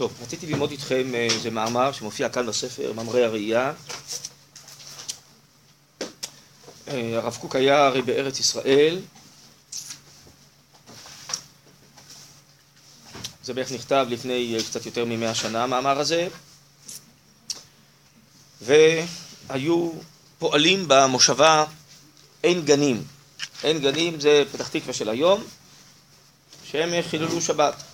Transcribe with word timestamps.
טוב, 0.00 0.14
רציתי 0.22 0.46
ללמוד 0.46 0.70
איתכם 0.70 1.14
אה, 1.14 1.24
איזה 1.30 1.50
מאמר 1.50 1.92
שמופיע 1.92 2.28
כאן 2.28 2.46
בספר, 2.46 2.92
מאמרי 2.92 3.24
הראייה. 3.24 3.72
אה, 6.88 7.16
הרב 7.16 7.36
קוק 7.40 7.56
היה 7.56 7.86
הרי 7.86 8.02
בארץ 8.02 8.40
ישראל. 8.40 9.00
זה 13.44 13.54
בערך 13.54 13.72
נכתב 13.72 14.06
לפני 14.10 14.56
אה, 14.56 14.62
קצת 14.62 14.86
יותר 14.86 15.04
ממאה 15.04 15.34
שנה, 15.34 15.64
המאמר 15.64 16.00
הזה. 16.00 16.28
והיו 18.60 19.92
פועלים 20.38 20.84
במושבה 20.88 21.64
עין 22.42 22.64
גנים. 22.64 23.04
עין 23.62 23.78
גנים 23.78 24.20
זה 24.20 24.42
פתח 24.52 24.68
תקווה 24.68 24.92
של 24.92 25.08
היום, 25.08 25.44
שהם 26.64 27.02
חיללו 27.02 27.40
שבת. 27.40 27.89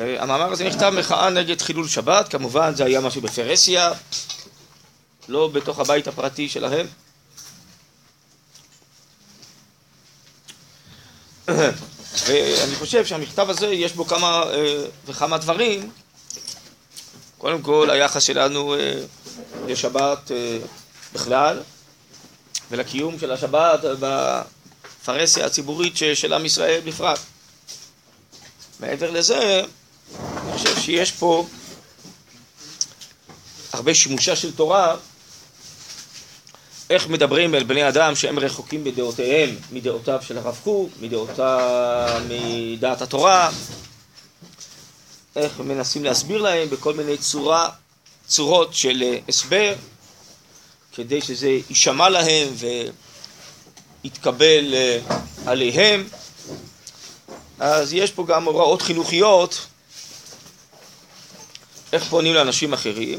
והמאמר 0.00 0.52
הזה 0.52 0.64
נכתב 0.64 0.92
מחאה 0.98 1.30
נגד 1.30 1.62
חילול 1.62 1.88
שבת, 1.88 2.28
כמובן 2.28 2.74
זה 2.74 2.84
היה 2.84 3.00
משהו 3.00 3.20
בפרסיה, 3.20 3.92
לא 5.28 5.48
בתוך 5.48 5.78
הבית 5.78 6.08
הפרטי 6.08 6.48
שלהם. 6.48 6.86
ואני 12.26 12.74
חושב 12.78 13.06
שהמכתב 13.06 13.50
הזה 13.50 13.66
יש 13.66 13.92
בו 13.92 14.04
כמה 14.04 14.42
אה, 14.42 14.84
וכמה 15.06 15.38
דברים. 15.38 15.90
קודם 17.38 17.62
כל 17.62 17.90
היחס 17.90 18.22
שלנו 18.22 18.74
אה, 18.74 19.00
לשבת 19.66 20.30
אה, 20.30 20.58
בכלל 21.12 21.62
ולקיום 22.70 23.18
של 23.18 23.32
השבת 23.32 23.80
בפרהסיה 24.00 25.46
הציבורית 25.46 25.96
של 26.14 26.32
עם 26.32 26.44
ישראל 26.44 26.80
בפרט. 26.84 27.18
מעבר 28.80 29.10
לזה, 29.10 29.62
אני 30.50 30.58
חושב 30.58 30.80
שיש 30.80 31.12
פה 31.12 31.46
הרבה 33.72 33.94
שימושה 33.94 34.36
של 34.36 34.52
תורה, 34.52 34.96
איך 36.90 37.08
מדברים 37.08 37.54
אל 37.54 37.64
בני 37.64 37.88
אדם 37.88 38.16
שהם 38.16 38.38
רחוקים 38.38 38.84
בדעותיהם 38.84 39.56
מדעותיו 39.72 40.18
של 40.22 40.38
הרב 40.38 40.58
קוק, 40.64 40.90
מדעותיו, 41.00 42.22
מדעת 42.28 43.02
התורה, 43.02 43.50
איך 45.36 45.60
מנסים 45.60 46.04
להסביר 46.04 46.42
להם 46.42 46.70
בכל 46.70 46.94
מיני 46.94 47.18
צורה, 47.18 47.68
צורות 48.26 48.74
של 48.74 49.02
הסבר, 49.28 49.74
כדי 50.92 51.20
שזה 51.20 51.48
יישמע 51.70 52.08
להם 52.08 52.48
ויתקבל 54.04 54.74
עליהם. 55.46 56.08
אז 57.58 57.92
יש 57.92 58.10
פה 58.10 58.26
גם 58.26 58.44
הוראות 58.44 58.82
חינוכיות, 58.82 59.66
איך 61.92 62.04
פונים 62.04 62.34
לאנשים 62.34 62.72
אחרים, 62.72 63.18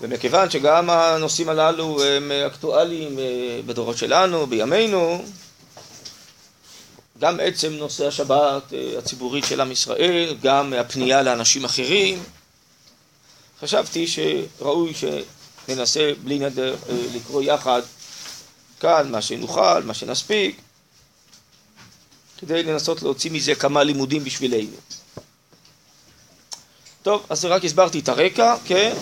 ומכיוון 0.00 0.50
שגם 0.50 0.90
הנושאים 0.90 1.48
הללו 1.48 2.04
הם 2.04 2.32
אקטואליים 2.46 3.18
אה, 3.18 3.60
בדורות 3.66 3.98
שלנו, 3.98 4.46
בימינו, 4.46 5.24
גם 7.18 7.40
עצם 7.42 7.72
נושא 7.72 8.06
השבת 8.06 8.72
אה, 8.72 8.98
הציבורית 8.98 9.44
של 9.44 9.60
עם 9.60 9.72
ישראל, 9.72 10.36
גם 10.42 10.72
הפנייה 10.72 11.22
לאנשים 11.22 11.64
אחרים, 11.64 12.22
חשבתי 13.60 14.06
שראוי 14.06 14.92
שננסה 14.94 16.12
בלי 16.24 16.38
נדר 16.38 16.76
אה, 16.88 16.96
לקרוא 17.14 17.42
יחד 17.42 17.82
כאן 18.80 19.10
מה 19.10 19.22
שנוכל, 19.22 19.82
מה 19.82 19.94
שנספיק, 19.94 20.60
כדי 22.38 22.62
לנסות 22.62 23.02
להוציא 23.02 23.30
מזה 23.30 23.54
כמה 23.54 23.84
לימודים 23.84 24.24
בשבילנו. 24.24 24.76
טוב, 27.02 27.26
אז 27.28 27.44
רק 27.44 27.64
הסברתי 27.64 27.98
את 27.98 28.08
הרקע, 28.08 28.56
כן? 28.64 28.96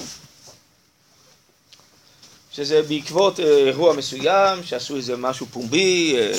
שזה 2.52 2.82
בעקבות 2.82 3.40
אה, 3.40 3.44
אירוע 3.44 3.92
מסוים, 3.92 4.64
שעשו 4.64 4.96
איזה 4.96 5.16
משהו 5.16 5.46
פומבי, 5.46 6.16
אה, 6.18 6.32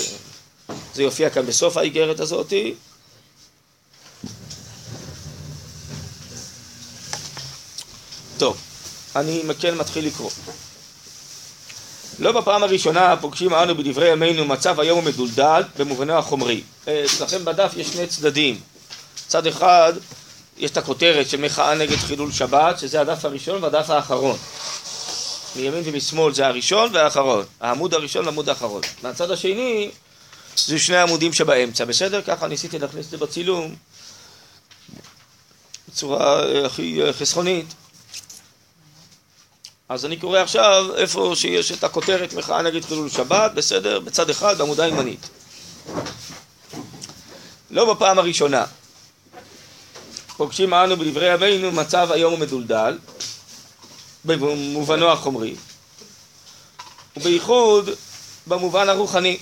זה 0.94 1.03
יופיע 1.03 1.29
כאן 1.29 1.45
בסוף 1.45 1.78
האיגרת 1.78 2.19
הזאתי. 2.19 2.73
טוב, 8.38 8.57
אני 9.16 9.44
כן 9.59 9.78
מתחיל 9.78 10.07
לקרוא. 10.07 10.29
לא 12.19 12.31
בפעם 12.31 12.63
הראשונה 12.63 13.16
פוגשים 13.22 13.53
אנו 13.53 13.75
בדברי 13.75 14.12
ימינו 14.12 14.45
מצב 14.45 14.79
היום 14.79 15.00
המדולדל 15.00 15.63
במובנו 15.78 16.13
החומרי. 16.13 16.62
אה, 16.88 17.06
אצלכם 17.06 17.45
בדף 17.45 17.74
יש 17.78 17.88
שני 17.88 18.07
צדדים. 18.07 18.59
צד 19.28 19.47
אחד 19.47 19.94
יש 20.57 20.72
את 20.72 20.78
הכותרת 20.78 21.29
של 21.29 21.41
מחאה 21.41 21.75
נגד 21.75 21.95
חילול 21.95 22.31
שבת, 22.31 22.79
שזה 22.79 23.01
הדף 23.01 23.25
הראשון 23.25 23.63
והדף 23.63 23.90
האחרון. 23.90 24.38
מימין 25.56 25.84
ומשמאל 25.85 26.34
זה 26.34 26.47
הראשון 26.47 26.90
והאחרון. 26.94 27.45
העמוד 27.59 27.94
הראשון 27.94 28.25
והעמוד 28.25 28.50
האחרון. 28.50 28.81
מהצד 29.03 29.31
השני 29.31 29.91
זה 30.66 30.79
שני 30.79 30.95
העמודים 30.95 31.34
שבאמצע, 31.34 31.85
בסדר? 31.85 32.22
ככה 32.22 32.47
ניסיתי 32.47 32.79
להכניס 32.79 33.06
את 33.06 33.12
זה 33.12 33.18
בצילום 33.18 33.75
בצורה 35.90 36.44
אה, 36.44 36.66
הכי 36.66 37.03
אה, 37.03 37.13
חסכונית. 37.13 37.66
אז 39.89 40.06
אני 40.06 40.18
קורא 40.18 40.39
עכשיו 40.39 40.85
איפה 40.95 41.31
שיש 41.35 41.72
את 41.72 41.84
הכותרת 41.84 42.34
מחאה 42.34 42.62
נגד 42.62 42.85
חילול 42.85 43.09
שבת, 43.09 43.51
בסדר? 43.51 44.00
בצד 44.00 44.29
אחד 44.29 44.57
בעמודה 44.57 44.84
הימנית. 44.84 45.29
לא 47.72 47.94
בפעם 47.94 48.19
הראשונה. 48.19 48.66
פוגשים 50.38 50.74
אנו 50.74 50.98
בדברי 50.98 51.34
ימינו 51.34 51.72
מצב 51.72 52.12
היום 52.12 52.34
ומדולדל, 52.34 52.98
במובנו 54.25 55.12
החומרי, 55.12 55.56
ובייחוד 57.18 57.90
במובן 58.48 58.90
הרוחני. 58.90 59.38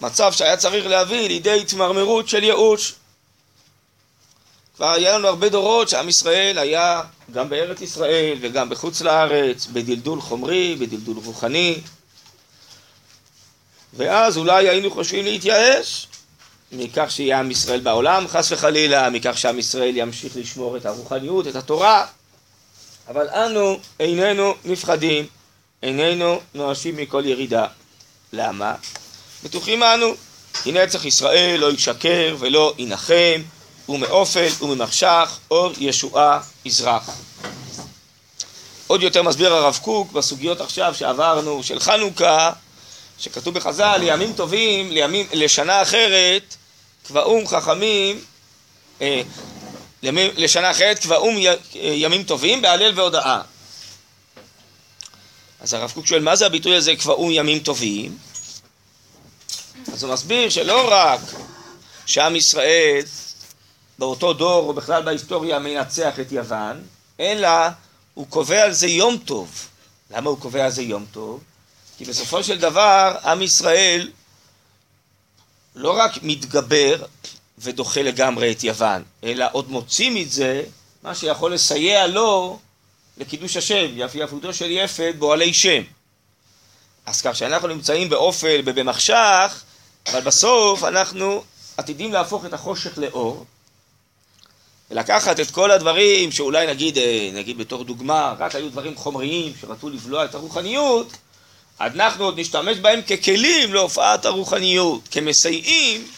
מצב 0.00 0.32
שהיה 0.32 0.56
צריך 0.56 0.86
להביא 0.86 1.28
לידי 1.28 1.60
התמרמרות 1.60 2.28
של 2.28 2.44
ייאוש. 2.44 2.94
כבר 4.76 4.90
היה 4.90 5.18
לנו 5.18 5.28
הרבה 5.28 5.48
דורות 5.48 5.88
שעם 5.88 6.08
ישראל 6.08 6.58
היה 6.58 7.02
גם 7.32 7.48
בארץ 7.48 7.80
ישראל 7.80 8.38
וגם 8.40 8.68
בחוץ 8.68 9.00
לארץ, 9.00 9.66
בדלדול 9.66 10.20
חומרי, 10.20 10.76
בדלדול 10.76 11.16
רוחני, 11.24 11.80
ואז 13.94 14.36
אולי 14.36 14.68
היינו 14.68 14.90
חושבים 14.90 15.24
להתייאש 15.24 16.06
מכך 16.72 17.10
שיהיה 17.10 17.38
עם 17.38 17.50
ישראל 17.50 17.80
בעולם, 17.80 18.28
חס 18.28 18.52
וחלילה, 18.52 19.10
מכך 19.10 19.38
שעם 19.38 19.58
ישראל 19.58 19.96
ימשיך 19.96 20.36
לשמור 20.36 20.76
את 20.76 20.86
הרוחניות, 20.86 21.46
את 21.46 21.56
התורה, 21.56 22.06
אבל 23.08 23.28
אנו 23.28 23.78
איננו 24.00 24.54
נפחדים, 24.64 25.26
איננו 25.82 26.40
נואשים 26.54 26.96
מכל 26.96 27.22
ירידה. 27.26 27.66
למה? 28.32 28.74
בטוחים 29.44 29.82
אנו, 29.82 30.14
כי 30.62 30.72
נצח 30.72 31.04
ישראל 31.04 31.60
לא 31.60 31.72
ישקר 31.72 32.36
ולא 32.38 32.74
ינחם, 32.78 33.42
ומאופל 33.88 34.48
וממחשך 34.60 35.38
אור 35.50 35.72
ישועה 35.78 36.40
יזרח. 36.64 37.10
עוד 38.86 39.02
יותר 39.02 39.22
מסביר 39.22 39.54
הרב 39.54 39.78
קוק 39.82 40.12
בסוגיות 40.12 40.60
עכשיו 40.60 40.94
שעברנו 40.94 41.62
של 41.62 41.80
חנוכה, 41.80 42.52
שכתוב 43.18 43.54
בחז"ל, 43.54 43.96
לימים 44.00 44.32
טובים, 44.32 44.90
לימים, 44.90 45.26
לשנה 45.32 45.82
אחרת, 45.82 46.56
קבעום 47.08 47.46
חכמים, 47.46 48.20
אה, 49.00 49.22
לימים, 50.02 50.30
לשנה 50.36 50.70
אחרת 50.70 50.98
קבעום 50.98 51.38
י, 51.38 51.46
ימים 51.74 52.22
טובים 52.22 52.62
בהלל 52.62 52.92
והודאה. 52.98 53.40
אז 55.60 55.74
הרב 55.74 55.90
קוק 55.90 56.06
שואל, 56.06 56.22
מה 56.22 56.36
זה 56.36 56.46
הביטוי 56.46 56.76
הזה 56.76 56.96
קבעום 56.96 57.30
ימים 57.30 57.58
טובים? 57.58 58.18
אז 59.92 60.02
הוא 60.04 60.12
מסביר 60.12 60.50
שלא 60.50 60.88
רק 60.90 61.20
שעם 62.06 62.36
ישראל 62.36 63.02
באותו 63.98 64.32
דור 64.32 64.68
או 64.68 64.74
בכלל 64.74 65.02
בהיסטוריה 65.02 65.58
מנצח 65.58 66.20
את 66.20 66.32
יוון, 66.32 66.82
אלא 67.20 67.48
הוא 68.14 68.26
קובע 68.28 68.62
על 68.62 68.72
זה 68.72 68.86
יום 68.86 69.16
טוב. 69.16 69.68
למה 70.10 70.30
הוא 70.30 70.38
קובע 70.38 70.64
על 70.64 70.70
זה 70.70 70.82
יום 70.82 71.06
טוב? 71.12 71.40
כי 71.98 72.04
בסופו 72.04 72.44
של 72.44 72.58
דבר 72.58 73.16
עם 73.24 73.42
ישראל 73.42 74.10
לא 75.78 75.98
רק 75.98 76.12
מתגבר 76.22 77.04
ודוחה 77.58 78.02
לגמרי 78.02 78.52
את 78.52 78.64
יוון, 78.64 79.02
אלא 79.24 79.46
עוד 79.52 79.70
מוציא 79.70 80.10
מזה 80.10 80.62
מה 81.02 81.14
שיכול 81.14 81.54
לסייע 81.54 82.06
לו 82.06 82.58
לקידוש 83.18 83.56
השם, 83.56 83.86
יפי 83.94 84.18
יפותו 84.18 84.54
של 84.54 84.70
יפת 84.70 85.14
בועלי 85.18 85.54
שם. 85.54 85.82
אז 87.06 87.20
כך 87.22 87.36
שאנחנו 87.36 87.68
נמצאים 87.68 88.08
באופל 88.08 88.60
ובמחשך, 88.64 89.62
אבל 90.06 90.20
בסוף 90.20 90.84
אנחנו 90.84 91.44
עתידים 91.76 92.12
להפוך 92.12 92.44
את 92.44 92.52
החושך 92.52 92.98
לאור, 92.98 93.46
ולקחת 94.90 95.40
את 95.40 95.50
כל 95.50 95.70
הדברים 95.70 96.32
שאולי 96.32 96.66
נגיד, 96.66 96.98
אה, 96.98 97.30
נגיד 97.32 97.58
בתור 97.58 97.84
דוגמה, 97.84 98.34
רק 98.38 98.54
היו 98.54 98.70
דברים 98.70 98.96
חומריים 98.96 99.52
שרצו 99.60 99.88
לבלוע 99.88 100.24
את 100.24 100.34
הרוחניות, 100.34 101.12
אנחנו 101.80 102.24
עוד 102.24 102.40
נשתמש 102.40 102.78
בהם 102.78 103.02
ככלים 103.02 103.74
להופעת 103.74 104.24
הרוחניות, 104.24 105.08
כמסייעים 105.10 106.08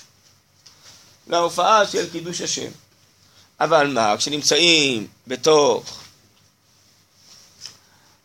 להופעה 1.27 1.87
של 1.87 2.11
קידוש 2.11 2.41
השם. 2.41 2.71
אבל 3.61 3.87
מה, 3.87 4.15
כשנמצאים 4.17 5.07
בתוך 5.27 6.01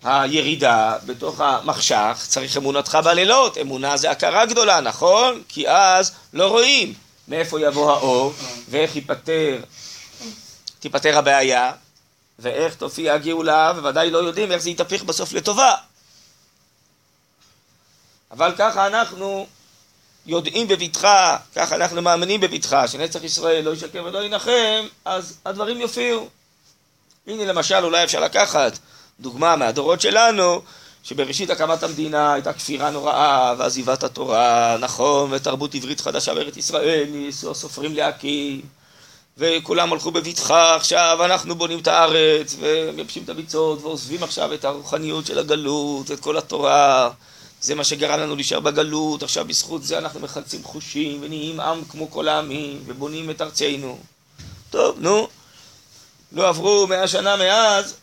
הירידה, 0.03 0.97
בתוך 1.05 1.39
המחשך, 1.39 2.25
צריך 2.27 2.57
אמונתך 2.57 2.97
בלילות. 3.03 3.57
אמונה 3.57 3.97
זה 3.97 4.11
הכרה 4.11 4.45
גדולה, 4.45 4.81
נכון? 4.81 5.41
כי 5.47 5.69
אז 5.69 6.11
לא 6.33 6.47
רואים 6.47 6.93
מאיפה 7.27 7.61
יבוא 7.61 7.91
האור 7.91 8.33
ואיך 8.69 8.95
ייפטר, 8.95 9.57
תיפטר 10.79 11.17
הבעיה 11.17 11.71
ואיך 12.39 12.75
תופיע 12.75 13.13
הגאולה, 13.13 13.73
וודאי 13.77 14.11
לא 14.11 14.17
יודעים 14.17 14.51
איך 14.51 14.61
זה 14.61 14.69
יתהפך 14.69 15.03
בסוף 15.03 15.33
לטובה. 15.33 15.75
אבל 18.31 18.51
ככה 18.57 18.87
אנחנו 18.87 19.47
יודעים 20.25 20.67
בבטחה, 20.67 21.37
ככה 21.55 21.75
אנחנו 21.75 22.01
מאמינים 22.01 22.41
בבטחה, 22.41 22.87
שנצח 22.87 23.23
ישראל 23.23 23.65
לא 23.65 23.73
ישקר 23.73 24.03
ולא 24.05 24.23
ינחם, 24.23 24.87
אז 25.05 25.37
הדברים 25.45 25.81
יופיעו. 25.81 26.27
הנה 27.27 27.45
למשל, 27.45 27.85
אולי 27.85 28.03
אפשר 28.03 28.19
לקחת 28.19 28.79
דוגמה 29.19 29.55
מהדורות 29.55 30.01
שלנו, 30.01 30.61
שבראשית 31.03 31.49
הקמת 31.49 31.83
המדינה 31.83 32.33
הייתה 32.33 32.53
כפירה 32.53 32.89
נוראה 32.89 33.53
ועזיבת 33.57 34.03
התורה, 34.03 34.77
נכון, 34.79 35.33
ותרבות 35.33 35.75
עברית 35.75 36.01
חדשה 36.01 36.33
בארץ 36.33 36.57
ישראל, 36.57 37.05
ניסו 37.09 37.51
הסופרים 37.51 37.95
להקים, 37.95 38.61
וכולם 39.37 39.93
הלכו 39.93 40.11
בבטחה, 40.11 40.75
עכשיו 40.75 41.19
אנחנו 41.25 41.55
בונים 41.55 41.79
את 41.79 41.87
הארץ, 41.87 42.55
ומייבשים 42.59 43.23
את 43.23 43.29
הביצות, 43.29 43.81
ועוזבים 43.81 44.23
עכשיו 44.23 44.53
את 44.53 44.65
הרוחניות 44.65 45.25
של 45.25 45.39
הגלות, 45.39 46.11
את 46.11 46.19
כל 46.19 46.37
התורה. 46.37 47.09
זה 47.65 47.75
מה 47.75 47.83
שגרם 47.83 48.19
לנו 48.19 48.35
להישאר 48.35 48.59
בגלות, 48.59 49.23
עכשיו 49.23 49.45
בזכות 49.45 49.83
זה 49.83 49.97
אנחנו 49.97 50.19
מחלצים 50.19 50.63
חושים 50.63 51.19
ונהיים 51.21 51.59
עם 51.59 51.83
כמו 51.89 52.11
כל 52.11 52.27
העמים 52.27 52.83
ובונים 52.85 53.29
את 53.29 53.41
ארצנו. 53.41 53.99
טוב, 54.69 54.95
נו, 54.99 55.27
לא 56.31 56.47
עברו 56.47 56.87
מאה 56.87 57.07
שנה 57.07 57.35
מאז, 57.35 57.95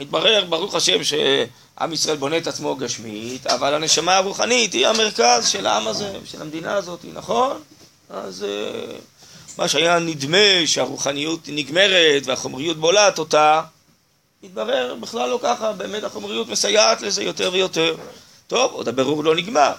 התברר, 0.00 0.44
ברוך 0.44 0.74
השם, 0.74 1.04
שעם 1.04 1.92
ישראל 1.92 2.16
בונה 2.16 2.38
את 2.38 2.46
עצמו 2.46 2.76
גשמית, 2.76 3.46
אבל 3.46 3.74
הנשמה 3.74 4.16
הרוחנית 4.16 4.72
היא 4.72 4.86
המרכז 4.86 5.48
של 5.48 5.66
העם 5.66 5.88
הזה, 5.88 6.12
של 6.24 6.42
המדינה 6.42 6.74
הזאת, 6.74 7.00
נכון? 7.12 7.62
אז 8.10 8.44
אה, 8.44 8.96
מה 9.58 9.68
שהיה 9.68 9.98
נדמה 9.98 10.66
שהרוחניות 10.66 11.40
נגמרת 11.48 12.22
והחומריות 12.24 12.76
בולעת 12.76 13.18
אותה, 13.18 13.62
התברר 14.42 14.94
בכלל 15.00 15.28
לא 15.28 15.40
ככה, 15.42 15.72
באמת 15.72 16.04
החומריות 16.04 16.48
מסייעת 16.48 17.02
לזה 17.02 17.22
יותר 17.22 17.50
ויותר. 17.52 17.96
טוב, 18.48 18.72
עוד 18.72 18.88
הבירור 18.88 19.24
לא 19.24 19.36
נגמר. 19.36 19.72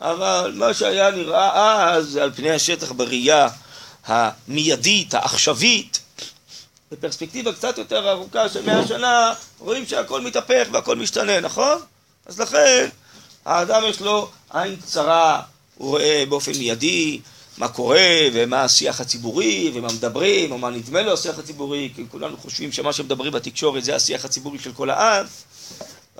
אבל 0.00 0.52
מה 0.54 0.74
שהיה 0.74 1.10
נראה 1.10 1.90
אז 1.94 2.16
על 2.16 2.32
פני 2.32 2.50
השטח 2.50 2.92
בראייה 2.92 3.48
המיידית, 4.06 5.14
העכשווית, 5.14 6.00
בפרספקטיבה 6.92 7.52
קצת 7.52 7.78
יותר 7.78 8.10
ארוכה 8.10 8.48
של 8.48 8.66
מאה 8.66 8.86
שנה, 8.86 9.34
רואים 9.58 9.86
שהכל 9.86 10.20
מתהפך 10.20 10.68
והכל 10.72 10.96
משתנה, 10.96 11.40
נכון? 11.40 11.78
אז 12.26 12.40
לכן, 12.40 12.88
האדם 13.44 13.82
יש 13.86 14.00
לו 14.00 14.30
עין 14.50 14.76
קצרה, 14.76 15.42
הוא 15.74 15.88
רואה 15.88 16.24
באופן 16.28 16.52
מיידי 16.52 17.20
מה 17.58 17.68
קורה 17.68 18.28
ומה 18.32 18.62
השיח 18.62 19.00
הציבורי 19.00 19.70
ומה 19.74 19.88
מדברים 19.88 20.52
או 20.52 20.58
מה 20.58 20.70
נדמה 20.70 21.02
לו 21.02 21.12
השיח 21.12 21.38
הציבורי, 21.38 21.90
כי 21.96 22.02
כולנו 22.10 22.36
חושבים 22.36 22.72
שמה 22.72 22.92
שמדברים 22.92 23.32
בתקשורת 23.32 23.84
זה 23.84 23.96
השיח 23.96 24.24
הציבורי 24.24 24.58
של 24.58 24.72
כל 24.72 24.90
העם 24.90 25.26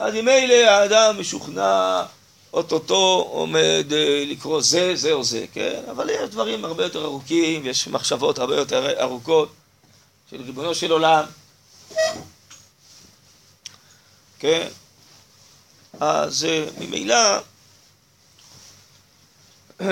אז 0.01 0.15
ממילא 0.15 0.55
האדם 0.55 1.21
משוכנע, 1.21 2.03
אוטוטו 2.53 3.29
עומד 3.31 3.87
אה, 3.93 4.25
לקרוא 4.27 4.63
זה, 4.63 4.97
זה 4.97 5.13
או 5.13 5.25
זה, 5.25 5.47
כן? 5.53 5.83
אבל 5.91 6.11
יש 6.11 6.31
דברים 6.31 6.65
הרבה 6.65 6.85
יותר 6.85 7.05
ארוכים, 7.05 7.67
יש 7.67 7.89
מחשבות 7.89 8.39
הרבה 8.39 8.57
יותר 8.57 9.01
ארוכות 9.03 9.53
של 10.31 10.43
ריבונו 10.43 10.75
של 10.75 10.93
עולם, 10.93 11.25
כן? 14.39 14.69
אז 16.01 16.45
אה, 16.45 16.65
ממילא 16.79 17.39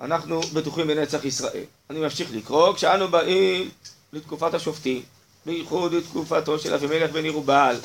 אנחנו 0.00 0.40
בטוחים 0.40 0.86
בנצח 0.86 1.24
ישראל. 1.24 1.64
אני 1.90 2.00
ממשיך 2.00 2.28
לקרוא, 2.32 2.74
כשאנו 2.74 3.08
באים 3.08 3.70
לתקופת 4.12 4.54
השופטים, 4.54 5.02
בייחוד 5.46 5.92
לתקופתו 5.92 6.58
של 6.58 6.74
אבימלך 6.74 7.10
בן 7.10 7.24
ירובעל, 7.24 7.76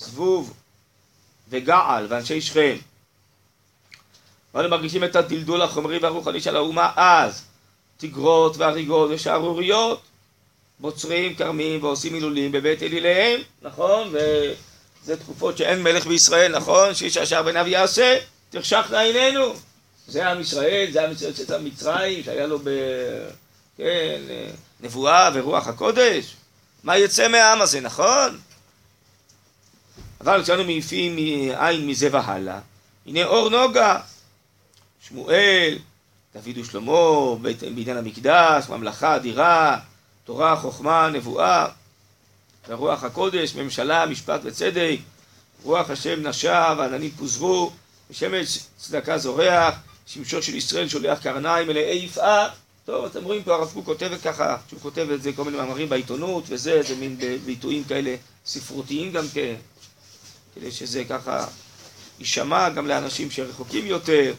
זבוב 0.00 0.52
וגעל 1.48 2.06
ואנשי 2.08 2.40
שכם. 2.40 2.76
ואנו 4.54 4.68
מרגישים 4.68 5.04
את 5.04 5.16
הדלדול 5.16 5.62
החומרי 5.62 5.98
והרוחני 5.98 6.40
של 6.40 6.56
האומה 6.56 6.90
אז, 6.96 7.44
תגרות 7.96 8.56
והריגות 8.56 9.10
ושערוריות, 9.10 10.02
בוצרים 10.78 11.34
כרמים 11.34 11.84
ועושים 11.84 12.14
הילולים 12.14 12.52
בבית 12.52 12.82
אליליהם, 12.82 13.40
נכון? 13.62 14.12
וזה 14.12 15.16
תקופות 15.16 15.58
שאין 15.58 15.82
מלך 15.82 16.06
בישראל, 16.06 16.56
נכון? 16.56 16.94
שאיש 16.94 17.16
אשר 17.16 17.42
בניו 17.42 17.66
יעשה, 17.66 18.18
תרשכנה 18.50 19.00
עינינו. 19.00 19.54
זה 20.08 20.30
עם 20.30 20.40
ישראל, 20.40 20.88
זה 20.92 21.04
עם 21.04 21.12
ישראל 21.12 21.34
שיצא 21.34 21.58
מצרים, 21.58 22.22
שהיה 22.22 22.46
לו 22.46 22.58
ב... 22.58 22.68
כן, 23.76 24.20
נבואה 24.80 25.30
ורוח 25.34 25.68
הקודש. 25.68 26.34
מה 26.84 26.98
יצא 26.98 27.28
מהעם 27.28 27.62
הזה, 27.62 27.80
נכון? 27.80 28.38
אבל 30.20 30.42
כשאנו 30.42 30.64
מעיפים 30.64 31.16
מעין 31.16 31.86
מזה 31.86 32.08
והלאה, 32.12 32.60
הנה 33.06 33.24
אור 33.24 33.48
נוגה, 33.48 34.00
שמואל, 35.08 35.78
דוד 36.34 36.58
ושלמה, 36.58 37.36
בעניין 37.42 37.96
המקדש, 37.96 38.68
ממלכה 38.68 39.16
אדירה, 39.16 39.78
תורה, 40.24 40.56
חוכמה, 40.56 41.08
נבואה, 41.08 41.66
ורוח 42.68 43.04
הקודש, 43.04 43.54
ממשלה, 43.54 44.06
משפט 44.06 44.40
וצדק, 44.44 44.98
רוח 45.62 45.90
השם 45.90 46.26
נשב, 46.26 46.74
ועננים 46.78 47.10
פוזרו, 47.10 47.72
ושמש 48.10 48.58
צדקה 48.76 49.18
זורח, 49.18 49.74
שמשו 50.06 50.42
של 50.42 50.54
ישראל 50.54 50.88
שולח 50.88 51.18
קרניים 51.18 51.68
מלאי 51.68 51.96
יפעה. 52.04 52.48
טוב, 52.84 53.04
אתם 53.04 53.24
רואים 53.24 53.42
פה 53.42 53.54
הרב 53.54 53.70
קוק 53.72 53.84
כותב 53.84 54.10
ככה, 54.24 54.56
שהוא 54.68 54.80
כותב 54.80 55.10
את 55.14 55.22
זה 55.22 55.32
כל 55.32 55.44
מיני 55.44 55.56
מאמרים 55.56 55.88
בעיתונות 55.88 56.44
וזה, 56.48 56.82
זה 56.82 56.96
מין 56.96 57.16
ביטויים 57.44 57.84
כאלה 57.84 58.14
ספרותיים 58.46 59.12
גם 59.12 59.24
כן. 59.34 59.54
כדי 60.54 60.72
שזה 60.72 61.04
ככה 61.04 61.46
יישמע 62.18 62.68
גם 62.68 62.86
לאנשים 62.86 63.30
שרחוקים 63.30 63.86
יותר. 63.86 64.34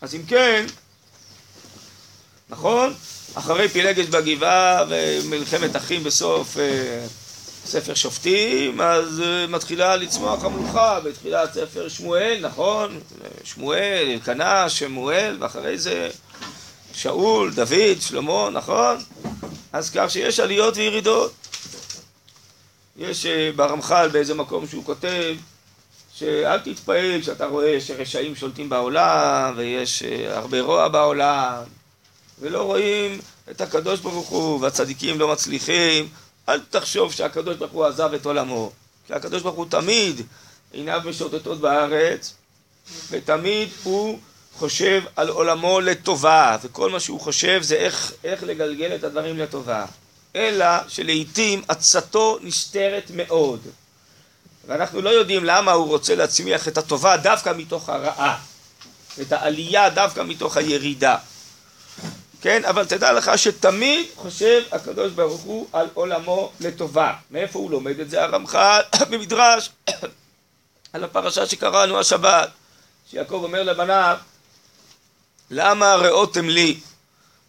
אז 0.00 0.14
אם 0.14 0.22
כן, 0.28 0.66
נכון? 2.48 2.94
אחרי 3.34 3.68
פילגש 3.68 4.06
בגבעה 4.06 4.84
ומלחמת 4.88 5.76
אחים 5.76 6.04
בסוף 6.04 6.58
אה, 6.58 7.06
ספר 7.66 7.94
שופטים, 7.94 8.80
אז 8.80 9.20
אה, 9.20 9.46
מתחילה 9.46 9.96
לצמוח 9.96 10.44
המלוכה 10.44 11.00
בתחילת 11.00 11.54
ספר 11.54 11.88
שמואל, 11.88 12.38
נכון? 12.42 13.00
שמואל, 13.44 14.08
אלקנה, 14.12 14.68
שמואל, 14.68 15.36
ואחרי 15.40 15.78
זה 15.78 16.10
שאול, 16.94 17.52
דוד, 17.52 18.00
שלמה, 18.00 18.50
נכון? 18.52 18.96
אז 19.72 19.90
כך 19.90 20.10
שיש 20.10 20.40
עליות 20.40 20.76
וירידות. 20.76 21.32
יש 22.96 23.26
אה, 23.26 23.50
ברמח"ל 23.56 24.08
באיזה 24.12 24.34
מקום 24.34 24.66
שהוא 24.66 24.84
כותב 24.84 25.34
שאל 26.14 26.58
תתפעל 26.58 27.20
כשאתה 27.20 27.46
רואה 27.46 27.80
שרשעים 27.80 28.36
שולטים 28.36 28.68
בעולם 28.68 29.54
ויש 29.56 30.02
אה, 30.02 30.38
הרבה 30.38 30.60
רוע 30.60 30.88
בעולם 30.88 31.62
ולא 32.40 32.62
רואים 32.62 33.20
את 33.50 33.60
הקדוש 33.60 34.00
ברוך 34.00 34.28
הוא 34.28 34.60
והצדיקים 34.60 35.18
לא 35.18 35.32
מצליחים 35.32 36.08
אל 36.48 36.60
תחשוב 36.70 37.12
שהקדוש 37.12 37.56
ברוך 37.56 37.72
הוא 37.72 37.84
עזב 37.84 38.14
את 38.14 38.26
עולמו 38.26 38.72
כי 39.06 39.14
הקדוש 39.14 39.42
ברוך 39.42 39.56
הוא 39.56 39.66
תמיד 39.70 40.22
עיניו 40.72 41.00
משוטטות 41.04 41.60
בארץ 41.60 42.34
ותמיד 43.10 43.68
הוא 43.82 44.18
חושב 44.54 45.02
על 45.16 45.28
עולמו 45.28 45.80
לטובה 45.80 46.56
וכל 46.62 46.90
מה 46.90 47.00
שהוא 47.00 47.20
חושב 47.20 47.62
זה 47.62 47.74
איך, 47.74 48.12
איך 48.24 48.42
לגלגל 48.42 48.94
את 48.94 49.04
הדברים 49.04 49.38
לטובה 49.38 49.84
אלא 50.36 50.88
שלעיתים 50.88 51.62
עצתו 51.68 52.38
נסתרת 52.42 53.10
מאוד. 53.14 53.60
ואנחנו 54.66 55.02
לא 55.02 55.10
יודעים 55.10 55.44
למה 55.44 55.72
הוא 55.72 55.86
רוצה 55.86 56.14
להצמיח 56.14 56.68
את 56.68 56.78
הטובה 56.78 57.16
דווקא 57.16 57.52
מתוך 57.56 57.88
הרעה, 57.88 58.38
את 59.20 59.32
העלייה 59.32 59.90
דווקא 59.90 60.20
מתוך 60.20 60.56
הירידה. 60.56 61.16
כן, 62.40 62.64
אבל 62.64 62.84
תדע 62.84 63.12
לך 63.12 63.30
שתמיד 63.36 64.06
חושב 64.16 64.62
הקדוש 64.72 65.12
ברוך 65.12 65.40
הוא 65.40 65.66
על 65.72 65.88
עולמו 65.94 66.52
לטובה. 66.60 67.12
מאיפה 67.30 67.58
הוא 67.58 67.70
לומד 67.70 68.00
את 68.00 68.10
זה? 68.10 68.22
הרמח"ל 68.22 68.80
במדרש 69.10 69.70
על 70.92 71.04
הפרשה 71.04 71.46
שקראנו 71.46 71.98
השבת, 71.98 72.50
שיעקב 73.10 73.40
אומר 73.42 73.62
לבניו, 73.62 74.16
למה 75.50 75.94
ראותם 75.94 76.48
לי 76.48 76.80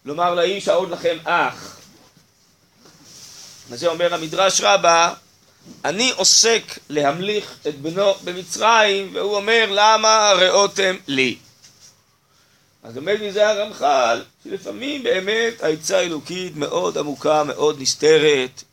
לומר 0.05 0.35
לאיש 0.35 0.67
העוד 0.67 0.89
לכם 0.89 1.17
אח. 1.23 1.82
וזה 3.70 3.88
אומר 3.88 4.13
המדרש 4.13 4.62
רבה, 4.62 5.13
אני 5.86 6.12
עוסק 6.15 6.63
להמליך 6.89 7.55
את 7.67 7.82
בנו 7.82 8.13
במצרים, 8.24 9.10
והוא 9.13 9.36
אומר 9.36 9.65
למה 9.70 10.34
ראותם 10.38 10.96
לי. 11.08 11.36
אז 12.84 12.96
לומד 12.96 13.17
מזה 13.22 13.50
הרמח"ל, 13.50 14.22
שלפעמים 14.43 15.03
באמת 15.03 15.63
העצה 15.63 15.98
האלוקית 15.98 16.55
מאוד 16.55 16.98
עמוקה, 16.98 17.43
מאוד 17.43 17.82
נסתרת, 17.82 18.63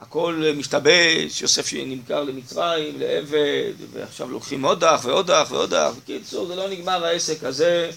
הכל 0.00 0.44
משתבש, 0.56 1.42
יוסף 1.42 1.66
שנמכר 1.66 2.22
למצרים, 2.22 3.00
לעבד, 3.00 3.72
ועכשיו 3.92 4.30
לוקחים 4.30 4.64
עוד 4.64 4.84
אח 4.84 5.04
ועוד 5.04 5.30
אח 5.30 5.50
ועוד 5.50 5.74
אח. 5.74 5.94
בקיצור, 5.94 6.46
זה 6.46 6.56
לא 6.56 6.68
נגמר 6.68 7.04
העסק 7.04 7.44
הזה, 7.44 7.90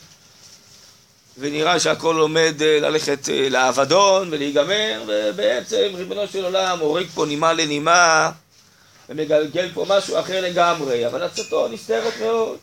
ונראה 1.39 1.79
שהכל 1.79 2.15
עומד 2.19 2.61
אה, 2.61 2.79
ללכת 2.79 3.29
אה, 3.29 3.49
לאבדון 3.49 4.27
ולהיגמר, 4.31 5.03
ובעצם 5.07 5.87
ריבונו 5.93 6.27
של 6.27 6.45
עולם 6.45 6.79
הורג 6.79 7.07
פה 7.13 7.25
נימה 7.25 7.53
לנימה, 7.53 8.31
ומגלגל 9.09 9.69
פה 9.73 9.85
משהו 9.89 10.19
אחר 10.19 10.41
לגמרי, 10.41 11.07
אבל 11.07 11.23
עצתו 11.23 11.67
נסתרת 11.67 12.13
מאוד. 12.21 12.57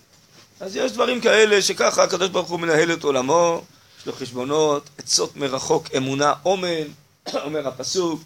אז 0.61 0.77
יש 0.77 0.93
דברים 0.93 1.21
כאלה 1.21 1.63
שככה 1.63 2.03
הקדוש 2.03 2.29
ברוך 2.29 2.49
הוא 2.49 2.61
מנהל 2.61 2.93
את 2.93 3.05
עולמו, 3.05 3.63
יש 4.01 4.07
לו 4.07 4.13
חשבונות, 4.13 4.89
עצות 4.99 5.37
מרחוק, 5.37 5.87
אמונה, 5.97 6.33
אומן, 6.45 6.87
אומר 7.45 7.69
הפסוק. 7.69 8.21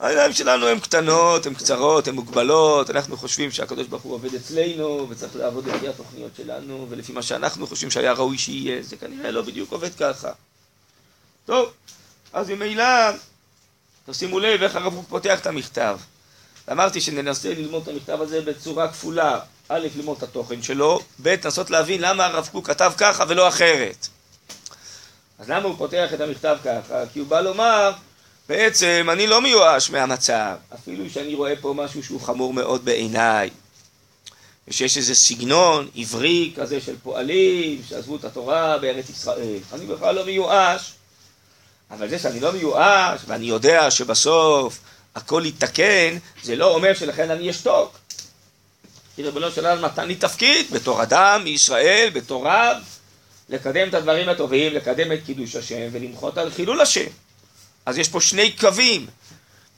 העיניים 0.00 0.32
שלנו 0.32 0.66
הן 0.66 0.80
קטנות, 0.80 1.46
הן 1.46 1.54
קצרות, 1.54 2.08
הן 2.08 2.14
מוגבלות, 2.14 2.90
אנחנו 2.90 3.16
חושבים 3.16 3.50
שהקדוש 3.50 3.86
ברוך 3.86 4.02
הוא 4.02 4.14
עובד 4.14 4.34
אצלנו 4.34 5.06
וצריך 5.10 5.36
לעבוד 5.36 5.66
לפי 5.66 5.88
התוכניות 5.88 6.32
שלנו 6.36 6.86
ולפי 6.90 7.12
מה 7.12 7.22
שאנחנו 7.22 7.66
חושבים 7.66 7.90
שהיה 7.90 8.12
ראוי 8.12 8.38
שיהיה, 8.38 8.82
זה 8.82 8.96
כנראה 8.96 9.30
לא 9.30 9.42
בדיוק 9.42 9.72
עובד 9.72 9.94
ככה. 9.94 10.32
טוב, 11.46 11.72
אז 12.32 12.50
ממילא, 12.50 12.84
תשימו 14.10 14.40
לב 14.40 14.62
איך 14.62 14.76
הרב 14.76 14.94
קוק 14.94 15.04
פותח 15.08 15.40
את 15.40 15.46
המכתב. 15.46 15.98
אמרתי 16.72 17.00
שננסה 17.00 17.48
ללמוד 17.54 17.82
את 17.82 17.88
המכתב 17.88 18.20
הזה 18.20 18.40
בצורה 18.40 18.88
כפולה, 18.88 19.40
א', 19.68 19.86
ללמוד 19.96 20.16
את 20.16 20.22
התוכן 20.22 20.62
שלו, 20.62 21.00
ב', 21.22 21.34
לנסות 21.44 21.70
להבין 21.70 22.00
למה 22.00 22.26
הרב 22.26 22.48
קוק 22.52 22.66
כתב 22.66 22.92
ככה 22.98 23.24
ולא 23.28 23.48
אחרת. 23.48 24.08
אז 25.38 25.50
למה 25.50 25.64
הוא 25.64 25.76
פותח 25.78 26.10
את 26.14 26.20
המכתב 26.20 26.56
ככה? 26.64 27.06
כי 27.12 27.18
הוא 27.18 27.28
בא 27.28 27.40
לומר 27.40 27.92
בעצם 28.48 29.08
אני 29.12 29.26
לא 29.26 29.42
מיואש 29.42 29.90
מהמצב, 29.90 30.56
אפילו 30.74 31.10
שאני 31.10 31.34
רואה 31.34 31.54
פה 31.60 31.74
משהו 31.76 32.02
שהוא 32.02 32.20
חמור 32.20 32.52
מאוד 32.52 32.84
בעיניי. 32.84 33.50
ושיש 34.68 34.96
איזה 34.96 35.14
סגנון 35.14 35.88
עברי 35.96 36.52
כזה 36.56 36.80
של 36.80 36.94
פועלים 37.02 37.82
שעזבו 37.88 38.16
את 38.16 38.24
התורה 38.24 38.78
בארץ 38.78 39.10
ישראל. 39.10 39.58
אני 39.72 39.86
בכלל 39.86 40.14
לא 40.14 40.24
מיואש, 40.24 40.92
אבל 41.90 42.08
זה 42.08 42.18
שאני 42.18 42.40
לא 42.40 42.52
מיואש 42.52 43.20
ואני 43.26 43.46
יודע 43.46 43.90
שבסוף 43.90 44.78
הכל 45.14 45.42
יתקן, 45.46 46.16
זה 46.42 46.56
לא 46.56 46.74
אומר 46.74 46.94
שלכן 46.94 47.30
אני 47.30 47.50
אשתוק. 47.50 47.98
כי 49.16 49.22
ריבונו 49.22 49.50
של 49.50 49.66
עולם 49.66 49.84
נתן 49.84 50.08
לי 50.08 50.14
תפקיד 50.14 50.70
בתור 50.70 51.02
אדם 51.02 51.40
מישראל, 51.44 52.10
בתור 52.12 52.46
רב, 52.46 52.76
לקדם 53.48 53.88
את 53.88 53.94
הדברים 53.94 54.28
הטובים, 54.28 54.74
לקדם 54.74 55.12
את 55.12 55.18
קידוש 55.26 55.56
השם 55.56 55.88
ולמחות 55.92 56.38
על 56.38 56.50
חילול 56.50 56.80
השם. 56.80 57.10
אז 57.86 57.98
יש 57.98 58.08
פה 58.08 58.20
שני 58.20 58.52
קווים. 58.52 59.06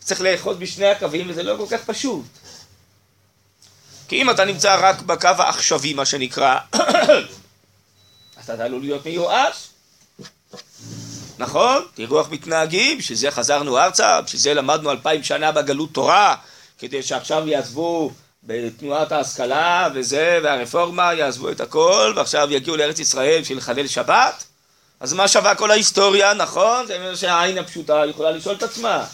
צריך 0.00 0.20
לאחוז 0.20 0.56
בשני 0.56 0.86
הקווים 0.86 1.30
וזה 1.30 1.42
לא 1.42 1.56
כל 1.56 1.76
כך 1.76 1.84
פשוט. 1.84 2.24
כי 4.08 4.22
אם 4.22 4.30
אתה 4.30 4.44
נמצא 4.44 4.76
רק 4.80 5.02
בקו 5.02 5.28
העכשווי, 5.38 5.92
מה 5.92 6.04
שנקרא, 6.04 6.58
אז 8.36 8.50
אתה 8.50 8.64
עלול 8.64 8.80
להיות 8.80 9.06
מיואש. 9.06 9.68
נכון? 11.38 11.82
תראו 11.94 12.20
איך 12.20 12.30
מתנהגים, 12.30 12.98
בשביל 12.98 13.18
זה 13.18 13.30
חזרנו 13.30 13.78
ארצה, 13.78 14.20
בשביל 14.20 14.40
זה 14.40 14.54
למדנו 14.54 14.90
אלפיים 14.90 15.22
שנה 15.22 15.52
בגלות 15.52 15.92
תורה, 15.92 16.36
כדי 16.78 17.02
שעכשיו 17.02 17.48
יעזבו 17.48 18.12
בתנועת 18.42 19.12
ההשכלה 19.12 19.88
וזה, 19.94 20.38
והרפורמה, 20.42 21.14
יעזבו 21.14 21.50
את 21.50 21.60
הכל, 21.60 22.12
ועכשיו 22.16 22.48
יגיעו 22.50 22.76
לארץ 22.76 22.98
ישראל 22.98 23.40
בשביל 23.40 23.58
לחלל 23.58 23.86
שבת. 23.86 24.44
אז 25.00 25.12
מה 25.12 25.28
שווה 25.28 25.54
כל 25.54 25.70
ההיסטוריה, 25.70 26.34
נכון? 26.34 26.86
זה 26.86 26.96
אומר 26.96 27.14
שהעין 27.14 27.58
הפשוטה 27.58 28.02
יכולה 28.10 28.30
לשאול 28.30 28.54
את 28.54 28.62
עצמה. 28.62 29.06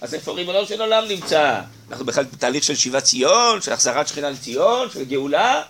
אז 0.00 0.14
איפה 0.14 0.32
ריבונו 0.32 0.66
של 0.66 0.80
עולם 0.80 1.04
נמצא? 1.08 1.60
אנחנו 1.90 2.04
בכלל 2.04 2.24
בתהליך 2.24 2.64
של 2.64 2.74
שיבת 2.74 3.02
ציון, 3.02 3.62
של 3.62 3.72
החזרת 3.72 4.08
שכינה 4.08 4.30
לציון, 4.30 4.90
של 4.90 5.04
גאולה? 5.04 5.62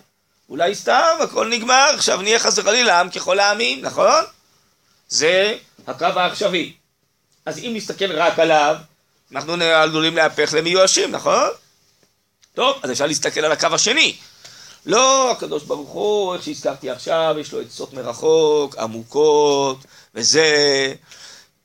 אולי 0.49 0.75
סתם, 0.75 1.16
הכל 1.21 1.49
נגמר, 1.49 1.90
עכשיו 1.95 2.23
נהיה 2.23 2.38
חס 2.38 2.59
וחלילה 2.59 3.00
עם 3.00 3.11
ככל 3.11 3.38
העמים, 3.38 3.83
נכון? 3.83 4.25
זה 5.09 5.57
הקו 5.87 6.05
העכשווי. 6.05 6.73
אז 7.47 7.59
אם 7.59 7.73
נסתכל 7.75 8.12
רק 8.12 8.38
עליו, 8.38 8.76
אנחנו 9.33 9.52
עלולים 9.52 10.16
להפך 10.16 10.55
למיואשים, 10.57 11.11
נכון? 11.11 11.49
טוב, 12.55 12.81
אז 12.83 12.90
אפשר 12.90 13.07
להסתכל 13.07 13.40
על 13.40 13.52
הקו 13.52 13.69
השני. 13.73 14.16
לא, 14.87 15.31
הקדוש 15.31 15.62
ברוך 15.62 15.88
הוא, 15.88 16.35
איך 16.35 16.43
שהזכרתי 16.43 16.90
עכשיו, 16.90 17.37
יש 17.40 17.52
לו 17.52 17.61
עצות 17.61 17.93
מרחוק, 17.93 18.76
עמוקות, 18.78 19.78
וזה, 20.14 20.95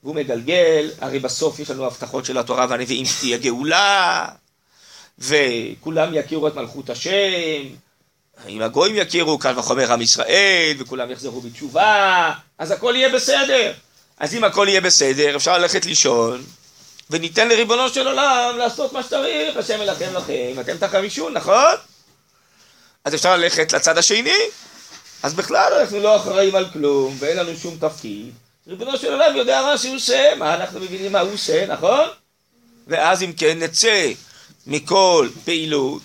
והוא 0.03 0.15
מגלגל, 0.15 0.89
הרי 1.01 1.19
בסוף 1.19 1.59
יש 1.59 1.69
לנו 1.69 1.85
הבטחות 1.85 2.25
של 2.25 2.37
התורה 2.37 2.65
והנביאים 2.69 3.05
שתהיה 3.05 3.37
גאולה, 3.37 4.27
וכולם 5.19 6.09
יכירו 6.13 6.47
את 6.47 6.55
מלכות 6.55 6.89
השם, 6.89 7.61
אם 8.47 8.61
הגויים 8.61 8.95
יכירו, 8.95 9.37
קל 9.37 9.59
וחומר 9.59 9.93
עם 9.93 10.01
ישראל, 10.01 10.73
וכולם 10.79 11.11
יחזרו 11.11 11.41
בתשובה, 11.41 12.31
אז 12.57 12.71
הכל 12.71 12.93
יהיה 12.97 13.09
בסדר. 13.09 13.73
אז 14.19 14.35
אם 14.35 14.43
הכל 14.43 14.65
יהיה 14.69 14.81
בסדר, 14.81 15.35
אפשר 15.35 15.57
ללכת 15.57 15.85
לישון, 15.85 16.43
וניתן 17.09 17.49
לריבונו 17.49 17.89
של 17.89 18.07
עולם 18.07 18.55
לעשות 18.57 18.93
מה 18.93 19.03
שצריך, 19.03 19.57
השם 19.57 19.81
אלחם 19.81 20.13
לכם, 20.13 20.53
אתם 20.59 20.77
תחרישון, 20.77 21.33
נכון? 21.33 21.75
אז 23.05 23.15
אפשר 23.15 23.37
ללכת 23.37 23.73
לצד 23.73 23.97
השני. 23.97 24.39
אז 25.23 25.33
בכלל 25.33 25.73
אנחנו 25.79 25.99
לא 25.99 26.15
אחראים 26.15 26.55
על 26.55 26.69
כלום, 26.73 27.15
ואין 27.19 27.37
לנו 27.37 27.55
שום 27.55 27.77
תפקיד. 27.79 28.33
ריבונו 28.67 28.97
של 28.97 29.11
עולם 29.11 29.35
יודע 29.35 29.61
מה 29.61 29.77
שהוא 29.77 29.95
עושה, 29.95 30.33
מה 30.37 30.55
אנחנו 30.55 30.79
מבינים 30.79 31.11
מה 31.11 31.19
הוא 31.19 31.33
עושה, 31.33 31.65
נכון? 31.65 32.09
ואז 32.87 33.23
אם 33.23 33.33
כן 33.33 33.59
נצא 33.59 34.11
מכל 34.67 35.29
פעילות, 35.45 36.01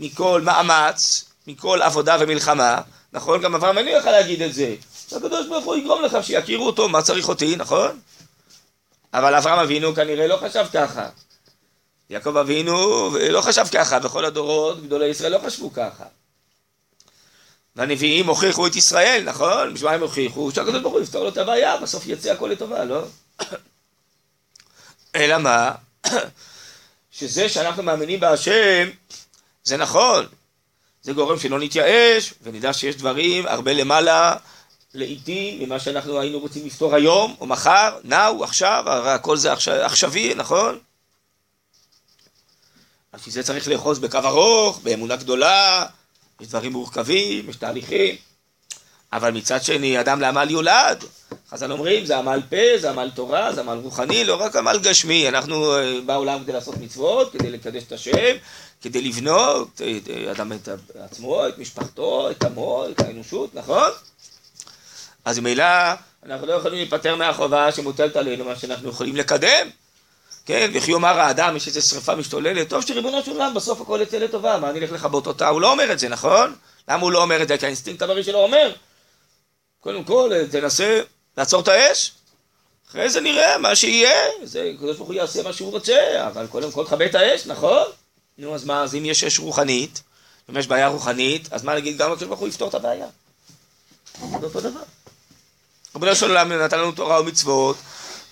מכל 0.00 0.40
מאמץ, 0.44 1.24
מכל 1.46 1.82
עבודה 1.82 2.16
ומלחמה, 2.20 2.80
נכון? 3.12 3.42
גם 3.42 3.54
אברהם 3.54 3.78
אני 3.78 3.90
יכול 3.90 4.12
להגיד 4.12 4.42
את 4.42 4.54
זה. 4.54 4.74
הקדוש 5.12 5.46
ברוך 5.46 5.64
הוא 5.64 5.76
יגרום 5.76 6.02
לך 6.02 6.18
שיכירו 6.22 6.66
אותו, 6.66 6.88
מה 6.88 7.02
צריך 7.02 7.28
אותי, 7.28 7.56
נכון? 7.56 8.00
אבל 9.14 9.34
אברהם 9.34 9.58
אבינו 9.58 9.94
כנראה 9.94 10.26
לא 10.26 10.36
חשב 10.36 10.66
ככה. 10.72 11.08
יעקב 12.10 12.36
אבינו 12.36 13.10
לא 13.30 13.40
חשב 13.40 13.66
ככה, 13.72 13.98
וכל 14.02 14.24
הדורות, 14.24 14.82
גדולי 14.82 15.06
ישראל 15.06 15.32
לא 15.32 15.38
חשבו 15.46 15.72
ככה. 15.72 16.04
והנביאים 17.76 18.26
הוכיחו 18.26 18.66
את 18.66 18.76
ישראל, 18.76 19.22
נכון? 19.24 19.74
בשביל 19.74 19.90
מה 19.90 19.94
הם 19.94 20.02
הוכיחו? 20.02 20.50
שהקדוש 20.54 20.82
ברוך 20.82 20.94
הוא 20.94 21.02
יפתור 21.02 21.22
לו 21.22 21.28
את 21.28 21.36
הבעיה, 21.36 21.76
בסוף 21.76 22.06
יצא 22.06 22.32
הכל 22.32 22.46
לטובה, 22.46 22.84
לא? 22.84 23.04
אלא 25.16 25.38
מה? 25.38 25.72
שזה 27.10 27.48
שאנחנו 27.48 27.82
מאמינים 27.82 28.20
בהשם, 28.20 28.90
זה 29.64 29.76
נכון. 29.76 30.26
זה 31.02 31.12
גורם 31.12 31.38
שלא 31.38 31.58
נתייאש, 31.58 32.34
ונדע 32.42 32.72
שיש 32.72 32.96
דברים 32.96 33.46
הרבה 33.46 33.72
למעלה, 33.72 34.36
לעיתים, 34.94 35.62
ממה 35.62 35.80
שאנחנו 35.80 36.20
היינו 36.20 36.38
רוצים 36.38 36.66
לפתור 36.66 36.94
היום, 36.94 37.36
או 37.40 37.46
מחר, 37.46 37.98
נאו, 38.04 38.44
עכשיו, 38.44 38.84
הרי 38.86 39.10
הכל 39.10 39.36
זה 39.36 39.52
עכשווי, 39.84 40.34
נכון? 40.34 40.78
אז 43.12 43.20
זה 43.26 43.42
צריך 43.42 43.68
לאחוז 43.68 43.98
בקו 43.98 44.18
ארוך, 44.18 44.80
באמונה 44.82 45.16
גדולה, 45.16 45.86
יש 46.42 46.48
דברים 46.48 46.72
מורכבים, 46.72 47.50
יש 47.50 47.56
תהליכים, 47.56 48.14
אבל 49.12 49.30
מצד 49.30 49.62
שני, 49.62 50.00
אדם 50.00 50.20
לעמל 50.20 50.50
יולד. 50.50 51.04
חז"ל 51.50 51.72
אומרים, 51.72 52.04
זה 52.04 52.18
עמל 52.18 52.40
פה, 52.50 52.78
זה 52.78 52.90
עמל 52.90 53.10
תורה, 53.14 53.52
זה 53.52 53.60
עמל 53.60 53.78
רוחני, 53.82 54.24
לא 54.24 54.34
רק 54.34 54.56
עמל 54.56 54.78
גשמי. 54.82 55.28
אנחנו 55.28 55.76
אה, 55.76 56.00
בעולם 56.06 56.42
כדי 56.42 56.52
לעשות 56.52 56.76
מצוות, 56.76 57.32
כדי 57.32 57.50
לקדש 57.50 57.82
את 57.82 57.92
השם, 57.92 58.36
כדי 58.82 59.02
לבנות 59.02 59.80
את 59.80 60.10
אדם 60.30 60.52
את 60.52 60.68
עצמו, 61.00 61.48
את 61.48 61.58
משפחתו, 61.58 62.30
את 62.30 62.44
עמו, 62.44 62.86
את 62.90 63.00
האנושות, 63.00 63.54
נכון? 63.54 63.90
אז 65.24 65.38
ממילא 65.38 65.64
אנחנו 66.26 66.46
לא 66.46 66.52
יכולים 66.52 66.78
להיפטר 66.78 67.16
מהחובה 67.16 67.72
שמוטלת 67.72 68.16
עלינו, 68.16 68.44
מה 68.44 68.56
שאנחנו 68.56 68.88
יכולים 68.88 69.16
לקדם. 69.16 69.68
כן, 70.46 70.70
וכי 70.74 70.90
יאמר 70.90 71.20
האדם, 71.20 71.56
יש 71.56 71.68
איזו 71.68 71.82
שרפה 71.82 72.14
משתוללת, 72.14 72.68
טוב 72.68 72.86
שריבונו 72.86 73.24
של 73.24 73.30
עולם, 73.30 73.54
בסוף 73.54 73.80
הכל 73.80 73.98
יצא 74.02 74.18
לטובה, 74.18 74.58
מה 74.58 74.70
אני 74.70 74.78
אלך 74.78 74.92
לכבות 74.92 75.26
אותה? 75.26 75.48
הוא 75.48 75.60
לא 75.60 75.72
אומר 75.72 75.92
את 75.92 75.98
זה, 75.98 76.08
נכון? 76.08 76.54
למה 76.88 77.02
הוא 77.02 77.12
לא 77.12 77.22
אומר 77.22 77.42
את 77.42 77.48
זה? 77.48 77.58
כי 77.58 77.66
האינסטינקט 77.66 78.02
הבריא 78.02 78.22
שלו 78.22 78.38
אומר, 78.38 78.72
קודם 79.80 80.04
כל, 80.04 80.30
תנסה 80.50 81.00
לעצור 81.36 81.62
את 81.62 81.68
האש, 81.68 82.12
אחרי 82.90 83.10
זה 83.10 83.20
נראה 83.20 83.58
מה 83.58 83.76
שיהיה, 83.76 84.18
זה, 84.42 84.70
הקדוש 84.74 84.96
ברוך 84.96 85.08
הוא 85.08 85.14
יעשה 85.14 85.42
מה 85.42 85.52
שהוא 85.52 85.70
רוצה, 85.70 86.26
אבל 86.26 86.46
קודם 86.46 86.72
כל 86.72 86.84
תכבה 86.84 87.06
את 87.06 87.14
האש, 87.14 87.46
נכון? 87.46 87.86
נו, 88.38 88.54
אז 88.54 88.64
מה, 88.64 88.82
אז 88.82 88.94
אם 88.94 89.04
יש 89.04 89.24
אש 89.24 89.38
רוחנית, 89.38 90.02
אם 90.50 90.56
יש 90.56 90.66
בעיה 90.66 90.88
רוחנית, 90.88 91.48
אז 91.52 91.64
מה 91.64 91.74
נגיד, 91.74 91.98
גם 91.98 92.12
הקדוש 92.12 92.28
ברוך 92.28 92.40
הוא 92.40 92.48
יפתור 92.48 92.68
את 92.68 92.74
הבעיה. 92.74 93.06
זה 94.20 94.46
אותו 94.46 94.60
דבר. 94.60 94.80
ריבונו 95.96 96.14
של 96.14 96.28
עולם 96.28 96.52
נתן 96.52 96.78
לנו 96.78 96.92
תורה 96.92 97.20
ומצוות, 97.20 97.76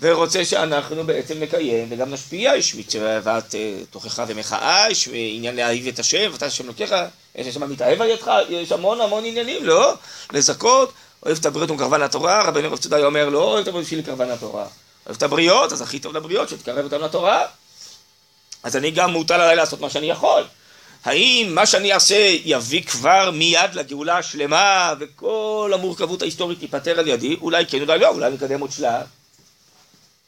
ורוצה 0.00 0.44
שאנחנו 0.44 1.04
בעצם 1.04 1.40
נקיים 1.40 1.88
וגם 1.90 2.10
נשפיע, 2.10 2.56
יש 2.56 2.74
מצוות 2.74 3.54
אה, 3.54 3.74
תוכחה 3.90 4.24
ומחאה, 4.28 4.90
יש 4.90 5.08
עניין 5.12 5.56
להאהיב 5.56 5.86
את 5.86 5.98
השם, 5.98 6.30
ואתה 6.32 6.46
השם 6.46 6.66
לוקח, 6.66 6.90
יש 7.34 7.54
שם 7.54 7.70
מתאהב 7.70 8.02
על 8.02 8.08
ידך, 8.08 8.30
יש 8.48 8.72
המון 8.72 9.00
המון 9.00 9.24
עניינים, 9.24 9.64
לא? 9.64 9.94
לזכות, 10.32 10.92
אוהב 11.26 11.38
את 11.38 11.46
הבריות 11.46 11.70
ומקרבן 11.70 12.00
לתורה, 12.00 12.42
רבנו 12.42 12.72
רב 12.72 12.78
צודאי 12.78 13.02
אומר 13.02 13.28
לא 13.28 13.42
אוהב 13.42 13.62
את 13.62 13.68
הבריות 13.68 13.86
בשביל 13.86 14.00
לקרבן 14.00 14.28
לתורה, 14.28 14.66
אוהב 15.06 15.16
את 15.16 15.22
הבריות, 15.22 15.72
אז 15.72 15.82
הכי 15.82 15.98
טוב 15.98 16.16
לבריות, 16.16 16.48
שתקרב 16.48 16.84
אותם 16.84 17.04
לתורה. 17.04 17.46
אז 18.62 18.76
אני 18.76 18.90
גם 18.90 19.10
מוטל 19.10 19.34
עליי 19.34 19.56
לעשות 19.56 19.80
מה 19.80 19.90
שאני 19.90 20.10
יכול. 20.10 20.42
האם 21.04 21.52
מה 21.54 21.66
שאני 21.66 21.92
אעשה 21.92 22.36
יביא 22.44 22.82
כבר 22.82 23.30
מיד 23.30 23.74
לגאולה 23.74 24.18
השלמה 24.18 24.94
וכל 25.00 25.70
המורכבות 25.74 26.22
ההיסטורית 26.22 26.58
תיפתר 26.58 26.98
על 26.98 27.08
ידי? 27.08 27.36
אולי 27.40 27.66
כן, 27.66 27.80
אולי 27.80 27.98
לא, 27.98 28.08
אולי 28.08 28.30
נקדם 28.30 28.60
עוד 28.60 28.72
שלב. 28.72 29.19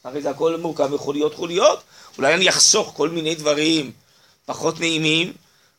הרי 0.04 0.23
זה 0.23 0.30
הכל 0.30 0.56
מורכב 0.56 0.94
מחוליות 0.94 1.35
חוליות, 1.35 1.82
אולי 2.18 2.35
אני 2.35 2.49
אחסוך 2.49 2.92
כל 2.97 3.09
מיני 3.09 3.35
דברים 3.35 3.92
פחות 4.47 4.80
נעימים, 4.80 5.32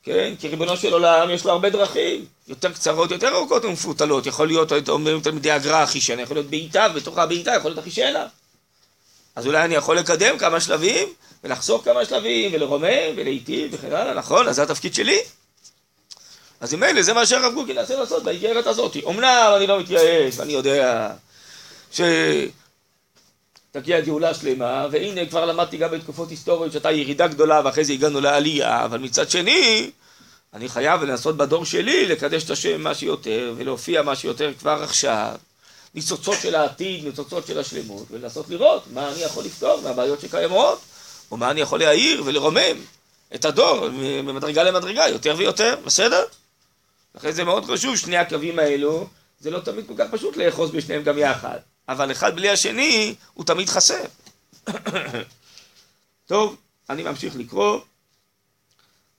כן? 0.03 0.33
כי 0.39 0.47
ריבונו 0.47 0.77
של 0.77 0.93
עולם 0.93 1.29
יש 1.29 1.45
לו 1.45 1.51
הרבה 1.51 1.69
דרכים, 1.69 2.25
יותר 2.47 2.71
קצרות, 2.71 3.11
יותר 3.11 3.35
ארוכות 3.35 3.65
ומפותלות, 3.65 4.25
יכול 4.25 4.47
להיות, 4.47 4.89
אומרים 4.89 5.21
תלמידי 5.21 5.51
הגר"א 5.51 5.83
אחישנה, 5.83 6.21
יכול 6.21 6.37
להיות 6.37 6.49
בעיטה, 6.49 6.87
ובתוך 6.91 7.17
הבעיטה 7.17 7.55
יכול 7.55 7.71
להיות 7.71 7.79
אחישנה. 7.79 8.25
אז 9.35 9.47
אולי 9.47 9.65
אני 9.65 9.75
יכול 9.75 9.97
לקדם 9.97 10.37
כמה 10.37 10.59
שלבים, 10.59 11.07
ולחסוך 11.43 11.85
כמה 11.85 12.05
שלבים, 12.05 12.53
ולרומם, 12.53 13.13
ולהיטיב, 13.15 13.69
וכן 13.73 13.93
הלאה, 13.93 14.13
נכון? 14.13 14.47
אז 14.47 14.55
זה 14.55 14.63
התפקיד 14.63 14.93
שלי. 14.93 15.19
אז 16.59 16.73
ממילא 16.73 17.01
זה 17.01 17.13
מה 17.13 17.25
שהרב 17.25 17.53
קוק 17.53 17.69
ינסה 17.69 17.95
לעשות 17.95 18.23
באיגרת 18.23 18.67
הזאת. 18.67 18.97
אמנם 19.07 19.53
אני 19.57 19.67
לא 19.67 19.79
מתייאש, 19.79 20.33
ואני 20.37 20.53
יודע 20.53 21.09
שתגיע 23.77 24.01
גאולה 24.01 24.33
שלמה, 24.33 24.87
והנה 24.91 25.25
כבר 25.25 25.45
למדתי 25.45 25.77
גם 25.77 25.91
בתקופות 25.91 26.29
היסטוריות 26.29 26.71
שהייתה 26.71 26.91
ירידה 26.91 27.27
גדולה, 27.27 27.61
ואחרי 27.65 27.85
זה 27.85 27.93
הגענו 27.93 28.21
לעלייה, 28.21 28.85
אבל 28.85 28.99
מצד 28.99 29.29
שני, 29.29 29.91
אני 30.53 30.69
חייב 30.69 31.03
לנסות 31.03 31.37
בדור 31.37 31.65
שלי 31.65 32.05
לקדש 32.05 32.43
את 32.43 32.49
השם 32.49 32.81
מה 32.81 32.93
שיותר, 32.93 33.53
ולהופיע 33.57 34.01
מה 34.01 34.15
שיותר 34.15 34.51
כבר 34.59 34.83
עכשיו. 34.83 35.35
ניצוצות 35.95 36.37
של 36.41 36.55
העתיד, 36.55 37.03
ניצוצות 37.03 37.47
של 37.47 37.59
השלמות, 37.59 38.05
ולנסות 38.11 38.49
לראות 38.49 38.83
מה 38.93 39.11
אני 39.11 39.21
יכול 39.21 39.43
לפתור 39.45 39.81
מהבעיות 39.81 40.21
שקיימות, 40.21 40.79
או 41.31 41.37
מה 41.37 41.51
אני 41.51 41.61
יכול 41.61 41.79
להעיר 41.79 42.23
ולרומם 42.25 42.77
את 43.35 43.45
הדור 43.45 43.89
ממדרגה 43.91 44.63
למדרגה 44.63 45.07
יותר 45.07 45.35
ויותר, 45.37 45.75
בסדר? 45.85 46.23
לכן 47.15 47.31
זה 47.31 47.43
מאוד 47.43 47.65
חשוב, 47.65 47.97
שני 47.97 48.17
הקווים 48.17 48.59
האלו, 48.59 49.07
זה 49.39 49.51
לא 49.51 49.59
תמיד 49.59 49.87
כל 49.87 49.93
כך 49.97 50.05
פשוט 50.11 50.37
לאחוז 50.37 50.71
בשניהם 50.71 51.03
גם 51.03 51.17
יחד, 51.17 51.57
אבל 51.89 52.11
אחד 52.11 52.35
בלי 52.35 52.49
השני 52.49 53.15
הוא 53.33 53.45
תמיד 53.45 53.69
חסר. 53.69 54.03
טוב, 56.25 56.57
אני 56.89 57.03
ממשיך 57.03 57.35
לקרוא. 57.35 57.79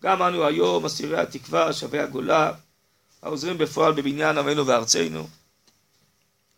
גם 0.02 0.22
אנו 0.22 0.46
היום 0.46 0.84
אסירי 0.86 1.20
התקווה, 1.20 1.72
שבי 1.72 1.98
הגולה, 1.98 2.52
העוזרים 3.22 3.58
בפועל 3.58 3.92
בבניין 3.92 4.38
עמנו 4.38 4.66
וארצנו. 4.66 5.28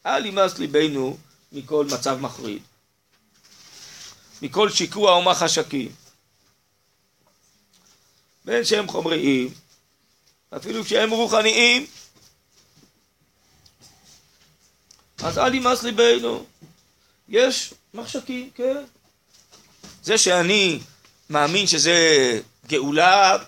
אל 0.07 0.27
ימאס 0.27 0.59
ליבנו 0.59 1.17
מכל 1.53 1.87
מצב 1.95 2.19
מחריד, 2.21 2.63
מכל 4.43 4.71
שיקוע 4.71 5.13
או 5.13 5.23
מחשקים. 5.23 5.89
בין 8.45 8.65
שהם 8.65 8.89
חומריים, 8.89 9.55
אפילו 10.57 10.85
כשהם 10.85 11.11
רוחניים, 11.11 11.87
אז 15.23 15.39
אל 15.39 15.55
ימאס 15.55 15.83
ליבנו. 15.83 16.45
יש 17.29 17.75
מחשקים, 17.95 18.51
כן. 18.55 18.77
זה 20.03 20.19
שאני 20.19 20.79
מאמין 21.31 21.67
שזה 21.67 21.99
גאולה, 22.67 23.39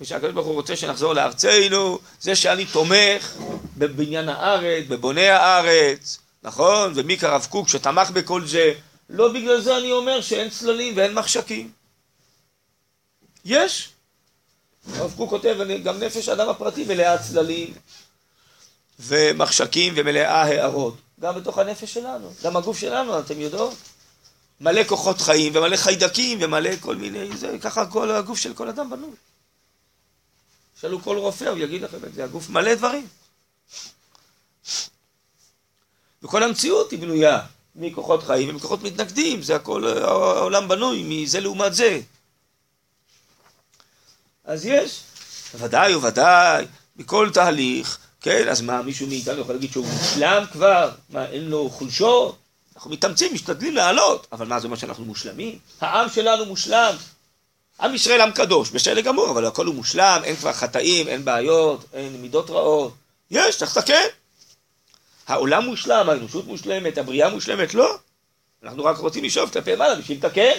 ושהקדוש 0.00 0.32
ברוך 0.32 0.46
הוא 0.46 0.54
רוצה 0.54 0.76
שנחזור 0.76 1.12
לארצנו, 1.14 1.98
זה 2.20 2.36
שאני 2.36 2.66
תומך 2.66 3.34
בבניין 3.76 4.28
הארץ, 4.28 4.84
בבוני 4.88 5.28
הארץ, 5.28 6.18
נכון? 6.42 6.92
ומי 6.94 7.18
כרב 7.18 7.46
קוק 7.50 7.68
שתמך 7.68 8.10
בכל 8.10 8.46
זה, 8.46 8.72
לא 9.10 9.32
בגלל 9.32 9.60
זה 9.60 9.78
אני 9.78 9.92
אומר 9.92 10.20
שאין 10.20 10.50
צללים 10.50 10.96
ואין 10.96 11.14
מחשקים. 11.14 11.70
יש. 13.44 13.88
הרב 14.94 15.14
קוק 15.16 15.30
כותב, 15.30 15.56
גם 15.84 15.98
נפש 15.98 16.28
האדם 16.28 16.48
הפרטי 16.48 16.84
מלאה 16.84 17.18
צללים 17.18 17.74
ומחשקים 18.98 19.92
ומלאה 19.96 20.42
הערות. 20.42 20.96
גם 21.20 21.34
בתוך 21.34 21.58
הנפש 21.58 21.94
שלנו, 21.94 22.32
גם 22.42 22.56
הגוף 22.56 22.78
שלנו, 22.78 23.18
אתם 23.18 23.40
יודעות? 23.40 23.74
מלא 24.60 24.84
כוחות 24.84 25.20
חיים 25.20 25.52
ומלא 25.56 25.76
חיידקים 25.76 26.38
ומלא 26.42 26.70
כל 26.80 26.96
מיני, 26.96 27.36
זה 27.36 27.56
ככה 27.60 27.86
כל 27.86 28.10
הגוף 28.10 28.38
של 28.38 28.54
כל 28.54 28.68
אדם 28.68 28.90
בנוי. 28.90 29.10
תשאלו 30.76 31.02
כל 31.02 31.16
רופא, 31.16 31.44
הוא 31.44 31.58
יגיד 31.58 31.82
לכם 31.82 32.04
את 32.06 32.14
זה, 32.14 32.24
הגוף 32.24 32.50
מלא 32.50 32.74
דברים. 32.74 33.06
וכל 36.22 36.42
המציאות 36.42 36.90
היא 36.90 36.98
בנויה 36.98 37.40
מכוחות 37.74 38.22
חיים 38.22 38.48
ומכוחות 38.48 38.82
מתנגדים, 38.82 39.42
זה 39.42 39.56
הכל, 39.56 39.86
העולם 39.86 40.68
בנוי 40.68 41.04
מזה 41.08 41.40
לעומת 41.40 41.74
זה. 41.74 42.00
אז 44.44 44.66
יש, 44.66 45.02
ודאי 45.54 45.94
וודאי, 45.94 46.66
מכל 46.96 47.30
תהליך, 47.34 47.98
כן, 48.20 48.48
אז 48.48 48.60
מה, 48.60 48.82
מישהו 48.82 49.06
מאיתנו 49.06 49.40
יכול 49.40 49.54
להגיד 49.54 49.72
שהוא 49.72 49.86
מושלם 49.86 50.44
כבר? 50.52 50.90
מה, 51.10 51.26
אין 51.26 51.44
לו 51.44 51.70
חולשות? 51.70 52.36
אנחנו 52.74 52.90
מתאמצים, 52.90 53.34
משתדלים 53.34 53.74
לעלות, 53.74 54.26
אבל 54.32 54.46
מה 54.46 54.60
זה 54.60 54.66
אומר 54.66 54.76
שאנחנו 54.76 55.04
מושלמים? 55.04 55.58
העם 55.80 56.08
שלנו 56.10 56.44
מושלם, 56.44 56.94
עם 57.80 57.94
ישראל 57.94 58.20
עם 58.20 58.30
קדוש, 58.30 58.70
בסדר 58.70 59.00
גמור, 59.00 59.30
אבל 59.30 59.46
הכל 59.46 59.66
הוא 59.66 59.74
מושלם, 59.74 60.20
אין 60.24 60.36
כבר 60.36 60.52
חטאים, 60.52 61.08
אין 61.08 61.24
בעיות, 61.24 61.84
אין 61.92 62.22
מידות 62.22 62.50
רעות. 62.50 62.94
יש, 63.30 63.56
צריך 63.56 63.76
לתקן. 63.76 64.06
העולם 65.26 65.64
מושלם, 65.64 66.08
האנושות 66.08 66.46
מושלמת, 66.46 66.98
הבריאה 66.98 67.30
מושלמת, 67.30 67.74
לא. 67.74 67.98
אנחנו 68.62 68.84
רק 68.84 68.96
רוצים 68.96 69.24
לשאוף 69.24 69.52
כלפי 69.52 69.74
מעלה 69.74 69.94
בשביל 69.94 70.18
לתקן. 70.18 70.58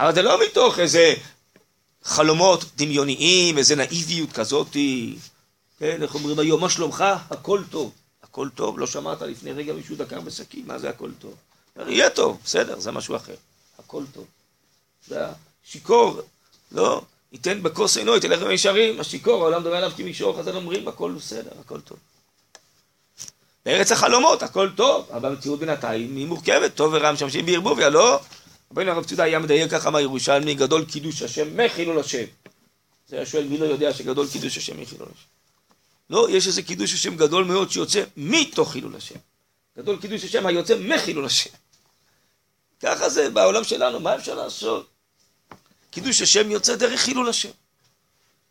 אבל 0.00 0.14
זה 0.14 0.22
לא 0.22 0.44
מתוך 0.44 0.78
איזה 0.78 1.14
חלומות 2.04 2.64
דמיוניים, 2.76 3.58
איזה 3.58 3.76
נאיביות 3.76 4.32
כזאתי. 4.32 5.16
כן, 5.82 6.02
איך 6.02 6.14
אומרים 6.14 6.38
היום, 6.38 6.60
מה 6.60 6.70
שלומך? 6.70 7.04
הכל 7.30 7.62
טוב. 7.70 7.92
הכל 8.22 8.48
טוב, 8.54 8.78
לא 8.78 8.86
שמעת 8.86 9.22
לפני 9.22 9.52
רגע 9.52 9.72
מישהו 9.72 9.96
דקר 9.96 10.20
בסכין, 10.20 10.66
מה 10.66 10.78
זה 10.78 10.88
הכל 10.88 11.10
טוב? 11.18 11.34
יהיה 11.88 12.10
טוב, 12.10 12.40
בסדר, 12.44 12.80
זה 12.80 12.92
משהו 12.92 13.16
אחר. 13.16 13.34
הכל 13.78 14.04
טוב. 14.12 14.24
זה 15.08 15.24
שיכור, 15.64 16.20
לא, 16.72 17.02
ייתן 17.32 17.62
בכוס 17.62 17.96
עינו, 17.96 18.14
ייתן 18.14 18.30
לחם 18.30 18.48
מישרים, 18.48 19.00
השיכור, 19.00 19.42
העולם 19.42 19.62
דומה 19.62 19.76
עליו 19.76 19.92
כמישור, 19.96 20.38
חז"ל 20.38 20.56
אומרים, 20.56 20.88
הכל 20.88 21.12
בסדר, 21.12 21.50
הכל 21.60 21.80
טוב. 21.80 21.98
בארץ 23.66 23.92
החלומות, 23.92 24.42
הכל 24.42 24.70
טוב, 24.76 25.10
אבל 25.12 25.28
המציאות 25.28 25.58
בינתיים 25.58 26.16
היא 26.16 26.26
מורכבת, 26.26 26.74
טוב 26.74 26.92
ורע 26.92 27.12
משמשים 27.12 27.46
בערבוביה, 27.46 27.88
לא? 27.88 28.20
רבינו 28.70 28.90
הרב 28.90 29.04
ציודה 29.04 29.24
היה 29.24 29.38
מדייק 29.38 29.70
ככה 29.70 29.90
מהירושלמי, 29.90 30.54
גדול 30.54 30.84
קידוש 30.84 31.22
השם 31.22 31.56
מחילול 31.56 31.98
השם. 31.98 32.24
זה 33.08 33.16
היה 33.16 33.26
שואל, 33.26 33.44
מי 33.44 33.58
לא 33.58 33.64
יודע 33.64 33.92
שגדול 33.92 34.26
קידוש 34.32 34.56
השם 34.56 34.80
מחילול 34.80 35.08
השם? 35.14 35.32
לא, 36.12 36.26
יש 36.30 36.46
איזה 36.46 36.62
קידוש 36.62 36.94
השם 36.94 37.16
גדול 37.16 37.44
מאוד 37.44 37.70
שיוצא 37.70 38.02
מתוך 38.16 38.72
חילול 38.72 38.96
השם. 38.96 39.14
גדול 39.78 39.96
קידוש 40.00 40.24
השם 40.24 40.46
היוצא 40.46 40.74
מחילול 40.78 41.24
השם. 41.24 41.50
ככה 42.82 43.08
זה 43.08 43.30
בעולם 43.30 43.64
שלנו, 43.64 44.00
מה 44.00 44.16
אפשר 44.16 44.34
לעשות? 44.34 44.86
קידוש 45.90 46.22
השם 46.22 46.50
יוצא 46.50 46.76
דרך 46.76 47.00
חילול 47.00 47.28
השם. 47.28 47.48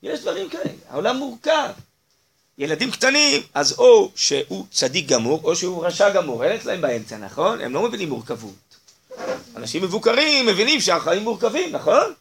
יש 0.04 0.19
דברים 0.19 0.50
כאלה, 0.50 0.71
העולם 0.89 1.17
מורכב. 1.17 1.69
ילדים 2.58 2.91
קטנים, 2.91 3.41
אז 3.54 3.74
או 3.78 4.12
שהוא 4.15 4.65
צדיק 4.71 5.08
גמור, 5.08 5.41
או 5.43 5.56
שהוא 5.56 5.86
רשע 5.86 6.10
גמור, 6.10 6.43
אין 6.43 6.56
אצלם 6.56 6.82
באמצע, 6.82 7.17
נכון? 7.17 7.62
הם 7.62 7.74
לא 7.74 7.84
מבינים 7.88 8.10
מורכבות. 8.10 8.78
אנשים 9.56 9.84
מבוקרים 9.84 10.45
מבינים 10.45 10.82
שהחיים 10.82 11.24
מורכבים, 11.24 11.71
נכון? 11.71 12.13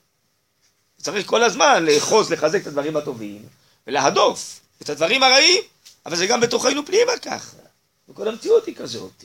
צריך 1.03 1.27
כל 1.27 1.43
הזמן 1.43 1.85
לאחוז, 1.85 2.33
לחזק 2.33 2.63
את 2.63 2.67
הדברים 2.67 2.97
הטובים, 2.97 3.43
ולהדוף 3.87 4.60
את 4.83 4.89
הדברים 4.89 5.23
הרעים, 5.23 5.63
אבל 6.07 6.17
זה 6.17 6.27
גם 6.27 6.41
בתוכנו 6.41 6.87
פנימה 6.87 7.13
ככה. 7.23 7.57
וכל 8.09 8.29
המציאות 8.29 8.67
היא 8.67 8.75
כזאת. 8.75 9.25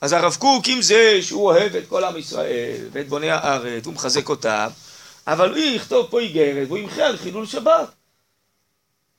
אז 0.00 0.12
הרב 0.12 0.34
קוק 0.34 0.64
עם 0.68 0.82
זה 0.82 1.18
שהוא 1.22 1.44
אוהב 1.44 1.76
את 1.76 1.88
כל 1.88 2.04
עם 2.04 2.16
ישראל 2.16 2.88
ואת 2.92 3.08
בוני 3.08 3.30
הארץ, 3.30 3.86
הוא 3.86 3.94
מחזק 3.94 4.28
אותם, 4.28 4.68
אבל 5.26 5.50
הוא 5.50 5.58
יכתוב 5.58 6.06
פה 6.10 6.20
איגרת 6.20 6.66
והוא 6.66 6.78
ימחה 6.78 7.06
על 7.06 7.16
חילול 7.16 7.46
שבת. 7.46 7.88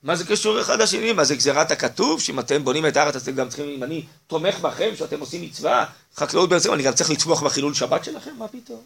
מה 0.02 0.16
זה 0.16 0.24
קשור 0.26 0.60
אחד 0.60 0.82
לשני? 0.82 1.12
מה 1.12 1.24
זה 1.24 1.34
גזירת 1.34 1.70
הכתוב? 1.70 2.20
שאם 2.20 2.40
אתם 2.40 2.64
בונים 2.64 2.86
את 2.86 2.96
הארץ 2.96 3.16
אתם 3.16 3.34
גם 3.34 3.48
צריכים, 3.48 3.68
אם 3.68 3.82
אני 3.82 4.06
תומך 4.26 4.60
בכם 4.60 4.96
שאתם 4.96 5.20
עושים 5.20 5.42
מצווה, 5.42 5.86
חקלאות 6.16 6.48
בעצם, 6.48 6.72
אני 6.72 6.82
גם 6.82 6.92
צריך 6.92 7.10
לתמוך 7.10 7.42
בחילול 7.42 7.74
שבת 7.74 8.04
שלכם? 8.04 8.36
מה 8.38 8.48
פתאום? 8.48 8.82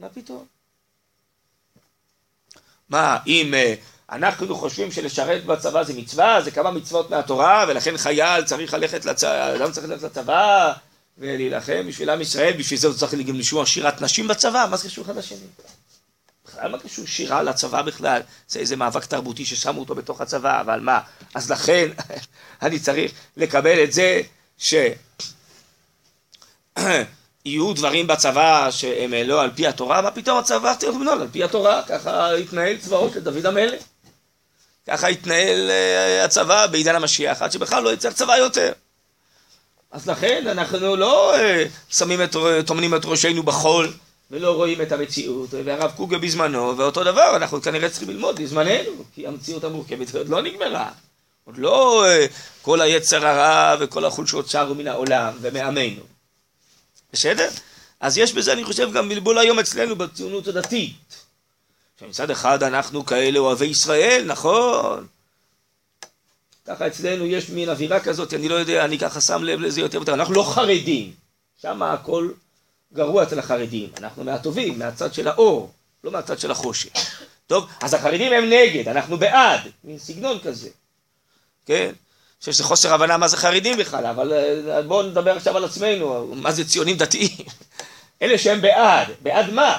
מה 0.00 0.08
פתאום? 0.08 0.46
מה, 2.88 3.18
אם 3.26 3.54
uh, 3.54 3.80
אנחנו 4.10 4.54
חושבים 4.54 4.92
שלשרת 4.92 5.44
בצבא 5.44 5.82
זה 5.82 5.94
מצווה, 5.94 6.42
זה 6.42 6.50
כמה 6.50 6.70
מצוות 6.70 7.10
מהתורה, 7.10 7.64
ולכן 7.68 7.96
חייל 7.96 8.44
צריך 8.44 8.74
ללכת 8.74 9.04
לצבא, 9.04 9.56
אדם 9.56 9.72
צריך 9.72 9.88
ללכת 9.88 10.02
לצבא 10.02 10.72
ולהילחם 11.18 11.84
בשביל 11.88 12.10
עם 12.10 12.20
ישראל, 12.20 12.52
בשביל 12.58 12.78
זה 12.80 12.86
הוא 12.86 12.96
צריך 12.96 13.14
גם 13.14 13.34
לשמוע 13.34 13.66
שירת 13.66 14.00
נשים 14.02 14.28
בצבא, 14.28 14.66
מה 14.70 14.76
זה 14.76 14.88
קשור 14.88 15.04
אחד 15.04 15.16
לשני? 15.16 15.38
בכלל 16.46 16.70
מה 16.70 16.78
קשור 16.78 17.06
שירה 17.06 17.42
לצבא 17.42 17.82
בכלל? 17.82 18.20
זה 18.48 18.58
איזה 18.58 18.76
מאבק 18.76 19.04
תרבותי 19.04 19.44
ששמו 19.44 19.80
אותו 19.80 19.94
בתוך 19.94 20.20
הצבא, 20.20 20.60
אבל 20.60 20.80
מה? 20.80 21.00
אז 21.34 21.50
לכן 21.50 21.88
אני 22.62 22.78
צריך 22.78 23.12
לקבל 23.36 23.84
את 23.84 23.92
זה 23.92 24.22
ש... 24.58 24.74
יהיו 27.44 27.72
דברים 27.72 28.06
בצבא 28.06 28.70
שהם 28.70 29.14
לא 29.14 29.42
על 29.42 29.50
פי 29.54 29.66
התורה, 29.66 30.02
מה 30.02 30.10
פתאום 30.10 30.38
הצבא 30.38 30.74
צריך 30.74 30.96
לבנות 30.96 31.20
על 31.20 31.28
פי 31.32 31.44
התורה, 31.44 31.82
ככה 31.88 32.32
התנהל 32.32 32.76
צבאות 32.76 33.16
לדוד 33.16 33.46
המלך. 33.46 33.82
ככה 34.88 35.08
התנהל 35.08 35.70
uh, 35.70 36.24
הצבא 36.24 36.66
בעידן 36.66 36.94
המשיח, 36.94 37.42
עד 37.42 37.52
שבכלל 37.52 37.82
לא 37.82 37.92
יצא 37.92 38.10
צבא 38.10 38.36
יותר. 38.36 38.72
אז 39.90 40.06
לכן 40.06 40.46
אנחנו 40.46 40.96
לא 40.96 41.34
uh, 41.34 41.38
שמים 41.88 42.22
את, 42.22 42.36
טומנים 42.66 42.94
את 42.94 43.04
ראשנו 43.04 43.42
בחול 43.42 43.92
ולא 44.30 44.56
רואים 44.56 44.82
את 44.82 44.92
המציאות, 44.92 45.48
והרב 45.64 45.90
קוגה 45.96 46.18
בזמנו, 46.18 46.78
ואותו 46.78 47.04
דבר, 47.04 47.36
אנחנו 47.36 47.62
כנראה 47.62 47.88
צריכים 47.88 48.10
ללמוד 48.10 48.40
בזמננו, 48.40 48.90
כי 49.14 49.26
המציאות 49.26 49.64
המורכבת 49.64 50.14
עוד 50.14 50.28
לא 50.28 50.42
נגמרה. 50.42 50.90
עוד 51.44 51.58
לא 51.58 52.04
כל 52.62 52.80
היצר 52.80 53.26
הרע 53.26 53.76
וכל 53.80 54.04
החולשות 54.04 54.48
שרו 54.48 54.74
מן 54.74 54.86
העולם 54.86 55.32
ומעמנו. 55.40 56.00
בסדר? 57.12 57.48
אז 58.00 58.18
יש 58.18 58.32
בזה, 58.32 58.52
אני 58.52 58.64
חושב, 58.64 58.92
גם 58.92 59.08
בלבול 59.08 59.38
היום 59.38 59.58
אצלנו 59.58 59.96
בציונות 59.96 60.48
הדתית. 60.48 61.27
שמצד 62.00 62.30
אחד 62.30 62.62
אנחנו 62.62 63.06
כאלה 63.06 63.38
אוהבי 63.38 63.66
ישראל, 63.66 64.24
נכון. 64.26 65.06
ככה 66.66 66.86
אצלנו 66.86 67.26
יש 67.26 67.50
מין 67.50 67.68
אווירה 67.68 68.00
כזאת, 68.00 68.34
אני 68.34 68.48
לא 68.48 68.54
יודע, 68.54 68.84
אני 68.84 68.98
ככה 68.98 69.20
שם 69.20 69.44
לב 69.44 69.60
לזה 69.60 69.80
יותר 69.80 69.98
ויותר. 69.98 70.14
אנחנו 70.14 70.34
לא 70.34 70.42
חרדים, 70.54 71.12
שם 71.62 71.82
הכל 71.82 72.30
גרוע 72.92 73.22
אצל 73.22 73.38
החרדים. 73.38 73.88
אנחנו 73.98 74.24
מהטובים, 74.24 74.78
מהצד 74.78 75.14
של 75.14 75.28
האור, 75.28 75.72
לא 76.04 76.10
מהצד 76.10 76.38
של 76.38 76.50
החושך. 76.50 76.90
טוב, 77.46 77.68
אז 77.82 77.94
החרדים 77.94 78.32
הם 78.32 78.44
נגד, 78.50 78.88
אנחנו 78.88 79.18
בעד, 79.18 79.60
מין 79.84 79.98
סגנון 79.98 80.38
כזה. 80.38 80.68
כן? 81.66 81.92
חושב 82.40 82.52
שזה 82.52 82.64
חוסר 82.64 82.94
הבנה 82.94 83.16
מה 83.16 83.28
זה 83.28 83.36
חרדים 83.36 83.78
בכלל, 83.78 84.06
אבל 84.06 84.32
אה, 84.32 84.82
בואו 84.82 85.02
נדבר 85.02 85.36
עכשיו 85.36 85.56
על 85.56 85.64
עצמנו, 85.64 86.32
מה 86.34 86.52
זה 86.52 86.64
ציונים 86.64 86.96
דתיים. 86.96 87.36
אלה 88.22 88.38
שהם 88.38 88.60
בעד, 88.60 89.08
בעד 89.22 89.50
מה? 89.50 89.78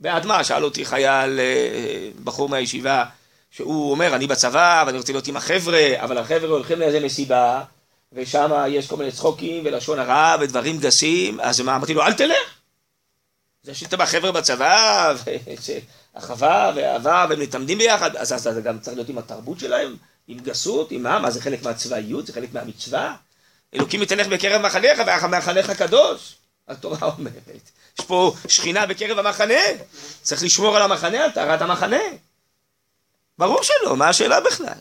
בעד 0.00 0.26
מה? 0.26 0.44
שאל 0.44 0.64
אותי 0.64 0.84
חייל, 0.84 1.40
אה, 1.40 2.10
בחור 2.24 2.48
מהישיבה, 2.48 3.04
שהוא 3.50 3.90
אומר, 3.90 4.14
אני 4.14 4.26
בצבא, 4.26 4.84
ואני 4.86 4.98
רוצה 4.98 5.12
להיות 5.12 5.26
עם 5.26 5.36
החבר'ה, 5.36 5.92
אבל 5.96 6.18
החבר'ה 6.18 6.48
הולכים 6.48 6.80
לאיזה 6.80 7.00
מסיבה, 7.00 7.62
ושם 8.12 8.50
יש 8.68 8.86
כל 8.86 8.96
מיני 8.96 9.12
צחוקים 9.12 9.62
ולשון 9.66 9.98
הרע 9.98 10.36
ודברים 10.40 10.78
גסים, 10.78 11.40
אז 11.40 11.60
מה, 11.60 11.76
אמרתי 11.76 11.94
לו, 11.94 12.02
אל 12.02 12.12
תלך. 12.12 12.58
זה 13.62 13.74
שאתה 13.74 13.96
בחבר'ה 13.96 14.32
בצבא, 14.32 15.14
ואחווה 16.14 16.72
ואהבה, 16.76 17.26
והם 17.30 17.40
מתעמדים 17.40 17.78
ביחד, 17.78 18.16
אז 18.16 18.28
זה 18.28 18.60
גם 18.60 18.78
צריך 18.78 18.96
להיות 18.96 19.08
עם 19.08 19.18
התרבות 19.18 19.60
שלהם. 19.60 19.96
עם 20.28 20.38
גסות, 20.38 20.90
עם 20.90 21.02
מה? 21.02 21.18
מה 21.18 21.30
זה 21.30 21.42
חלק 21.42 21.62
מהצבאיות? 21.62 22.26
זה 22.26 22.32
חלק 22.32 22.54
מהמצווה? 22.54 23.16
אלוקים 23.74 24.02
יתנך 24.02 24.26
בקרב 24.26 24.62
מחניך 24.62 24.98
והמחנך 25.06 25.70
הקדוש. 25.70 26.37
התורה 26.68 26.98
אומרת. 27.18 27.70
יש 27.98 28.04
פה 28.06 28.34
שכינה 28.48 28.86
בקרב 28.86 29.18
המחנה. 29.18 29.54
צריך 30.22 30.42
לשמור 30.42 30.76
על 30.76 30.82
המחנה, 30.82 31.24
על 31.24 31.30
טהרת 31.30 31.62
המחנה. 31.62 32.00
ברור 33.38 33.62
שלא, 33.62 33.96
מה 33.96 34.08
השאלה 34.08 34.40
בכלל? 34.40 34.78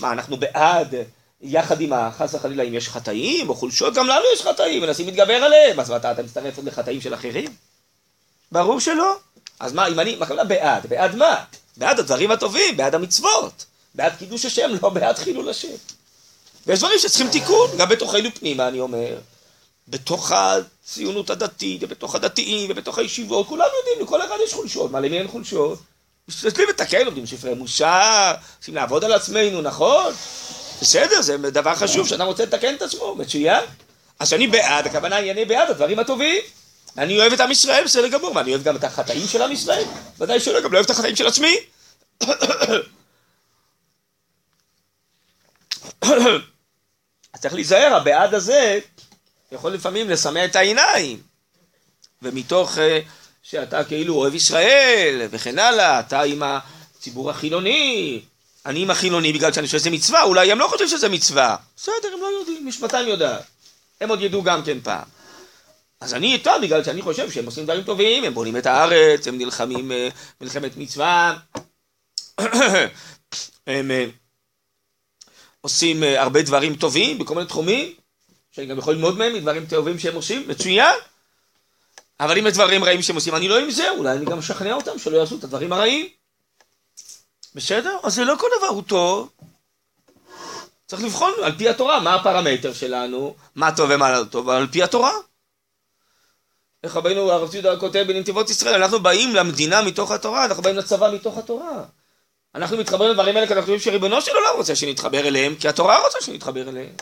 מה, 0.00 0.12
אנחנו 0.12 0.36
בעד, 0.36 0.94
יחד 1.40 1.80
עם 1.80 1.92
החס 1.92 2.34
וחלילה, 2.34 2.62
אם 2.62 2.74
יש 2.74 2.88
חטאים 2.88 3.48
או 3.48 3.54
חולשות, 3.54 3.94
גם 3.94 4.06
לנו 4.06 4.24
יש 4.34 4.42
חטאים, 4.42 4.82
מנסים 4.82 5.06
להתגבר 5.06 5.34
עליהם. 5.34 5.80
אז 5.80 5.90
מה, 5.90 5.96
אתה 5.96 6.22
מצטרף 6.22 6.56
עוד 6.56 6.66
לחטאים 6.66 7.00
של 7.00 7.14
אחרים? 7.14 7.54
ברור 8.52 8.80
שלא. 8.80 9.16
אז 9.60 9.72
מה, 9.72 9.86
אם 9.86 10.00
אני, 10.00 10.16
מה 10.16 10.44
בעד? 10.44 10.86
בעד 10.86 11.14
מה? 11.14 11.44
בעד 11.76 11.98
הדברים 11.98 12.30
הטובים, 12.30 12.76
בעד 12.76 12.94
המצוות. 12.94 13.64
בעד 13.94 14.12
קידוש 14.18 14.44
השם, 14.44 14.70
לא 14.82 14.88
בעד 14.88 15.18
חילול 15.18 15.48
השם. 15.48 15.68
ויש 16.66 16.78
דברים 16.78 16.98
שצריכים 16.98 17.28
תיקון, 17.30 17.70
גם 17.78 17.88
בתוכנו 17.88 18.28
פנימה, 18.34 18.68
אני 18.68 18.80
אומר. 18.80 19.18
בתוך 19.88 20.32
הציונות 20.32 21.30
הדתית, 21.30 21.82
ובתוך 21.82 22.14
הדתיים, 22.14 22.70
ובתוך 22.70 22.98
הישיבות, 22.98 23.48
כולם 23.48 23.66
יודעים, 23.78 24.06
לכל 24.06 24.22
אחד 24.22 24.36
יש 24.44 24.52
חולשות. 24.52 24.90
מה, 24.90 25.00
למי 25.00 25.18
אין 25.18 25.28
חולשות? 25.28 25.78
משתדלים 26.28 26.68
לתקן, 26.68 27.04
לומדים 27.04 27.26
ספרי 27.26 27.54
מוסר, 27.54 28.34
צריכים 28.58 28.74
לעבוד 28.74 29.04
על 29.04 29.12
עצמנו, 29.12 29.62
נכון? 29.62 30.12
בסדר, 30.80 31.22
זה 31.22 31.36
דבר 31.36 31.74
חשוב, 31.74 32.08
שאדם 32.08 32.26
רוצה 32.26 32.44
לתקן 32.44 32.74
את 32.74 32.82
עצמו, 32.82 33.14
מצוין. 33.14 33.64
אז 34.18 34.32
אני 34.32 34.46
בעד, 34.46 34.86
הכוונה 34.86 35.16
היא 35.16 35.32
אני 35.32 35.44
בעד 35.44 35.70
הדברים 35.70 35.98
הטובים. 35.98 36.42
אני 36.98 37.20
אוהב 37.20 37.32
את 37.32 37.40
עם 37.40 37.50
ישראל, 37.50 37.84
בסדר 37.84 38.08
גמור, 38.08 38.36
ואני 38.36 38.50
אוהב 38.50 38.62
גם 38.62 38.76
את 38.76 38.84
החטאים 38.84 39.26
של 39.28 39.42
עם 39.42 39.52
ישראל? 39.52 39.84
ודאי 40.18 40.40
שלא, 40.40 40.60
גם 40.60 40.72
לא 40.72 40.76
אוהב 40.78 40.84
את 40.84 40.90
החטאים 40.90 41.16
של 41.16 41.26
עצמי. 41.26 41.56
צריך 47.40 47.54
להיזהר, 47.54 47.94
הבעד 47.94 48.34
הזה 48.34 48.78
יכול 49.52 49.72
לפעמים 49.72 50.10
לסמא 50.10 50.44
את 50.44 50.56
העיניים. 50.56 51.22
ומתוך 52.22 52.78
uh, 52.78 52.80
שאתה 53.42 53.84
כאילו 53.84 54.14
אוהב 54.14 54.34
ישראל 54.34 55.26
וכן 55.30 55.58
הלאה, 55.58 56.00
אתה 56.00 56.22
עם 56.22 56.42
הציבור 56.42 57.30
החילוני, 57.30 58.20
אני 58.66 58.82
עם 58.82 58.90
החילוני 58.90 59.32
בגלל 59.32 59.52
שאני 59.52 59.66
חושב 59.66 59.78
שזה 59.78 59.90
מצווה, 59.90 60.22
אולי 60.22 60.52
הם 60.52 60.58
לא 60.58 60.68
חושבים 60.68 60.88
שזה 60.88 61.08
מצווה. 61.08 61.56
בסדר, 61.76 62.08
הם 62.14 62.20
לא 62.20 62.26
יודעים, 62.26 62.66
משפטיים 62.66 63.08
יודעת. 63.08 63.42
הם 64.00 64.08
עוד 64.08 64.20
ידעו 64.20 64.42
גם 64.42 64.64
כן 64.64 64.80
פעם. 64.80 65.04
אז 66.00 66.14
אני 66.14 66.32
איתם 66.32 66.58
בגלל 66.62 66.84
שאני 66.84 67.02
חושב 67.02 67.30
שהם 67.30 67.46
עושים 67.46 67.64
דברים 67.64 67.82
טובים, 67.82 68.24
הם 68.24 68.34
בונים 68.34 68.56
את 68.56 68.66
הארץ, 68.66 69.28
הם 69.28 69.38
נלחמים 69.38 69.90
uh, 69.90 70.14
מלחמת 70.40 70.76
מצווה. 70.76 71.36
הם... 73.66 73.90
Uh, 73.90 74.24
עושים 75.64 76.02
אה, 76.02 76.22
הרבה 76.22 76.42
דברים 76.42 76.76
טובים 76.76 77.18
בכל 77.18 77.34
מיני 77.34 77.46
תחומים, 77.46 77.94
שאני 78.56 78.66
גם 78.66 78.78
יכול 78.78 78.94
ללמוד 78.94 79.18
מהם, 79.18 79.34
מדברים 79.34 79.66
טובים 79.66 79.98
שהם 79.98 80.14
עושים, 80.14 80.48
מצוין. 80.48 80.96
אבל 82.20 82.38
אם 82.38 82.46
יש 82.46 82.52
דברים 82.52 82.84
רעים 82.84 83.02
שהם 83.02 83.16
עושים, 83.16 83.34
אני 83.34 83.48
לא 83.48 83.58
עם 83.58 83.70
זה, 83.70 83.90
אולי 83.90 84.12
אני 84.12 84.24
גם 84.24 84.38
אשכנע 84.38 84.74
אותם 84.74 84.98
שלא 84.98 85.16
יעשו 85.16 85.36
את 85.38 85.44
הדברים 85.44 85.72
הרעים. 85.72 86.08
בסדר? 87.54 87.96
אז 88.02 88.14
זה 88.14 88.24
לא 88.24 88.34
כל 88.38 88.46
דבר 88.58 88.66
הוא 88.66 88.82
טוב. 88.82 89.30
צריך 90.86 91.02
לבחון 91.02 91.32
על 91.42 91.52
פי 91.58 91.68
התורה, 91.68 92.00
מה 92.00 92.14
הפרמטר 92.14 92.72
שלנו, 92.72 93.34
מה 93.54 93.76
טוב 93.76 93.90
ומה 93.94 94.12
לא 94.12 94.24
טוב, 94.24 94.48
על 94.48 94.66
פי 94.66 94.82
התורה. 94.82 95.12
איך 96.84 96.96
רבינו 96.96 97.32
הרב 97.32 97.50
ציודה 97.50 97.76
כותב 97.80 98.04
בנתיבות 98.08 98.50
ישראל, 98.50 98.82
אנחנו 98.82 99.00
באים 99.00 99.34
למדינה 99.34 99.82
מתוך 99.82 100.10
התורה, 100.10 100.44
אנחנו 100.44 100.62
באים 100.62 100.76
לצבא 100.76 101.10
מתוך 101.14 101.38
התורה. 101.38 101.84
אנחנו 102.54 102.76
מתחברים 102.76 103.10
לדברים 103.10 103.36
האלה 103.36 103.46
כי 103.46 103.52
אנחנו 103.52 103.62
חושבים 103.66 103.80
שריבונו 103.80 104.22
של 104.22 104.32
עולם 104.34 104.56
רוצה 104.56 104.76
שנתחבר 104.76 105.28
אליהם, 105.28 105.54
כי 105.54 105.68
התורה 105.68 106.04
רוצה 106.04 106.18
שנתחבר 106.20 106.68
אליהם. 106.68 106.92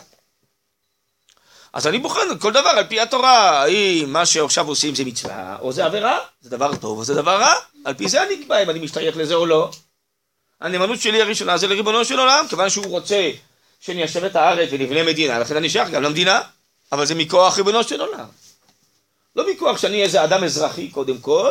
אז 1.73 1.87
אני 1.87 1.99
בוחן 1.99 2.21
כל 2.39 2.51
דבר 2.51 2.69
על 2.69 2.87
פי 2.87 2.99
התורה, 2.99 3.61
האם 3.61 4.13
מה 4.13 4.25
שעכשיו 4.25 4.67
עושים 4.67 4.95
זה 4.95 5.05
מצווה, 5.05 5.57
או 5.61 5.73
זה 5.73 5.85
עבירה, 5.85 6.19
זה 6.41 6.49
דבר 6.49 6.75
טוב 6.75 6.97
או 6.97 7.03
זה 7.03 7.13
דבר 7.13 7.41
רע, 7.41 7.53
על 7.85 7.93
פי 7.93 8.09
זה 8.09 8.23
אני 8.23 8.33
אקבע 8.41 8.63
אם 8.63 8.69
אני 8.69 8.79
משתייך 8.79 9.17
לזה 9.17 9.35
או 9.35 9.45
לא. 9.45 9.71
הנאמנות 10.61 11.01
שלי 11.01 11.21
הראשונה 11.21 11.57
זה 11.57 11.67
לריבונו 11.67 12.05
של 12.05 12.19
עולם, 12.19 12.45
כיוון 12.49 12.69
שהוא 12.69 12.85
רוצה 12.85 13.31
שניישב 13.79 14.23
את 14.23 14.35
הארץ 14.35 14.69
ונבנה 14.71 15.03
מדינה, 15.03 15.39
לכן 15.39 15.55
אני 15.55 15.69
שייך 15.69 15.89
גם 15.89 16.03
למדינה, 16.03 16.41
אבל 16.91 17.05
זה 17.05 17.15
מכוח 17.15 17.57
ריבונו 17.57 17.83
של 17.83 18.01
עולם. 18.01 18.25
לא 19.35 19.51
מכוח 19.51 19.77
שאני 19.77 20.03
איזה 20.03 20.23
אדם 20.23 20.43
אזרחי 20.43 20.89
קודם 20.89 21.17
כל, 21.17 21.49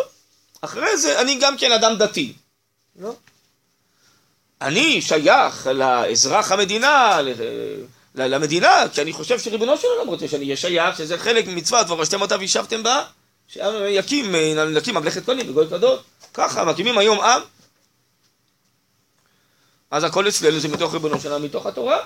אחרי 0.60 0.96
זה 0.96 1.20
אני 1.20 1.38
גם 1.40 1.56
כן 1.56 1.72
אדם 1.72 1.96
דתי. 1.98 2.32
לא? 2.96 3.14
אני 4.60 5.02
שייך 5.02 5.66
לאזרח 5.66 6.52
המדינה, 6.52 7.18
למדינה, 8.14 8.84
כי 8.92 9.02
אני 9.02 9.12
חושב 9.12 9.38
שריבונו 9.38 9.76
של 9.76 9.88
עולם 9.88 10.08
רוצה 10.08 10.28
שאני 10.28 10.44
אהיה 10.44 10.56
שייך, 10.56 10.96
שזה 10.96 11.18
חלק 11.18 11.46
ממצוות, 11.46 11.90
ורשתם 11.90 12.20
אותה 12.20 12.36
וישבתם 12.38 12.82
בה, 12.82 13.04
שיקים, 13.48 14.34
נקים 14.74 14.94
ממלכת 14.94 15.26
כהנים 15.26 15.50
וגוי 15.50 15.66
קדוש. 15.68 16.00
ככה, 16.34 16.64
מקימים 16.64 16.98
היום 16.98 17.20
עם. 17.20 17.42
אז 19.90 20.04
הכל 20.04 20.28
אצלנו 20.28 20.60
זה 20.60 20.68
מתוך 20.68 20.92
ריבונו 20.92 21.20
של 21.20 21.32
עולם, 21.32 21.44
מתוך 21.44 21.66
התורה. 21.66 21.98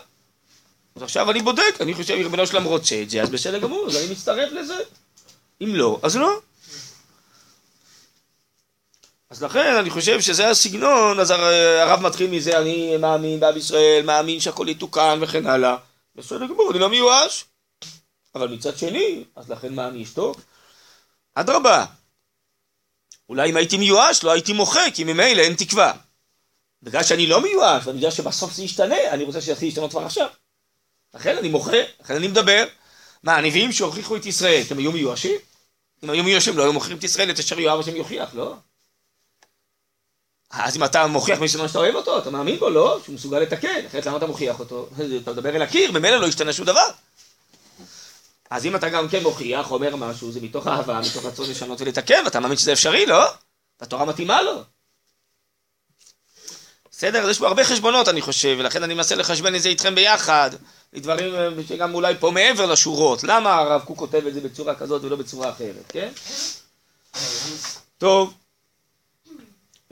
אז 0.97 1.03
עכשיו 1.03 1.31
אני 1.31 1.43
בודק, 1.43 1.75
אני 1.81 1.95
חושב 1.95 2.07
שריבונו 2.07 2.47
של 2.47 2.57
עולם 2.57 2.67
רוצה 2.67 3.03
את 3.03 3.11
זה, 3.11 3.23
אז 3.23 3.31
בסדר 3.31 3.59
גמור, 3.59 3.87
אז 3.87 3.97
אני 3.97 4.13
מצטרף 4.13 4.53
לזה. 4.53 4.79
אם 5.63 5.75
לא, 5.75 5.99
אז 6.03 6.17
לא. 6.17 6.39
אז 9.31 9.43
לכן 9.43 9.75
אני 9.75 9.91
חושב 9.91 10.21
שזה 10.21 10.51
הסגנון, 10.51 11.21
אז 11.21 11.31
הרב 11.81 12.01
מתחיל 12.01 12.31
מזה, 12.31 12.59
אני 12.59 12.97
מאמין 12.97 13.41
בעם 13.41 13.57
ישראל, 13.57 14.03
מאמין 14.05 14.41
שהכל 14.41 14.67
יתוקן 14.69 15.19
וכן 15.23 15.47
הלאה. 15.47 15.77
בסדר 16.17 16.47
גמור, 16.47 16.71
אני 16.71 16.79
לא 16.79 16.89
מיואש. 16.89 17.45
אבל 18.35 18.49
מצד 18.49 18.79
שני, 18.79 19.25
אז 19.37 19.51
לכן 19.51 19.75
מה 19.75 19.89
אני 19.89 20.03
אשתוק? 20.03 20.41
אדרבה. 21.35 21.85
אולי 23.29 23.51
אם 23.51 23.57
הייתי 23.57 23.77
מיואש 23.77 24.25
לא 24.25 24.33
הייתי 24.33 24.53
מוחה, 24.53 24.91
כי 24.95 25.05
ממילא 25.05 25.43
אין 25.43 25.55
תקווה. 25.55 25.93
בגלל 26.83 27.03
שאני 27.03 27.27
לא 27.27 27.41
מיואש, 27.43 27.87
ואני 27.87 27.99
יודע 27.99 28.11
שבסוף 28.11 28.53
זה 28.53 28.63
ישתנה, 28.63 29.11
אני 29.11 29.25
רוצה 29.25 29.41
שזה 29.41 29.53
יתחיל 29.53 29.69
להשתנות 29.69 29.91
כבר 29.91 30.05
עכשיו. 30.05 30.29
לכן 31.15 31.37
אני 31.37 31.49
מוחה, 31.49 31.77
לכן 32.01 32.15
אני 32.15 32.29
מדבר. 32.29 32.67
מה, 33.23 33.37
הנביאים 33.37 33.73
שהוכיחו 33.73 34.17
את 34.17 34.27
ישראל, 34.27 34.63
הם 34.71 34.79
היו 34.79 34.93
מיואשים? 34.93 35.37
אם 36.05 36.11
היו 36.11 36.25
מיואשים, 36.25 36.59
לא 36.59 36.63
היו 36.63 36.73
מוכרים 36.73 36.99
את 36.99 37.05
ישראל, 37.05 37.31
את 37.31 37.39
אשר 37.39 37.61
יואב 37.61 37.81
השם 37.81 37.97
יוכיח, 37.97 38.35
לא? 38.35 38.55
אז 40.59 40.77
אם 40.77 40.85
אתה 40.85 41.07
מוכיח 41.07 41.39
מישהו 41.39 41.69
שאתה 41.69 41.79
אוהב 41.79 41.95
אותו, 41.95 42.19
אתה 42.19 42.31
מאמין 42.31 42.59
בו, 42.59 42.71
לא? 42.71 43.01
שהוא 43.05 43.15
מסוגל 43.15 43.39
לתקן, 43.39 43.87
אחרת 43.87 44.07
למה 44.07 44.17
אתה 44.17 44.27
מוכיח 44.27 44.61
אותו? 44.61 44.89
אתה 45.23 45.33
מדבר 45.33 45.57
אל 45.57 45.63
הקיר, 45.63 45.93
ממילא 45.93 46.17
לא 46.17 46.27
ישתנה 46.27 46.53
שום 46.53 46.67
דבר. 46.67 46.89
אז 48.51 48.67
אם 48.67 48.77
אתה 48.77 48.89
גם 48.89 49.09
כן 49.09 49.23
מוכיח, 49.23 49.71
אומר 49.71 49.97
משהו, 49.97 50.33
זה 50.33 50.41
מתוך 50.41 50.67
אהבה, 50.67 51.01
מתוך 51.11 51.25
רצון 51.25 51.51
לשנות 51.51 51.81
ולתקן, 51.81 52.23
ואתה 52.25 52.41
מאמין 52.41 52.57
שזה 52.57 52.73
אפשרי, 52.73 53.07
לא? 53.07 53.25
והתורה 53.81 54.05
מתאימה 54.05 54.43
לו. 54.43 54.63
בסדר? 56.91 57.23
אז 57.23 57.29
יש 57.29 57.39
פה 57.39 57.47
הרבה 57.47 57.65
חשבונות, 57.65 58.09
אני 58.09 58.21
חושב, 58.21 58.57
ולכן 58.59 58.83
אני 58.83 58.95
מנסה 58.95 59.15
לחשבן 59.15 59.55
את 59.55 59.63
זה 59.63 59.69
איתכם 59.69 59.95
ביחד, 59.95 60.51
דברים 60.95 61.35
אה, 61.35 61.49
שגם 61.69 61.95
אולי 61.95 62.15
פה 62.21 62.31
מעבר 62.31 62.67
לשורות. 62.67 63.25
למה 63.25 63.55
הרב 63.55 63.83
קוק 63.85 63.99
כותב 63.99 64.27
את 64.27 64.35
זה 64.35 64.41
בצורה 64.41 64.75
כזאת 64.75 65.05
ולא 65.05 65.17
בצורה 65.17 65.51
אחרת, 65.51 65.85
כן? 65.89 66.09
טוב. 67.99 68.35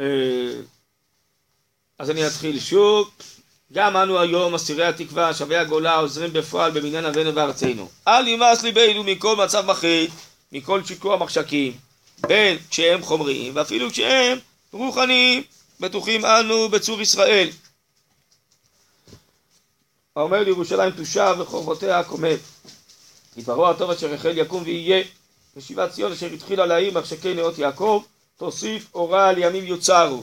אה, 0.01 0.05
אז 1.99 2.11
אני 2.11 2.27
אתחיל 2.27 2.61
שוב. 2.61 3.11
גם 3.73 3.97
אנו 3.97 4.21
היום 4.21 4.55
אסירי 4.55 4.87
התקווה, 4.87 5.35
שבי 5.35 5.57
הגולה, 5.57 5.97
עוזרים 5.97 6.33
בפועל 6.33 6.71
במניין 6.71 7.05
אבינו 7.05 7.35
וארצנו. 7.35 7.89
אל 8.09 8.29
ימאס 8.29 8.63
ליבנו 8.63 9.05
מכל 9.05 9.37
מצב 9.37 9.67
מחריד, 9.67 10.11
מכל 10.53 10.85
שיקוע 10.85 11.17
מחשקים, 11.17 11.73
בין 12.21 12.59
כשהם 12.71 13.03
חומריים 13.03 13.53
ואפילו 13.57 13.91
כשהם 13.91 14.39
רוחניים, 14.73 15.43
בטוחים 15.81 16.25
אנו 16.25 16.69
בצור 16.69 17.01
ישראל. 17.01 17.49
האומר 20.17 20.43
לירושלים 20.43 20.91
תושב 20.91 21.37
וחורבותיה 21.39 22.05
קומם. 22.05 22.37
יתברו 23.37 23.69
הטוב 23.69 23.91
אשר 23.91 24.15
החל 24.15 24.39
יקום 24.39 24.63
ויהיה, 24.63 25.05
ושיבת 25.57 25.91
ציון 25.91 26.13
אשר 26.13 26.27
התחילה 26.27 26.67
להעיר 26.67 26.99
מחשקי 26.99 27.35
נאות 27.35 27.59
יעקב, 27.59 28.03
תוסיף 28.39 28.95
אורה 28.95 29.29
על 29.29 29.39
ימים 29.39 29.65
יוצרו. 29.65 30.23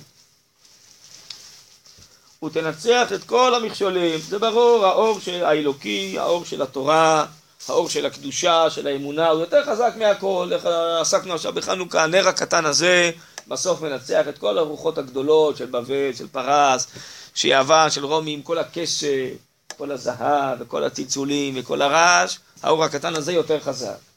ותנצח 2.46 3.14
את 3.14 3.24
כל 3.24 3.56
המכשולים. 3.56 4.20
זה 4.20 4.40
ברור, 4.40 4.86
האור 4.86 5.20
של 5.20 5.44
האלוקי, 5.46 6.20
האור 6.20 6.46
של 6.46 6.62
התורה, 6.62 7.26
האור 7.70 7.90
של 7.90 8.06
הקדושה, 8.06 8.70
של 8.70 8.88
האמונה, 8.88 9.30
הוא 9.30 9.40
יותר 9.40 9.66
חזק 9.66 9.94
מהכל. 9.98 10.50
איך 10.54 10.66
עסקנו 11.02 11.34
עכשיו 11.34 11.54
בחנוכה, 11.54 12.04
הנר 12.04 12.28
הקטן 12.28 12.66
הזה 12.66 13.12
בסוף 13.48 13.82
מנצח 13.82 14.28
את 14.30 14.38
כל 14.38 14.58
הרוחות 14.58 14.98
הגדולות 14.98 15.58
של 15.58 15.66
בבל, 15.66 16.14
של 16.14 16.28
פרס, 16.28 16.88
של 17.34 17.48
יוון, 17.48 17.90
של 17.90 18.06
רומי, 18.06 18.34
עם 18.34 18.42
כל 18.42 18.58
הכסף, 18.58 19.30
כל 19.78 19.92
הזהב 19.92 20.58
וכל 20.62 20.84
הצלצולים 20.84 21.54
וכל 21.58 21.82
הרעש, 21.82 22.38
האור 22.64 22.84
הקטן 22.84 23.16
הזה 23.16 23.34
יותר 23.34 23.60
חזק. 23.60 24.11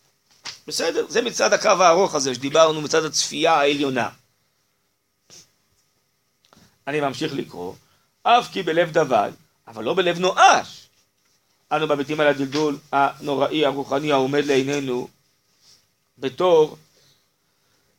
בסדר, 0.67 1.07
זה 1.09 1.23
מצד 1.23 1.53
הקו 1.53 1.69
הארוך 1.69 2.15
הזה 2.15 2.35
שדיברנו, 2.35 2.81
מצד 2.81 3.05
הצפייה 3.05 3.53
העליונה. 3.55 4.09
אני 6.87 7.01
ממשיך 7.01 7.33
לקרוא. 7.33 7.75
אף 8.23 8.49
כי 8.53 8.63
בלב 8.63 8.91
דבל, 8.91 9.31
אבל 9.69 9.85
לא 9.85 9.95
בלב 9.95 10.19
נואש. 10.19 10.89
אנו 11.73 11.87
מביטים 11.87 12.21
על 12.21 12.27
הדלדול 12.27 12.79
הנוראי 12.93 13.67
הרוחני 13.67 14.13
העומד 14.13 14.45
לעינינו 14.45 15.09
בתור 16.19 16.77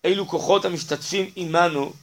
אילו 0.04 0.28
כוחות 0.28 0.66
המשתתפים 0.66 1.32
עמנו 1.36 1.94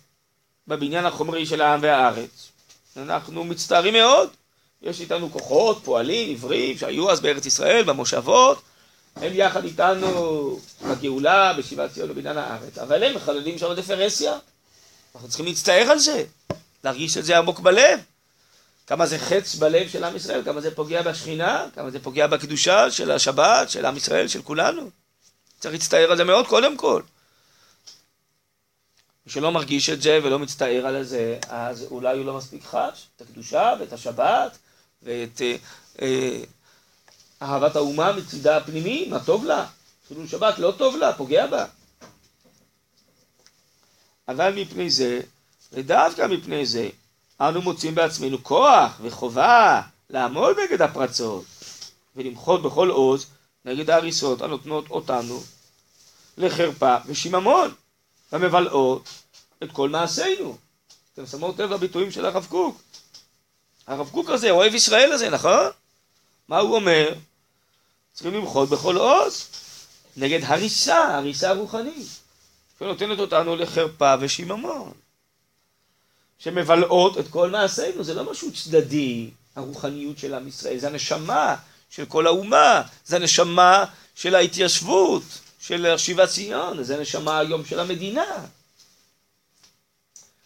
בבניין 0.68 1.04
החומרי 1.04 1.46
של 1.46 1.60
העם 1.60 1.80
והארץ. 1.82 2.52
אנחנו 2.96 3.44
מצטערים 3.44 3.94
מאוד, 3.94 4.30
יש 4.82 5.00
איתנו 5.00 5.32
כוחות, 5.32 5.80
פועלים, 5.84 6.30
עברים, 6.30 6.78
שהיו 6.78 7.10
אז 7.10 7.20
בארץ 7.20 7.46
ישראל, 7.46 7.82
במושבות, 7.82 8.62
הם 9.16 9.32
יחד 9.34 9.64
איתנו 9.64 10.58
בגאולה, 10.90 11.52
בשיבת 11.58 11.92
ציון 11.92 12.10
ובבניין 12.10 12.38
הארץ, 12.38 12.78
אבל 12.78 13.02
הם 13.02 13.16
מחללים 13.16 13.58
שם 13.58 13.72
דפרסיה. 13.72 14.38
אנחנו 15.14 15.28
צריכים 15.28 15.46
להצטער 15.46 15.90
על 15.90 15.98
זה, 15.98 16.24
להרגיש 16.84 17.16
את 17.16 17.24
זה 17.24 17.38
עמוק 17.38 17.60
בלב. 17.60 18.00
כמה 18.86 19.06
זה 19.06 19.18
חץ 19.18 19.54
בלב 19.54 19.88
של 19.88 20.04
עם 20.04 20.16
ישראל, 20.16 20.44
כמה 20.44 20.60
זה 20.60 20.74
פוגע 20.74 21.02
בשכינה, 21.02 21.66
כמה 21.74 21.90
זה 21.90 22.00
פוגע 22.00 22.26
בקדושה 22.26 22.90
של 22.90 23.10
השבת, 23.10 23.70
של 23.70 23.86
עם 23.86 23.96
ישראל, 23.96 24.28
של 24.28 24.42
כולנו. 24.42 24.90
צריך 25.60 25.74
להצטער 25.74 26.10
על 26.10 26.16
זה 26.16 26.24
מאוד 26.24 26.46
קודם 26.46 26.76
כל. 26.76 27.02
מי 29.26 29.32
שלא 29.32 29.52
מרגיש 29.52 29.90
את 29.90 30.02
זה 30.02 30.20
ולא 30.22 30.38
מצטער 30.38 30.86
על 30.86 31.02
זה, 31.02 31.38
אז 31.48 31.86
אולי 31.90 32.18
הוא 32.18 32.26
לא 32.26 32.36
מספיק 32.36 32.64
חש 32.64 33.06
את 33.16 33.20
הקדושה 33.20 33.74
ואת 33.80 33.92
השבת 33.92 34.58
ואת 35.02 35.42
אה, 35.42 35.56
אה, 36.02 36.40
אהבת 37.42 37.76
האומה 37.76 38.12
מצידה 38.12 38.56
הפנימי, 38.56 39.06
מה 39.08 39.24
טוב 39.24 39.44
לה. 39.44 39.66
חילול 40.08 40.26
שבת 40.26 40.58
לא 40.58 40.74
טוב 40.78 40.96
לה, 40.96 41.12
פוגע 41.12 41.46
בה. 41.46 41.64
אבל 44.28 44.54
מפני 44.54 44.90
זה, 44.90 45.20
ודווקא 45.72 46.26
מפני 46.26 46.66
זה, 46.66 46.88
אנו 47.40 47.62
מוצאים 47.62 47.94
בעצמנו 47.94 48.44
כוח 48.44 48.92
וחובה 49.02 49.82
לעמוד 50.10 50.56
נגד 50.58 50.82
הפרצות 50.82 51.44
ולמחות 52.16 52.62
בכל 52.62 52.90
עוז 52.90 53.26
נגד 53.64 53.90
ההריסות 53.90 54.42
הנותנות 54.42 54.90
אותנו 54.90 55.42
לחרפה 56.36 56.96
ושיממון 57.06 57.74
המבלעות 58.32 59.08
את 59.62 59.72
כל 59.72 59.88
מעשינו. 59.88 60.56
אתם 61.14 61.26
שמות 61.26 61.58
לב 61.58 61.72
לביטויים 61.72 62.10
של 62.10 62.26
הרב 62.26 62.46
קוק. 62.50 62.82
הרב 63.86 64.10
קוק 64.10 64.30
הזה, 64.30 64.50
אוהב 64.50 64.74
ישראל 64.74 65.12
הזה, 65.12 65.30
נכון? 65.30 65.66
מה 66.48 66.58
הוא 66.58 66.74
אומר? 66.74 67.14
צריכים 68.12 68.34
למחות 68.34 68.68
בכל 68.68 68.96
עוז 68.96 69.48
נגד 70.16 70.40
הריסה, 70.44 71.16
הריסה 71.16 71.52
רוחנית, 71.52 72.06
שנותנת 72.78 73.18
אותנו 73.18 73.56
לחרפה 73.56 74.14
ושיממון. 74.20 74.92
שמבלעות 76.38 77.18
את 77.18 77.28
כל 77.28 77.50
מעשינו, 77.50 78.04
זה 78.04 78.14
לא 78.14 78.30
משהו 78.30 78.52
צדדי, 78.52 79.30
הרוחניות 79.56 80.18
של 80.18 80.34
עם 80.34 80.48
ישראל, 80.48 80.78
זה 80.78 80.86
הנשמה 80.86 81.56
של 81.90 82.06
כל 82.06 82.26
האומה, 82.26 82.82
זה 83.04 83.16
הנשמה 83.16 83.84
של 84.14 84.34
ההתיישבות, 84.34 85.22
של 85.60 85.94
שיבת 85.96 86.28
ציון, 86.28 86.82
זה 86.82 86.96
הנשמה 86.96 87.38
היום 87.38 87.64
של 87.64 87.80
המדינה. 87.80 88.24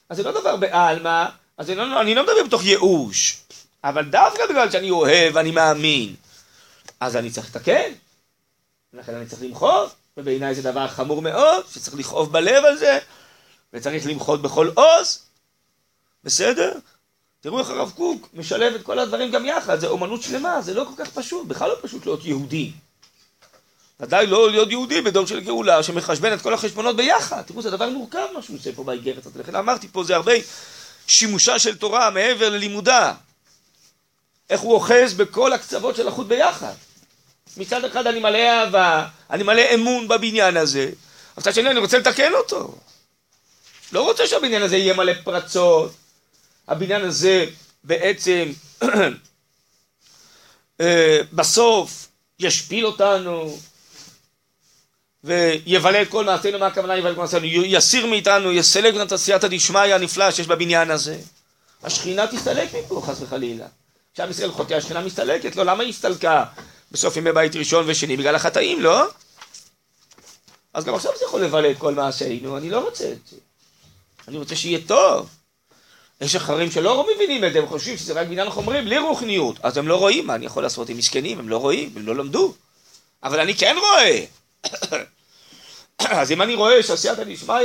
אז 0.09 0.17
זה 0.17 0.23
לא 0.23 0.41
דבר 0.41 0.57
בעלמא, 0.57 1.25
אז 1.57 1.71
אני 1.71 1.77
לא, 1.77 2.01
אני 2.01 2.15
לא 2.15 2.23
מדבר 2.23 2.45
בתוך 2.47 2.65
ייאוש, 2.65 3.37
אבל 3.85 4.05
דווקא 4.05 4.47
בגלל 4.47 4.71
שאני 4.71 4.91
אוהב 4.91 5.35
ואני 5.35 5.51
מאמין, 5.51 6.15
אז 7.01 7.17
אני 7.17 7.31
צריך 7.31 7.57
לתקן, 7.57 7.93
לכן 8.93 9.15
אני 9.15 9.27
צריך 9.27 9.43
למחות, 9.43 9.95
ובעיניי 10.17 10.55
זה 10.55 10.63
דבר 10.63 10.89
חמור 10.89 11.23
מאוד, 11.23 11.65
שצריך 11.73 11.97
לכאוב 11.97 12.33
בלב 12.33 12.65
על 12.65 12.77
זה, 12.77 12.99
וצריך 13.73 14.07
למחות 14.07 14.43
בכל 14.43 14.71
עוז, 14.75 15.23
בסדר? 16.25 16.79
תראו 17.41 17.59
איך 17.59 17.71
הרב 17.71 17.93
קוק 17.97 18.29
משלב 18.35 18.75
את 18.75 18.83
כל 18.83 18.99
הדברים 18.99 19.31
גם 19.31 19.47
יחד, 19.47 19.81
זה 19.81 19.87
אומנות 19.87 20.23
שלמה, 20.23 20.63
זה 20.63 20.75
לא 20.75 20.85
כל 20.85 21.05
כך 21.05 21.11
פשוט, 21.11 21.47
בכלל 21.47 21.69
לא 21.69 21.77
פשוט 21.83 22.07
להיות 22.07 22.25
יהודי. 22.25 22.73
ודאי 24.01 24.27
לא 24.27 24.51
להיות 24.51 24.71
יהודי 24.71 25.01
בדור 25.01 25.27
של 25.27 25.41
גאולה 25.41 25.83
שמחשבן 25.83 26.33
את 26.33 26.43
כל 26.43 26.55
החשבונות 26.55 26.97
ביחד. 26.97 27.43
תראו, 27.43 27.63
זה 27.63 27.71
דבר 27.71 27.89
מורכב 27.89 28.27
מה 28.35 28.43
שהוא 28.43 28.57
עושה 28.57 28.73
פה 28.73 28.85
באיגרת 28.85 29.27
הזאת. 29.27 29.37
לכן 29.37 29.55
אמרתי 29.55 29.89
פה, 29.89 30.05
זה 30.05 30.17
הרבה 30.17 30.33
שימושה 31.07 31.59
של 31.59 31.77
תורה 31.77 32.11
מעבר 32.11 32.49
ללימודה. 32.49 33.15
איך 34.51 34.61
הוא 34.61 34.75
אוחז 34.75 35.15
בכל 35.17 35.53
הקצוות 35.53 35.97
של 35.97 36.09
החוט 36.09 36.27
ביחד. 36.27 36.73
מצד 37.57 37.85
אחד 37.85 38.07
אני 38.07 38.21
מלא 38.21 38.39
אהבה, 38.39 39.07
אני 39.31 39.43
מלא 39.43 39.63
אמון 39.75 40.09
בבניין 40.09 40.57
הזה, 40.57 40.91
מצד 41.39 41.55
שני 41.55 41.71
אני 41.71 41.81
רוצה 41.81 41.99
לתקן 41.99 42.33
אותו. 42.33 42.75
לא 43.93 44.03
רוצה 44.05 44.27
שהבניין 44.27 44.63
הזה 44.63 44.77
יהיה 44.77 44.95
מלא 44.95 45.13
פרצות, 45.25 45.93
הבניין 46.69 47.05
הזה 47.05 47.47
בעצם 47.85 48.53
אה, 50.81 51.21
בסוף 51.33 52.09
ישפיל 52.39 52.87
אותנו 52.87 53.59
ויבלה 55.25 56.03
את 56.03 56.09
כל 56.09 56.25
מעשינו, 56.25 56.59
מה 56.59 56.67
הכוונה 56.67 56.97
יבלה 56.97 57.11
את 57.11 57.17
כל 57.17 57.23
מעשינו? 57.23 57.45
יסיר 57.47 58.07
מאיתנו, 58.07 58.53
יסלק 58.53 58.95
את 59.03 59.13
הסייעתא 59.13 59.49
דשמיא 59.49 59.95
הנפלא 59.95 60.31
שיש 60.31 60.47
בבניין 60.47 60.91
הזה. 60.91 61.19
השכינה 61.83 62.27
תסתלק 62.27 62.69
מפה 62.75 63.03
חס 63.07 63.23
וחלילה. 63.23 63.67
כשעם 64.15 64.31
ישראל 64.31 64.53
חוטא 64.53 64.75
השכינה 64.75 65.01
מסתלקת, 65.01 65.57
לא, 65.57 65.65
למה 65.65 65.83
היא 65.83 65.91
הסתלקה 65.91 66.45
בסוף 66.93 67.17
ימי 67.17 67.33
בית 67.33 67.57
ראשון 67.57 67.85
ושני? 67.89 68.17
בגלל 68.17 68.35
החטאים, 68.35 68.81
לא? 68.81 69.07
אז 70.75 70.85
גם 70.85 70.95
עכשיו 70.95 71.13
זה 71.19 71.25
יכול 71.25 71.45
לבלה 71.45 71.71
את 71.71 71.79
כל 71.79 71.95
מעשינו, 71.95 72.57
אני 72.57 72.71
לא 72.71 72.79
רוצה 72.79 73.13
את 73.13 73.27
זה. 73.27 73.37
אני 74.29 74.39
רוצה 74.39 74.57
שיהיה 74.57 74.79
טוב. 74.87 75.29
יש 76.21 76.37
אחרים 76.37 76.71
שלא 76.71 77.07
מבינים 77.15 77.45
את 77.45 77.53
זה, 77.53 77.59
הם 77.59 77.67
חושבים 77.67 77.97
שזה 77.97 78.13
רק 78.13 78.27
בעניין 78.27 78.51
חומרי, 78.51 78.83
בלי 78.83 78.99
רוחניות. 78.99 79.57
אז 79.63 79.77
הם 79.77 79.89
לא 79.89 79.97
רואים, 79.97 80.27
מה 80.27 80.35
אני 80.35 80.47
יכול 80.47 80.63
לעשות? 80.63 80.89
עם 80.89 80.97
מסכנים, 80.97 81.39
הם 81.39 81.49
לא 81.49 81.57
רואים, 81.57 81.93
הם 81.97 82.07
לא 82.07 82.17
למדו. 82.17 82.55
אבל 83.23 83.41
אני 83.41 83.55
כן 83.55 83.77
רואה. 83.79 84.25
אז 85.99 86.33
אם 86.33 86.43
אני 86.43 86.55
רואה 86.55 86.83
שעשייתא 86.83 87.25
דשמיא 87.25 87.57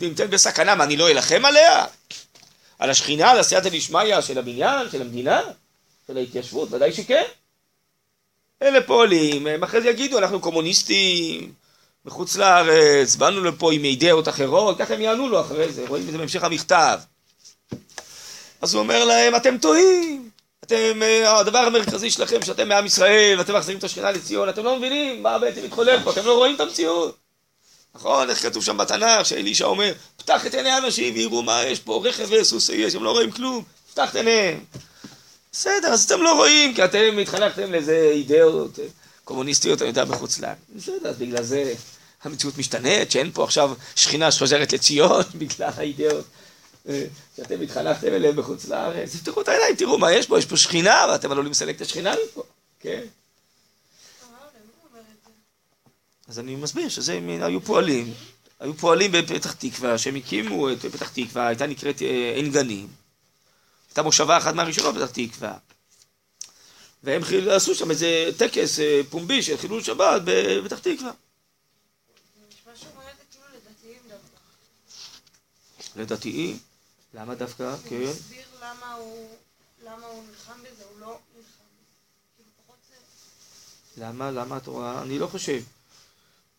נמצאת 0.00 0.30
בסכנה, 0.30 0.74
מה, 0.74 0.84
אני 0.84 0.96
לא 0.96 1.10
אלחם 1.10 1.44
עליה? 1.44 1.86
על 2.78 2.90
השכינה, 2.90 3.30
על 3.30 3.38
הסייעתא 3.38 3.68
דשמיא 3.68 4.20
של 4.20 4.38
הבניין, 4.38 4.90
של 4.90 5.00
המדינה, 5.00 5.40
של 6.06 6.16
ההתיישבות, 6.16 6.72
ודאי 6.72 6.92
שכן. 6.92 7.24
אלה 8.62 8.80
פועלים, 8.80 9.46
הם 9.46 9.62
אחרי 9.62 9.82
זה 9.82 9.88
יגידו, 9.88 10.18
אנחנו 10.18 10.40
קומוניסטים 10.40 11.52
מחוץ 12.04 12.36
לארץ, 12.36 13.16
באנו 13.16 13.44
לפה 13.44 13.72
עם 13.72 13.84
אידאות 13.84 14.28
אחרות, 14.28 14.78
ככה 14.78 14.94
הם 14.94 15.00
יענו 15.00 15.28
לו 15.28 15.40
אחרי 15.40 15.72
זה, 15.72 15.84
רואים 15.88 16.06
את 16.06 16.12
זה 16.12 16.18
בהמשך 16.18 16.44
המכתב. 16.44 16.98
אז 18.60 18.74
הוא 18.74 18.82
אומר 18.82 19.04
להם, 19.04 19.36
אתם 19.36 19.58
טועים, 19.58 20.30
אתם, 20.64 21.02
אה, 21.02 21.38
הדבר 21.38 21.58
המרכזי 21.58 22.10
שלכם, 22.10 22.42
שאתם 22.42 22.68
מעם 22.68 22.86
ישראל, 22.86 23.34
ואתם 23.38 23.56
מחזירים 23.56 23.78
את 23.78 23.84
השכינה 23.84 24.10
לציון, 24.10 24.48
אתם 24.48 24.64
לא 24.64 24.76
מבינים 24.76 25.22
מה 25.22 25.38
בעצם 25.38 25.64
מתחולל 25.64 26.02
פה, 26.04 26.12
אתם 26.12 26.24
לא 26.24 26.36
רואים 26.36 26.54
את 26.54 26.60
המציאות. 26.60 27.16
נכון, 27.94 28.30
איך 28.30 28.42
כתוב 28.42 28.64
שם 28.64 28.76
בתנ"ך, 28.76 29.26
שאלישע 29.26 29.64
אומר, 29.64 29.92
פתח 30.16 30.46
את 30.46 30.54
עיני 30.54 30.70
האנשים 30.70 31.14
ויראו 31.14 31.42
מה 31.42 31.62
יש 31.64 31.80
פה, 31.80 32.02
רכב 32.04 32.28
וסוס 32.30 32.68
יש, 32.68 32.94
הם 32.94 33.04
לא 33.04 33.10
רואים 33.10 33.30
כלום, 33.30 33.64
פתח 33.92 34.10
את 34.10 34.16
עיניהם. 34.16 34.64
בסדר, 35.52 35.88
אז 35.88 36.04
אתם 36.04 36.22
לא 36.22 36.36
רואים, 36.36 36.74
כי 36.74 36.84
אתם 36.84 37.18
התחנכתם 37.22 37.72
לאיזה 37.72 38.10
אידאות 38.12 38.78
אה, 38.78 38.84
קומוניסטיות, 39.24 39.82
אני 39.82 39.88
יודע, 39.88 40.04
בחוץ 40.04 40.38
לארץ. 40.38 40.58
בסדר, 40.76 41.08
אז 41.08 41.16
בגלל 41.16 41.42
זה 41.42 41.74
המציאות 42.22 42.58
משתנית, 42.58 43.10
שאין 43.10 43.30
פה 43.32 43.44
עכשיו 43.44 43.72
שכינה 43.96 44.32
שחוזרת 44.32 44.72
לציון 44.72 45.22
בגלל 45.38 45.70
האידאות 45.76 46.24
אה, 46.88 47.04
שאתם 47.36 47.60
התחנכתם 47.60 48.06
אליהם 48.06 48.36
בחוץ 48.36 48.68
לארץ. 48.68 49.16
תפתחו 49.16 49.40
את 49.40 49.48
העיניים, 49.48 49.76
תראו 49.76 49.98
מה 49.98 50.12
יש 50.12 50.26
פה, 50.26 50.38
יש 50.38 50.46
פה 50.46 50.56
שכינה, 50.56 51.06
ואתם 51.10 51.32
עלולים 51.32 51.50
לסלק 51.50 51.76
את 51.76 51.80
השכינה 51.80 52.14
מפה, 52.24 52.42
כן? 52.80 53.02
אז 56.28 56.38
אני 56.38 56.56
מסביר 56.56 56.88
שזה 56.88 57.20
היו 57.42 57.60
פועלים, 57.60 58.14
היו 58.60 58.74
פועלים 58.74 59.12
בפתח 59.12 59.52
תקווה, 59.52 59.98
שהם 59.98 60.16
הקימו 60.16 60.72
את 60.72 60.80
פתח 60.80 61.08
תקווה, 61.08 61.46
הייתה 61.46 61.66
נקראת 61.66 62.02
אה, 62.02 62.32
עין 62.34 62.50
גנים. 62.50 62.99
הייתה 64.00 64.06
מושבה 64.06 64.38
אחת 64.38 64.54
מהראשונות 64.54 64.94
בפתח 64.94 65.10
תקווה. 65.12 65.54
והם 67.02 67.22
עשו 67.50 67.74
שם 67.74 67.90
איזה 67.90 68.30
טקס 68.36 68.80
אה, 68.80 69.00
פומבי 69.10 69.42
של 69.42 69.56
חילול 69.56 69.82
שבת 69.82 70.22
בפתח 70.24 70.78
תקווה. 70.78 71.10
לדתיים? 75.96 76.58
למה 77.14 77.34
דווקא? 77.34 77.76
כן. 77.88 77.96
הוא 77.96 78.10
מסביר 78.10 78.42
למה 78.62 78.94
הוא 78.94 80.24
נלחם 80.28 80.60
בזה, 80.62 80.84
הוא 80.84 81.00
לא 81.00 81.18
נלחם 81.36 81.64
בזה. 82.68 84.04
למה? 84.06 84.30
למה 84.30 84.56
את 84.56 84.66
רואה? 84.66 85.02
אני 85.02 85.18
לא 85.18 85.26
חושב. 85.26 85.62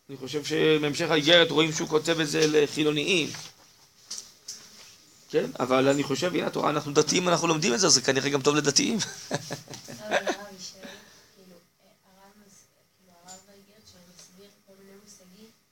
אני 0.08 0.16
חושב 0.16 0.44
שבהמשך 0.44 1.10
האיגרת 1.10 1.50
רואים 1.50 1.72
שהוא 1.72 1.88
כותב 1.88 2.20
את 2.20 2.28
זה 2.28 2.40
לחילוניים. 2.46 3.28
כן, 5.32 5.50
אבל 5.60 5.88
אני 5.88 6.02
חושב, 6.02 6.34
הנה 6.34 6.46
התורה, 6.46 6.70
אנחנו 6.70 6.92
דתיים, 6.92 7.28
אנחנו 7.28 7.48
לומדים 7.48 7.74
את 7.74 7.80
זה, 7.80 7.88
זה 7.88 8.00
כנראה 8.00 8.30
גם 8.30 8.42
טוב 8.42 8.56
לדתיים. 8.56 8.98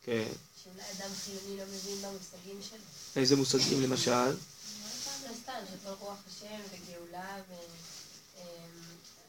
כן. 0.03 0.29
שאולי 0.63 0.83
אדם 0.99 1.11
חילוני 1.25 1.57
לא 1.59 1.65
מבין 1.65 1.97
במושגים 2.03 2.61
שלו. 2.71 2.79
איזה 3.17 3.37
מושגים 3.37 3.83
למשל? 3.83 4.33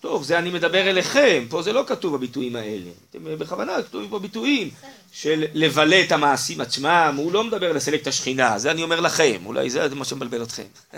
טוב, 0.01 0.23
זה 0.23 0.39
אני 0.39 0.49
מדבר 0.49 0.89
אליכם, 0.89 1.45
פה 1.49 1.61
זה 1.61 1.73
לא 1.73 1.83
כתוב 1.87 2.15
הביטויים 2.15 2.55
האלה. 2.55 2.91
אתם 3.09 3.19
בכוונה 3.37 3.83
כתובים 3.83 4.09
פה 4.09 4.19
ביטויים 4.19 4.69
של 5.11 5.45
לבלה 5.53 6.01
את 6.01 6.11
המעשים 6.11 6.61
עצמם, 6.61 7.15
הוא 7.17 7.31
לא 7.31 7.43
מדבר 7.43 7.73
לסלק 7.73 8.01
את 8.01 8.07
השכינה, 8.07 8.59
זה 8.59 8.71
אני 8.71 8.83
אומר 8.83 8.99
לכם, 8.99 9.41
אולי 9.45 9.69
זה 9.69 9.95
מה 9.95 10.05
שמבלבל 10.05 10.43
אתכם. 10.43 10.63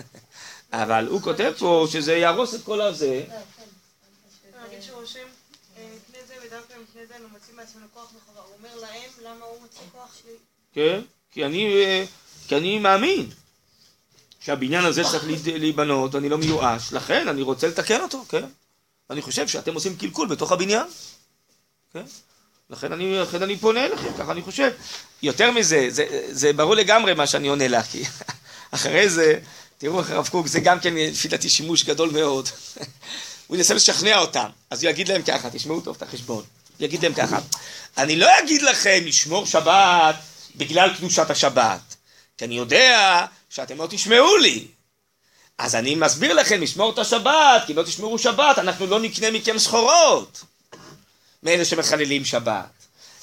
אבל 0.73 1.07
הוא 1.07 1.21
כותב 1.21 1.51
פה 1.59 1.87
שזה 1.89 2.13
יהרוס 2.13 2.55
את 2.55 2.63
כל 2.63 2.81
הזה. 2.81 3.23
כן, 10.73 11.01
כי 11.31 11.45
אני, 11.45 11.73
כי 12.47 12.57
אני 12.57 12.79
מאמין 12.79 13.29
שהבניין 14.39 14.85
הזה 14.85 15.03
צריך 15.03 15.25
להיבנות, 15.45 16.15
אני 16.15 16.29
לא 16.29 16.37
מיואש, 16.37 16.93
לכן 16.93 17.27
אני 17.27 17.41
רוצה 17.41 17.67
לתקן 17.67 18.01
אותו, 18.01 18.25
כן? 18.29 18.45
אני 19.13 19.21
חושב 19.21 19.47
שאתם 19.47 19.73
עושים 19.73 19.95
קלקול 19.95 20.27
בתוך 20.27 20.51
הבניין, 20.51 20.87
כן? 21.93 22.03
לכן 22.69 22.93
אני, 22.93 23.19
לכן 23.19 23.43
אני 23.43 23.57
פונה 23.57 23.85
אליכם, 23.85 24.09
ככה 24.17 24.31
אני 24.31 24.41
חושב. 24.41 24.71
יותר 25.21 25.51
מזה, 25.51 25.87
זה, 25.89 26.05
זה 26.29 26.53
ברור 26.53 26.75
לגמרי 26.75 27.13
מה 27.13 27.27
שאני 27.27 27.47
עונה 27.47 27.67
לה, 27.67 27.83
כי 27.83 28.03
אחרי 28.71 29.09
זה, 29.09 29.39
תראו 29.77 29.99
איך 29.99 30.11
הרב 30.11 30.27
קוק, 30.27 30.47
זה 30.47 30.59
גם 30.59 30.79
כן 30.79 30.93
לפי 30.95 31.27
דעתי 31.27 31.49
שימוש 31.49 31.83
גדול 31.83 32.09
מאוד. 32.09 32.49
הוא 33.47 33.57
ינסה 33.57 33.73
לשכנע 33.73 34.19
אותם, 34.19 34.49
אז 34.69 34.83
הוא 34.83 34.89
יגיד 34.89 35.07
להם 35.07 35.21
ככה, 35.21 35.49
תשמעו 35.49 35.81
טוב 35.81 35.95
את 35.97 36.01
החשבון. 36.01 36.43
הוא 36.77 36.85
יגיד 36.85 37.03
להם 37.03 37.13
ככה, 37.13 37.37
אני 37.97 38.15
לא 38.15 38.29
אגיד 38.39 38.61
לכם 38.61 38.99
לשמור 39.05 39.45
שבת 39.45 40.15
בגלל 40.55 40.95
קדושת 40.97 41.29
השבת, 41.29 41.95
כי 42.37 42.45
אני 42.45 42.57
יודע 42.57 43.25
שאתם 43.49 43.77
לא 43.77 43.87
תשמעו 43.89 44.37
לי. 44.37 44.67
אז 45.57 45.75
אני 45.75 45.95
מסביר 45.95 46.33
לכם 46.33 46.61
לשמור 46.61 46.93
את 46.93 46.99
השבת, 46.99 47.63
כי 47.67 47.73
לא 47.73 47.83
תשמרו 47.83 48.19
שבת, 48.19 48.59
אנחנו 48.59 48.85
לא 48.85 48.99
נקנה 48.99 49.31
מכם 49.31 49.59
סחורות. 49.59 50.43
מאלה 51.43 51.65
שמחללים 51.65 52.25
שבת. 52.25 52.65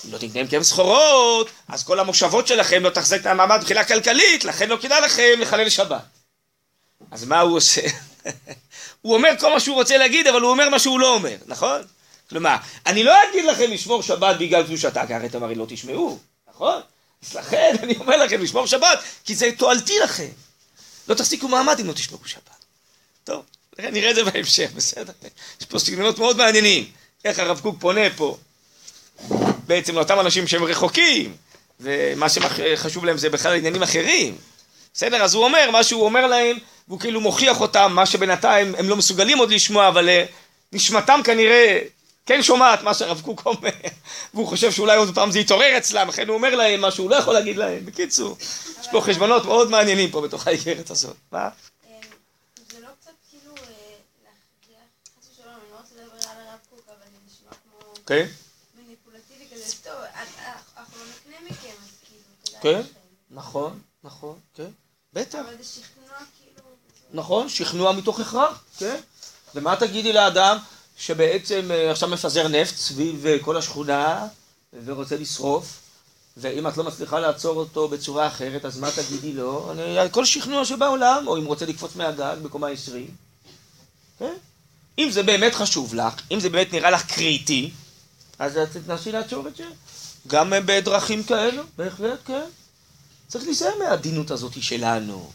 אם 0.05 0.12
לא 0.12 0.19
תקנה 0.19 0.43
מכם 0.43 0.62
סחורות, 0.62 1.51
אז 1.69 1.85
כל 1.85 2.01
המושבות 2.01 2.47
שלכם 2.47 2.83
לא 2.83 2.90
תחזקנה 2.90 3.35
מעמד 3.35 3.57
מבחינה 3.57 3.85
כלכלית, 3.85 4.45
לכן 4.45 4.69
לא 4.69 4.77
כדאי 4.77 5.01
לכם 5.01 5.40
לחלל 5.40 5.69
שבת. 5.69 6.03
אז 7.11 7.25
מה 7.25 7.40
הוא 7.40 7.57
עושה? 7.57 7.81
הוא 9.03 9.14
אומר 9.14 9.31
כל 9.40 9.53
מה 9.53 9.61
שהוא 9.61 9.77
רוצה 9.77 9.97
להגיד, 9.97 10.27
אבל 10.27 10.40
הוא 10.40 10.51
אומר 10.51 10.69
מה 10.69 10.79
שהוא 10.79 11.01
לא 11.01 11.14
אומר, 11.14 11.37
נכון? 11.47 11.81
כלומר, 12.31 12.57
אני 12.87 13.05
לא 13.05 13.14
אגיד 13.31 13.45
לכם 13.45 13.71
לשמור 13.71 14.03
שבת 14.03 14.37
בגלל 14.37 14.62
קדושתה, 14.62 15.07
כי 15.07 15.14
הרי 15.14 15.27
אתם 15.27 15.43
הרי 15.43 15.55
לא 15.55 15.66
תשמעו, 15.69 16.19
נכון? 16.49 16.81
אז 17.25 17.35
לכן 17.35 17.75
אני 17.83 17.97
אומר 17.97 18.16
לכם 18.16 18.43
לשמור 18.43 18.66
שבת, 18.66 18.99
כי 19.25 19.35
זה 19.35 19.51
תועלתי 19.59 19.99
לכם. 19.99 20.29
לא 21.11 21.14
תחזיקו 21.14 21.49
מעמד 21.49 21.81
אם 21.81 21.87
לא 21.87 21.92
תשמעו 21.92 22.20
שבת. 22.25 22.64
טוב, 23.25 23.44
נראה 23.79 24.11
את 24.11 24.14
זה 24.14 24.25
בהמשך, 24.25 24.70
בסדר? 24.75 25.12
יש 25.61 25.66
פה 25.66 25.79
סגנונות 25.79 26.18
מאוד 26.18 26.37
מעניינים. 26.37 26.85
איך 27.25 27.38
הרב 27.38 27.61
קוק 27.61 27.77
פונה 27.81 28.11
פה 28.16 28.37
בעצם 29.66 29.94
לאותם 29.94 30.20
אנשים 30.20 30.46
שהם 30.46 30.64
רחוקים, 30.64 31.37
ומה 31.81 32.27
שחשוב 32.29 33.05
להם 33.05 33.18
זה 33.18 33.31
בכלל 33.31 33.57
עניינים 33.57 33.83
אחרים. 33.83 34.37
בסדר? 34.94 35.23
אז 35.23 35.35
הוא 35.35 35.44
אומר, 35.44 35.70
מה 35.70 35.85
שהוא 35.85 36.05
אומר 36.05 36.27
להם, 36.27 36.59
והוא 36.88 37.01
כאילו 37.01 37.20
מוכיח 37.20 37.61
אותם, 37.61 37.92
מה 37.94 38.07
שבינתיים 38.07 38.75
הם 38.75 38.88
לא 38.88 38.96
מסוגלים 38.96 39.38
עוד 39.38 39.51
לשמוע, 39.51 39.88
אבל 39.88 40.09
אה, 40.09 40.25
נשמתם 40.73 41.20
כנראה 41.25 41.79
כן 42.31 42.43
שומעת 42.43 42.83
מה 42.83 42.95
שהרב 42.95 43.21
קוק 43.21 43.47
אומר, 43.47 43.71
והוא 44.35 44.47
חושב 44.47 44.73
שאולי 44.73 44.97
עוד 44.97 45.14
פעם 45.14 45.31
זה 45.31 45.38
יתעורר 45.38 45.79
אצלם, 45.79 46.09
לכן 46.09 46.29
הוא 46.29 46.37
אומר 46.37 46.57
להם 46.57 46.81
מה 46.81 46.90
שהוא 46.90 47.11
לא 47.11 47.16
יכול 47.16 47.35
להגיד 47.35 47.57
להם. 47.57 47.87
בקיצור, 47.87 48.37
יש 48.81 48.88
פה 48.90 49.01
חשבונות 49.01 49.45
מאוד 49.45 49.71
מעניינים 49.71 50.11
פה 50.11 50.21
בתוך 50.21 50.47
האיגרת 50.47 50.90
הזאת. 50.90 51.16
מה? 51.33 51.49
כאילו, 52.71 53.55
אה. 57.09 57.62
כן. 58.07 58.26
מניפולטיבי 58.78 59.45
כזה, 59.55 59.74
טוב, 59.85 59.93
אנחנו 60.76 60.99
לא 61.01 61.05
נקנה 61.11 61.51
מכם, 61.51 61.74
אז 61.83 61.91
כאילו, 62.09 62.62
כן, 62.62 62.81
נכון, 63.31 63.81
נכון, 64.05 64.39
כן, 64.55 64.70
בטח. 65.12 65.39
אבל 65.39 65.57
זה 65.61 65.64
שכנוע 65.64 66.18
כאילו... 66.39 66.68
נכון, 67.12 67.49
שכנוע 67.49 67.93
מתוך 67.93 68.20
הכרח, 68.20 68.64
כן. 68.78 69.01
ומה 69.55 69.76
תגידי 69.76 70.12
לאדם 70.12 70.59
שבעצם 71.01 71.70
אה, 71.70 71.90
עכשיו 71.90 72.09
מפזר 72.09 72.48
נפט 72.48 72.76
סביב 72.76 73.26
אה, 73.26 73.36
כל 73.40 73.57
השכונה 73.57 74.26
ורוצה 74.84 75.16
לשרוף, 75.16 75.80
ואם 76.36 76.68
את 76.68 76.76
לא 76.76 76.84
מצליחה 76.84 77.20
לעצור 77.20 77.57
אותו 77.57 77.88
בצורה 77.88 78.26
אחרת, 78.26 78.64
אז 78.64 78.78
מה 78.78 78.88
תגידי 78.90 79.32
לו? 79.32 79.72
אני, 79.72 80.11
כל 80.11 80.24
שכנוע 80.24 80.64
שבעולם, 80.64 81.24
או 81.26 81.36
אם 81.36 81.44
רוצה 81.44 81.66
לקפוץ 81.66 81.96
מהגג 81.96 82.36
בקומה 82.42 82.68
20, 82.68 83.07
כן? 84.18 84.32
אם 84.98 85.11
זה 85.11 85.22
באמת 85.22 85.55
חשוב 85.55 85.94
לך, 85.94 86.14
אם 86.30 86.40
זה 86.40 86.48
באמת 86.48 86.72
נראה 86.72 86.90
לך 86.90 87.07
קריטי, 87.07 87.70
אז 88.38 88.59
תנסי 88.86 89.12
לעצור 89.12 89.48
את 89.48 89.57
זה. 89.57 89.64
גם 90.26 90.53
אה, 90.53 90.61
בדרכים 90.61 91.22
כאלו, 91.22 91.62
בהחלט, 91.76 92.18
כן. 92.26 92.46
צריך 93.28 93.44
להיזהר 93.44 93.78
מהעדינות 93.78 94.30
הזאת 94.30 94.62
שלנו. 94.62 95.30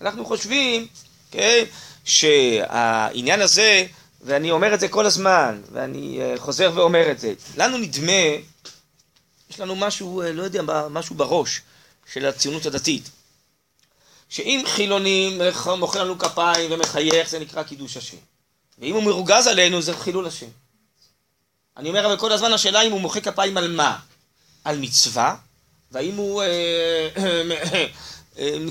אנחנו 0.00 0.24
חושבים, 0.24 0.86
כן, 1.30 1.64
שהעניין 2.04 3.40
הזה 3.40 3.86
ואני 4.20 4.50
אומר 4.50 4.74
את 4.74 4.80
זה 4.80 4.88
כל 4.88 5.06
הזמן, 5.06 5.60
ואני 5.72 6.20
אה, 6.20 6.34
חוזר 6.38 6.72
ואומר 6.74 7.10
את 7.10 7.20
זה. 7.20 7.34
לנו 7.56 7.78
נדמה, 7.78 8.22
יש 9.50 9.60
לנו 9.60 9.76
משהו, 9.76 10.22
אה, 10.22 10.32
לא 10.32 10.42
יודע, 10.42 10.62
משהו 10.90 11.14
בראש 11.14 11.60
של 12.12 12.26
הציונות 12.26 12.66
הדתית. 12.66 13.10
שאם 14.28 14.62
חילוני 14.66 15.38
מוחא 15.78 15.98
לנו 15.98 16.18
כפיים 16.18 16.72
ומחייך, 16.72 17.28
זה 17.28 17.38
נקרא 17.38 17.62
קידוש 17.62 17.96
השם. 17.96 18.16
ואם 18.78 18.94
הוא 18.94 19.02
מרוגז 19.02 19.46
עלינו, 19.46 19.82
זה 19.82 19.96
חילול 19.96 20.26
השם. 20.26 20.46
אני 21.76 21.88
אומר 21.88 22.06
אבל 22.06 22.16
כל 22.16 22.32
הזמן 22.32 22.52
השאלה 22.52 22.82
אם 22.82 22.92
הוא 22.92 23.00
מוחא 23.00 23.20
כפיים 23.20 23.56
על 23.56 23.70
מה? 23.70 23.98
על 24.64 24.78
מצווה, 24.78 25.36
והאם 25.92 26.14
הוא 26.14 26.42
אה, 26.42 27.08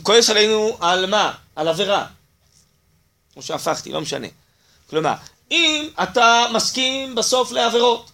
כועס 0.04 0.30
עלינו 0.30 0.78
על 0.80 1.06
מה? 1.06 1.34
על 1.56 1.68
עבירה. 1.68 2.08
או 3.36 3.42
שהפכתי, 3.42 3.92
לא 3.92 4.02
משנה. 4.02 4.28
כלומר, 4.90 5.14
אם 5.52 5.90
אתה 6.04 6.46
מסכים 6.54 7.16
בסוף 7.16 7.52
לעבירות, 7.52 8.12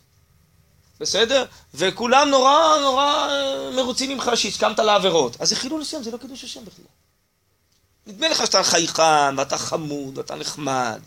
בסדר? 0.99 1.45
וכולם 1.73 2.29
נורא 2.29 2.79
נורא 2.81 3.27
אה, 3.29 3.71
מרוצים 3.75 4.09
ממך 4.09 4.31
שהסכמת 4.35 4.79
לעבירות, 4.79 5.37
אז 5.39 5.49
זה 5.49 5.55
חילול 5.55 5.81
השם, 5.81 6.03
זה 6.03 6.11
לא 6.11 6.17
קידוש 6.17 6.43
השם 6.43 6.65
בכלל. 6.65 6.85
נדמה 8.07 8.29
לך 8.29 8.45
שאתה 8.45 8.63
חייכן, 8.63 9.37
ואתה 9.37 9.57
חמוד, 9.57 10.17
ואתה 10.17 10.35
נחמד, 10.35 10.99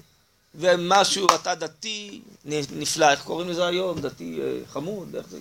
ומשהו, 0.55 1.27
ואתה 1.33 1.55
דתי 1.55 2.21
נפלא, 2.45 3.11
איך 3.11 3.23
קוראים 3.23 3.49
לזה 3.49 3.67
היום? 3.67 4.01
דתי 4.01 4.39
אה, 4.43 4.61
חמוד? 4.73 5.17
איך 5.17 5.27
זה? 5.31 5.39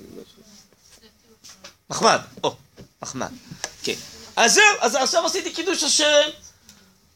נחמד, 1.90 2.20
או, 2.44 2.56
נחמד, 3.02 3.32
כן. 3.84 3.94
אז 4.36 4.54
זהו, 4.54 4.64
אז 4.82 4.96
עכשיו 4.96 5.26
עשיתי 5.26 5.54
קידוש 5.54 5.84
השם. 5.84 6.30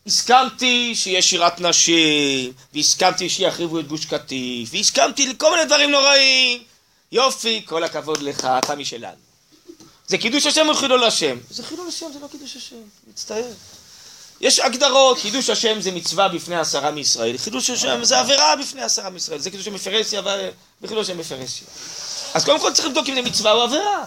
הסכמתי 0.07 0.95
שיהיה 0.95 1.21
שירת 1.21 1.61
נשים, 1.61 2.53
והסכמתי 2.73 3.29
שיחריבו 3.29 3.79
את 3.79 3.87
גוש 3.87 4.05
קטיף, 4.05 4.69
והסכמתי 4.71 5.27
לכל 5.27 5.51
מיני 5.51 5.65
דברים 5.65 5.91
נוראים. 5.91 6.63
יופי, 7.11 7.61
כל 7.65 7.83
הכבוד 7.83 8.21
לך, 8.21 8.47
אתה 8.59 8.75
משלנו. 8.75 9.15
זה 10.07 10.17
קידוש 10.17 10.45
השם 10.45 10.69
או 10.69 10.75
חילול 10.75 11.03
השם? 11.03 11.37
זה 11.49 11.63
חילול 11.63 11.87
השם, 11.87 12.05
זה 12.13 12.19
לא 12.19 12.27
קידוש 12.27 12.55
השם, 12.55 12.75
מצטער. 13.07 13.51
יש 14.41 14.59
הגדרות, 14.59 15.19
קידוש 15.19 15.49
השם 15.49 15.81
זה 15.81 15.91
מצווה 15.91 16.27
בפני 16.27 16.55
עשרה 16.55 16.91
מישראל, 16.91 17.37
חידוש 17.37 17.69
השם 17.69 18.03
זה 18.03 18.19
עבירה 18.19 18.55
בפני 18.55 18.81
עשרה 18.81 19.09
מישראל, 19.09 19.39
זה 19.39 19.51
קידוש 19.51 19.67
השם 19.67 19.75
מפרסיה 19.75 20.21
וחילול 20.81 21.01
השם 21.01 21.17
מפרסיה. 21.17 21.67
אז 22.33 22.45
קודם 22.45 22.59
כל 22.59 22.73
צריך 22.73 22.87
לבדוק 22.87 23.09
אם 23.09 23.15
זה 23.15 23.21
מצווה 23.21 23.51
או 23.51 23.61
עבירה. 23.61 24.03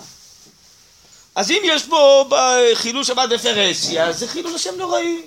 אז 1.34 1.50
אם 1.50 1.62
יש 1.64 1.82
פה 1.82 2.28
חילול 2.74 3.04
שבת 3.04 3.28
בפרסיה, 3.28 4.12
זה 4.12 4.28
חילול 4.28 4.54
השם 4.54 4.74
נוראי. 4.78 5.22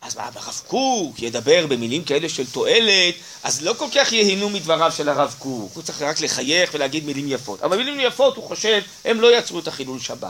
אז 0.00 0.16
מה, 0.16 0.24
הרב 0.24 0.60
קוק 0.66 1.22
ידבר 1.22 1.66
במילים 1.66 2.04
כאלה 2.04 2.28
של 2.28 2.46
תועלת, 2.46 3.14
אז 3.42 3.62
לא 3.62 3.74
כל 3.78 3.86
כך 3.94 4.12
ייהנו 4.12 4.50
מדבריו 4.50 4.92
של 4.92 5.08
הרב 5.08 5.34
קוק, 5.38 5.72
הוא 5.74 5.82
צריך 5.82 6.02
רק 6.02 6.20
לחייך 6.20 6.70
ולהגיד 6.74 7.04
מילים 7.04 7.28
יפות. 7.28 7.62
אבל 7.62 7.76
מילים 7.76 8.00
יפות, 8.00 8.36
הוא 8.36 8.44
חושב, 8.44 8.82
הם 9.04 9.20
לא 9.20 9.38
יצרו 9.38 9.58
את 9.58 9.68
החילול 9.68 9.98
שבת. 10.00 10.22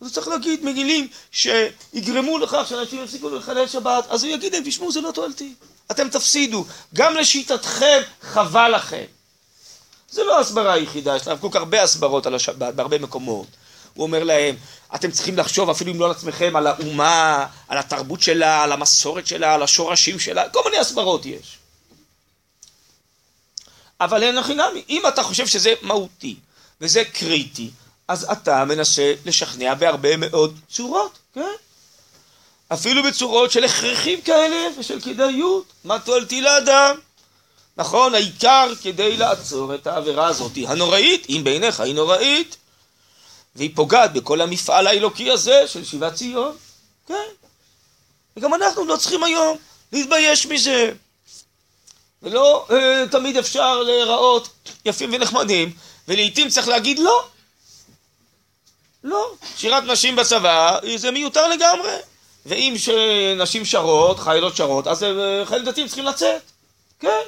אז 0.00 0.06
הוא 0.06 0.10
צריך 0.10 0.28
להגיד 0.28 0.64
מילים 0.64 1.08
שיגרמו 1.30 2.38
לכך 2.38 2.64
שאנשים 2.68 3.04
יפסיקו 3.04 3.30
לחלל 3.30 3.68
שבת, 3.68 4.04
אז 4.08 4.24
הוא 4.24 4.32
יגיד 4.32 4.52
להם, 4.52 4.62
תשמעו, 4.66 4.92
זה 4.92 5.00
לא 5.00 5.10
תועלתי. 5.10 5.54
אתם 5.90 6.08
תפסידו. 6.08 6.64
גם 6.94 7.14
לשיטתכם, 7.14 8.00
חבל 8.22 8.74
לכם. 8.76 9.04
זה 10.10 10.24
לא 10.24 10.38
ההסברה 10.38 10.72
היחידה, 10.72 11.16
יש 11.16 11.26
לרב 11.26 11.38
קוק 11.38 11.56
הרבה 11.56 11.82
הסברות 11.82 12.26
על 12.26 12.34
השבת, 12.34 12.74
בהרבה 12.74 12.98
מקומות. 12.98 13.46
הוא 13.94 14.06
אומר 14.06 14.24
להם, 14.24 14.56
אתם 14.94 15.10
צריכים 15.10 15.38
לחשוב 15.38 15.70
אפילו 15.70 15.92
אם 15.92 16.00
לא 16.00 16.04
על 16.04 16.10
עצמכם, 16.10 16.56
על 16.56 16.66
האומה, 16.66 17.46
על 17.68 17.78
התרבות 17.78 18.22
שלה, 18.22 18.62
על 18.62 18.72
המסורת 18.72 19.26
שלה, 19.26 19.54
על 19.54 19.62
השורשים 19.62 20.18
שלה, 20.18 20.48
כל 20.48 20.60
מיני 20.64 20.78
הסברות 20.78 21.26
יש. 21.26 21.58
אבל 24.00 24.22
אין 24.22 24.38
הכי 24.38 24.54
נמי, 24.54 24.84
אם 24.88 25.02
אתה 25.08 25.22
חושב 25.22 25.46
שזה 25.46 25.74
מהותי 25.82 26.36
וזה 26.80 27.04
קריטי, 27.04 27.70
אז 28.08 28.30
אתה 28.32 28.64
מנסה 28.64 29.14
לשכנע 29.24 29.74
בהרבה 29.74 30.16
מאוד 30.16 30.58
צורות, 30.68 31.18
כן? 31.34 31.54
אפילו 32.68 33.02
בצורות 33.02 33.50
של 33.50 33.64
הכרחים 33.64 34.20
כאלה 34.20 34.68
ושל 34.78 35.00
כדאיות, 35.00 35.64
מה 35.84 35.98
תועלתי 35.98 36.40
לאדם? 36.40 36.96
נכון, 37.76 38.14
העיקר 38.14 38.72
כדי 38.82 39.16
לעצור 39.16 39.74
את 39.74 39.86
העבירה 39.86 40.26
הזאת 40.26 40.52
הנוראית, 40.66 41.26
אם 41.28 41.40
בעיניך 41.44 41.80
היא 41.80 41.94
נוראית, 41.94 42.56
והיא 43.56 43.70
פוגעת 43.74 44.12
בכל 44.12 44.40
המפעל 44.40 44.86
האלוקי 44.86 45.30
הזה 45.30 45.64
של 45.66 45.84
שיבת 45.84 46.14
ציון, 46.14 46.56
כן. 47.08 47.28
וגם 48.36 48.54
אנחנו 48.54 48.84
לא 48.84 48.96
צריכים 48.96 49.24
היום 49.24 49.56
להתבייש 49.92 50.46
מזה. 50.46 50.92
ולא 52.22 52.66
אה, 52.70 53.04
תמיד 53.10 53.36
אפשר 53.36 53.82
להיראות 53.82 54.48
יפים 54.84 55.10
ונחמדים, 55.12 55.72
ולעיתים 56.08 56.48
צריך 56.48 56.68
להגיד 56.68 56.98
לא. 56.98 57.24
לא. 59.04 59.34
שירת 59.56 59.82
נשים 59.82 60.16
בצבא 60.16 60.78
זה 60.96 61.10
מיותר 61.10 61.48
לגמרי. 61.48 61.96
ואם 62.46 62.74
נשים 63.36 63.64
שרות, 63.64 64.18
חיילות 64.18 64.56
שרות, 64.56 64.86
אז 64.86 65.02
אה, 65.02 65.42
חיילים 65.46 65.66
דתיים 65.66 65.86
צריכים 65.86 66.04
לצאת. 66.04 66.42
כן. 67.00 67.22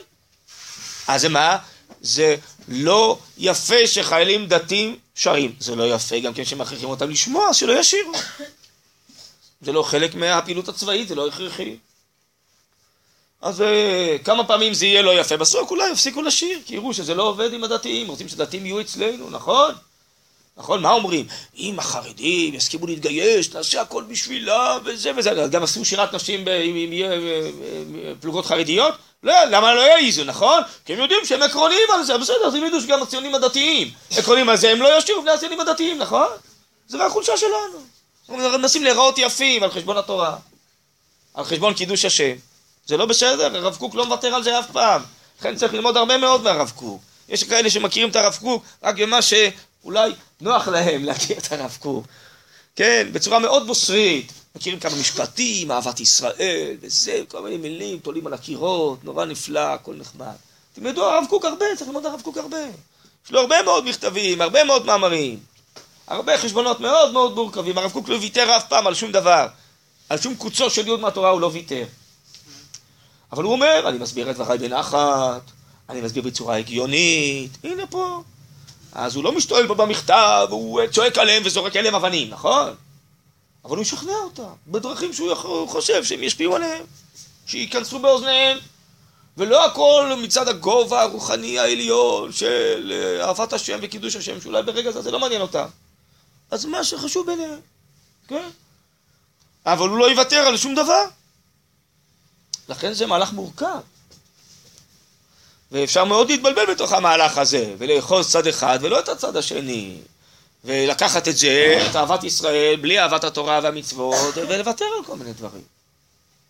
אז 1.09 1.21
זה 1.21 1.29
מה? 1.29 1.59
זה 2.07 2.37
לא 2.69 3.19
יפה 3.39 3.87
שחיילים 3.87 4.47
דתיים 4.47 4.97
שרים. 5.15 5.55
זה 5.61 5.77
לא 5.77 5.95
יפה 5.95 6.19
גם 6.19 6.35
כן 6.35 6.45
שמכריחים 6.45 6.89
אותם 6.89 7.11
לשמוע, 7.11 7.55
שלא 7.55 7.73
ישירו. 7.73 8.13
זה 9.61 9.73
לא 9.73 9.83
חלק 9.83 10.15
מהפעילות 10.15 10.69
הצבאית, 10.69 11.09
זה 11.09 11.15
לא 11.15 11.29
הכרחי. 11.29 11.77
אז 13.43 13.63
אה, 13.63 14.17
כמה 14.25 14.45
פעמים 14.45 14.75
זה 14.75 14.87
יהיה 14.87 15.03
לא 15.03 15.21
יפה, 15.21 15.37
בסוף 15.37 15.71
אולי 15.71 15.91
יפסיקו 15.91 16.23
לשיר, 16.23 16.59
כי 16.67 16.75
יראו 16.75 16.95
שזה 16.95 17.15
לא 17.15 17.23
עובד 17.23 17.53
עם 17.53 17.65
הדתיים, 17.65 18.09
רוצים 18.09 18.29
שדתיים 18.29 18.67
יהיו 18.67 18.81
אצלנו, 18.81 19.31
נכון? 19.31 19.75
נכון? 20.57 20.83
מה 20.83 20.93
אומרים? 20.93 21.27
אם 21.57 21.79
החרדים 21.79 22.55
יסכימו 22.55 22.87
להתגייש, 22.87 23.55
נעשה 23.55 23.81
הכל 23.81 24.05
בשבילם 24.09 24.79
וזה 24.85 25.11
וזה. 25.17 25.31
גם 25.51 25.63
עשו 25.63 25.85
שירת 25.85 26.15
נשים 26.15 26.49
אם 26.49 26.93
יהיה 26.93 27.13
אה, 27.13 27.19
אה, 27.19 28.13
פלוגות 28.21 28.47
חרדיות? 28.47 28.95
לא, 29.27 29.45
למה 29.45 29.75
לא 29.75 29.81
יעיזו, 29.81 30.25
נכון? 30.25 30.63
כי 30.85 30.93
הם 30.93 30.99
יודעים 30.99 31.21
שהם 31.25 31.43
עקרוניים 31.43 31.91
על 31.95 32.03
זה, 32.05 32.19
בסדר, 32.19 32.47
אז 32.47 32.55
הם 32.55 32.65
ידעו 32.65 32.81
שגם 32.81 33.03
הציונים 33.03 33.35
הדתיים 33.35 33.91
עקרוניים 34.17 34.49
על 34.49 34.57
זה, 34.57 34.71
הם 34.71 34.83
לא 34.83 34.99
ישירו 34.99 35.23
בני 35.23 35.31
הציונים 35.31 35.61
הדתיים, 35.61 35.99
נכון? 35.99 36.27
זה 36.89 36.99
רק 36.99 37.13
חולשה 37.13 37.37
שלנו. 37.37 37.79
אנחנו 38.29 38.59
מנסים 38.59 38.85
להיראות 38.85 39.19
יפים 39.19 39.63
על 39.63 39.71
חשבון 39.71 39.97
התורה, 39.97 40.37
על 41.35 41.45
חשבון 41.45 41.75
קידוש 41.75 42.05
השם. 42.05 42.33
זה 42.87 42.97
לא 42.97 43.07
בסדר, 43.07 43.57
הרב 43.57 43.77
קוק 43.77 43.95
לא 43.95 44.07
מוותר 44.07 44.35
על 44.35 44.43
זה 44.43 44.59
אף 44.59 44.71
פעם. 44.71 45.03
לכן 45.41 45.57
צריך 45.57 45.75
ללמוד 45.75 45.97
הרבה 45.97 46.17
מאוד 46.17 46.43
מהרב 46.43 46.73
קוק. 46.75 47.01
יש 47.29 47.45
כאלה 47.45 47.71
שמכירים 47.71 48.11
את 48.11 48.17
הרב 48.17 48.39
קוק 48.41 48.65
רק 48.83 48.95
במה 48.99 49.23
שאולי 49.23 50.13
נוח 50.41 50.69
להם 50.69 51.05
להכיר 51.05 51.39
את 51.39 51.53
הרב 51.53 51.77
קוק. 51.81 52.07
כן, 52.77 53.09
בצורה 53.13 53.39
מאוד 53.39 53.67
בוסרית. 53.67 54.33
מכירים 54.57 54.81
כמה 54.81 54.97
משפטים, 55.01 55.71
אהבת 55.71 56.01
ישראל, 56.01 56.77
וזה, 56.81 57.23
כל 57.29 57.43
מיני 57.43 57.57
מילים, 57.57 57.99
תולים 57.99 58.27
על 58.27 58.35
הקירות, 58.35 59.05
נורא 59.05 59.25
נפלא, 59.25 59.61
הכל 59.61 59.95
נחמד. 59.95 60.35
תלמדו 60.75 61.05
הרב 61.05 61.25
קוק 61.29 61.45
הרבה, 61.45 61.65
צריך 61.77 61.89
ללמוד 61.89 62.07
הרב 62.07 62.21
קוק 62.25 62.37
הרבה. 62.37 62.59
יש 63.27 63.31
לו 63.31 63.41
הרבה 63.41 63.63
מאוד 63.63 63.85
מכתבים, 63.85 64.41
הרבה 64.41 64.65
מאוד 64.65 64.87
מאמרים, 64.87 65.39
הרבה 66.07 66.39
חשבונות 66.39 66.81
מאוד 66.81 67.13
מאוד 67.13 67.35
מורכבים. 67.35 67.79
הרב 67.79 67.93
קוק 67.93 68.09
לא 68.09 68.17
ויתר 68.17 68.57
אף 68.57 68.69
פעם 68.69 68.87
על 68.87 68.95
שום 68.95 69.13
דבר. 69.13 69.47
על 70.09 70.19
שום 70.19 70.35
קוצו 70.35 70.71
של 70.71 70.87
יוד 70.87 71.01
מהתורה 71.01 71.31
הוא 71.31 71.41
לא 71.41 71.51
ויתר. 71.53 71.85
אבל 73.33 73.45
הוא 73.45 73.53
אומר, 73.53 73.89
אני 73.89 73.99
מסביר 73.99 74.31
את 74.31 74.35
דבריי 74.35 74.59
בנחת, 74.59 75.43
אני 75.89 76.01
מסביר 76.01 76.23
בצורה 76.23 76.57
הגיונית, 76.57 77.51
הנה 77.65 77.87
פה. 77.87 78.23
אז 78.93 79.17
הוא 79.17 79.25
לא 79.25 79.33
משתולל 79.33 79.67
פה 79.67 79.75
במכתב, 79.75 80.47
הוא 80.51 80.81
צועק 80.93 81.19
עליהם 81.19 81.43
וזורק 81.47 81.77
עליהם 81.77 81.95
אבנים, 81.95 82.31
נכון? 82.31 82.75
אבל 83.67 83.77
הוא 83.77 83.83
ישכנע 83.83 84.13
אותם 84.25 84.53
בדרכים 84.67 85.13
שהוא 85.13 85.69
חושב 85.69 86.05
שהם 86.05 86.23
ישפיעו 86.23 86.57
עליהם, 86.57 86.85
שייכנסו 87.47 87.99
באוזניהם. 87.99 88.59
ולא 89.37 89.67
הכל 89.67 90.13
מצד 90.23 90.49
הגובה 90.49 91.03
הרוחני 91.03 91.59
העליון 91.59 92.33
של 92.33 92.93
אה, 92.93 93.27
אהבת 93.27 93.53
השם 93.53 93.79
וקידוש 93.83 94.17
השם, 94.17 94.41
שאולי 94.41 94.63
ברגע 94.63 94.91
זה 94.91 95.03
זה 95.03 95.11
לא 95.11 95.21
מעניין 95.21 95.41
אותם. 95.43 95.67
אז 96.51 96.65
מה 96.65 96.85
שחשוב 96.85 97.27
ביניהם, 97.27 97.61
כן? 98.29 98.49
אבל 99.67 99.89
הוא 99.89 99.99
לא 99.99 100.11
יוותר 100.11 100.37
על 100.37 100.57
שום 100.57 100.75
דבר. 100.75 101.05
לכן 102.69 102.93
זה 102.93 103.07
מהלך 103.07 103.33
מורכב. 103.33 103.81
ואפשר 105.73 106.05
מאוד 106.05 106.31
להתבלבל 106.31 106.75
בתוך 106.75 106.93
המהלך 106.93 107.39
הזה, 107.39 107.75
ולאחוז 107.79 108.31
צד 108.31 108.47
אחד 108.47 108.79
ולא 108.83 109.01
את 109.01 109.09
הצד 109.09 109.37
השני. 109.37 109.99
ולקחת 110.67 111.29
את 111.29 111.37
זה, 111.37 111.87
את 111.91 111.97
אהבת 111.97 112.25
ישראל, 112.25 112.77
בלי 112.81 113.01
אהבת 113.01 113.25
התורה 113.25 113.61
והמצוות, 113.63 114.37
ולוותר 114.37 114.85
על 114.99 115.05
כל 115.05 115.17
מיני 115.17 115.33
דברים. 115.33 115.63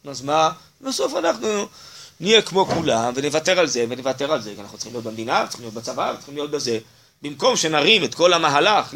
אז 0.08 0.22
מה? 0.22 0.50
בסוף 0.80 1.14
אנחנו 1.16 1.66
נהיה 2.20 2.42
כמו 2.42 2.66
כולם, 2.66 3.12
ונוותר 3.16 3.60
על 3.60 3.66
זה, 3.66 3.84
ונוותר 3.88 4.32
על 4.32 4.42
זה, 4.42 4.54
כי 4.54 4.60
אנחנו 4.60 4.78
צריכים 4.78 4.92
להיות 4.92 5.04
במדינה, 5.04 5.46
צריכים 5.46 5.64
להיות 5.64 5.74
בצבא, 5.74 6.14
צריכים 6.16 6.34
להיות 6.34 6.50
בזה. 6.50 6.78
במקום 7.22 7.56
שנרים 7.56 8.04
את 8.04 8.14
כל 8.14 8.32
המהלך 8.32 8.94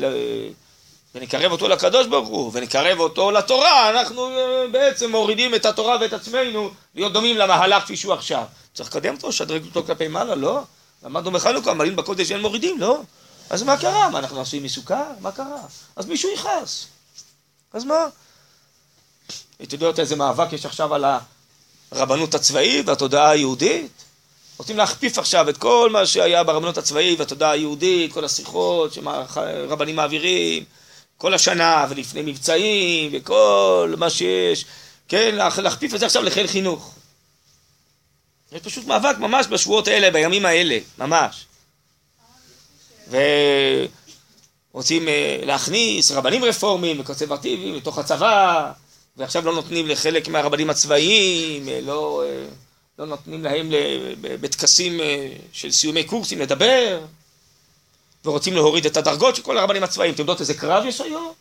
ונקרב 1.15 1.53
אותו 1.53 1.69
לקדוש 1.69 2.07
ברוך 2.07 2.29
הוא, 2.29 2.51
ונקרב 2.55 3.01
אותו 3.01 3.31
לתורה, 3.31 3.91
אנחנו 3.91 4.29
אה, 4.31 4.69
בעצם 4.73 5.11
מורידים 5.11 5.55
את 5.55 5.67
התורה 5.67 5.97
ואת 6.01 6.13
עצמנו 6.13 6.71
להיות 6.95 7.13
דומים 7.13 7.37
למהלך 7.37 7.83
כפי 7.83 7.97
שהוא 7.97 8.13
עכשיו. 8.13 8.45
צריך 8.75 8.89
לקדם 8.89 9.15
אותו, 9.15 9.29
לשדרג 9.29 9.65
אותו 9.65 9.83
כלפי 9.87 10.09
מעלה, 10.09 10.35
לא? 10.35 10.61
למדנו 11.05 11.31
בחנוכה, 11.31 11.75
מעלים 11.75 11.97
בקודש 11.97 12.33
אין 12.33 12.41
מורידים, 12.41 12.81
לא? 12.81 13.01
אז 13.51 13.63
מה 13.63 13.77
קרה? 13.77 14.11
מה, 14.11 14.19
אנחנו 14.19 14.41
עשויים 14.41 14.65
מסוכר? 14.65 15.05
מה 15.21 15.33
קרה? 15.33 15.63
אז 15.97 16.07
מישהו 16.07 16.31
יכעס. 16.35 16.87
אז 17.73 17.85
מה? 17.85 18.07
אתה 19.63 19.75
יודעת 19.75 19.99
איזה 19.99 20.17
מאבק 20.17 20.53
יש 20.53 20.67
עכשיו 20.67 20.95
על 20.95 21.05
הרבנות 21.91 22.35
הצבאית 22.35 22.89
והתודעה 22.89 23.31
היהודית? 23.31 24.05
רוצים 24.59 24.77
להכפיף 24.77 25.19
עכשיו 25.19 25.49
את 25.49 25.57
כל 25.57 25.91
מה 25.93 26.07
שהיה 26.07 26.45
ברבנות 26.45 26.79
הצבאית 26.79 27.19
והתודעה 27.19 27.51
היהודית, 27.51 28.13
כל 28.13 28.25
השיחות 28.25 28.93
שרבנים 28.93 29.97
מעבירים, 29.97 30.65
כל 31.19 31.35
השנה 31.35 31.87
ולפני 31.91 32.23
מבצעים 32.23 33.11
וכל 33.15 33.95
מה 33.99 34.11
שיש, 34.11 34.65
כן, 35.09 35.35
להכפיף 35.35 35.95
את 35.95 36.01
זה 36.01 36.07
עכשיו 36.07 36.23
לחיל 36.23 36.47
חינוך. 36.47 36.95
יש 38.53 38.63
פשוט 38.63 38.87
מאבק 38.87 39.19
ממש 39.19 39.47
בשבועות 39.47 39.89
האלה, 39.89 40.11
בימים 40.11 40.47
האלה, 40.47 40.79
ממש. 40.99 41.47
ורוצים 43.09 45.09
אה, 45.09 45.41
להכניס 45.43 46.11
רבנים 46.11 46.45
רפורמים 46.45 47.01
וקונסרבטיביים 47.01 47.75
לתוך 47.75 47.99
הצבא, 47.99 48.73
ועכשיו 49.17 49.45
לא 49.45 49.55
נותנים 49.55 49.89
לחלק 49.89 50.29
מהרבנים 50.29 50.71
הצבאיים, 50.71 51.69
אה, 51.69 51.81
לא, 51.81 52.23
אה, 52.27 52.45
לא 52.99 53.07
נותנים 53.07 53.45
להם 53.45 53.71
בטקסים 54.21 55.01
של 55.53 55.71
סיומי 55.71 56.05
קורסים 56.05 56.39
לדבר, 56.39 57.01
ורוצים 58.25 58.55
להוריד 58.55 58.87
את 58.87 58.97
הדרגות 58.97 59.37
של 59.37 59.43
כל 59.43 59.59
הרבנים 59.59 59.83
הצבאיים. 59.83 60.15
אתם 60.15 60.23
יודעות 60.23 60.41
איזה 60.41 60.55
קרב 60.55 60.85
יש 60.87 61.01
היום? 61.01 61.33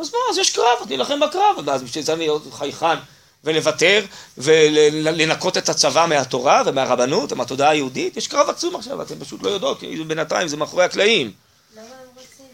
אז 0.00 0.12
מה, 0.12 0.18
אז 0.30 0.38
יש 0.38 0.50
קרב, 0.50 0.78
אז 0.80 0.88
נילחם 0.88 1.20
בקרב, 1.20 1.68
אז 1.68 1.82
בשביל 1.82 2.04
זה 2.04 2.12
אני 2.12 2.26
עוד 2.26 2.48
חייכן 2.52 2.96
ולוותר 3.44 4.04
ולנקות 4.38 5.58
את 5.58 5.68
הצבא 5.68 6.06
מהתורה 6.08 6.62
ומהרבנות 6.66 7.32
ומהתודעה 7.32 7.70
היהודית, 7.70 8.16
יש 8.16 8.28
קרב 8.28 8.50
עצום 8.50 8.76
עכשיו, 8.76 9.02
אתם 9.02 9.18
פשוט 9.20 9.42
לא 9.42 9.48
יודעות, 9.48 9.80
כי 9.80 10.04
בינתיים 10.04 10.48
זה 10.48 10.56
מאחורי 10.56 10.84
הקלעים. 10.84 11.32
למה 11.76 11.84
הם 11.84 12.08
רוצים? 12.16 12.46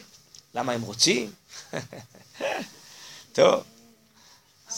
למה 0.54 0.72
הם 0.72 0.82
רוצים? 0.82 1.30
טוב, 3.32 3.62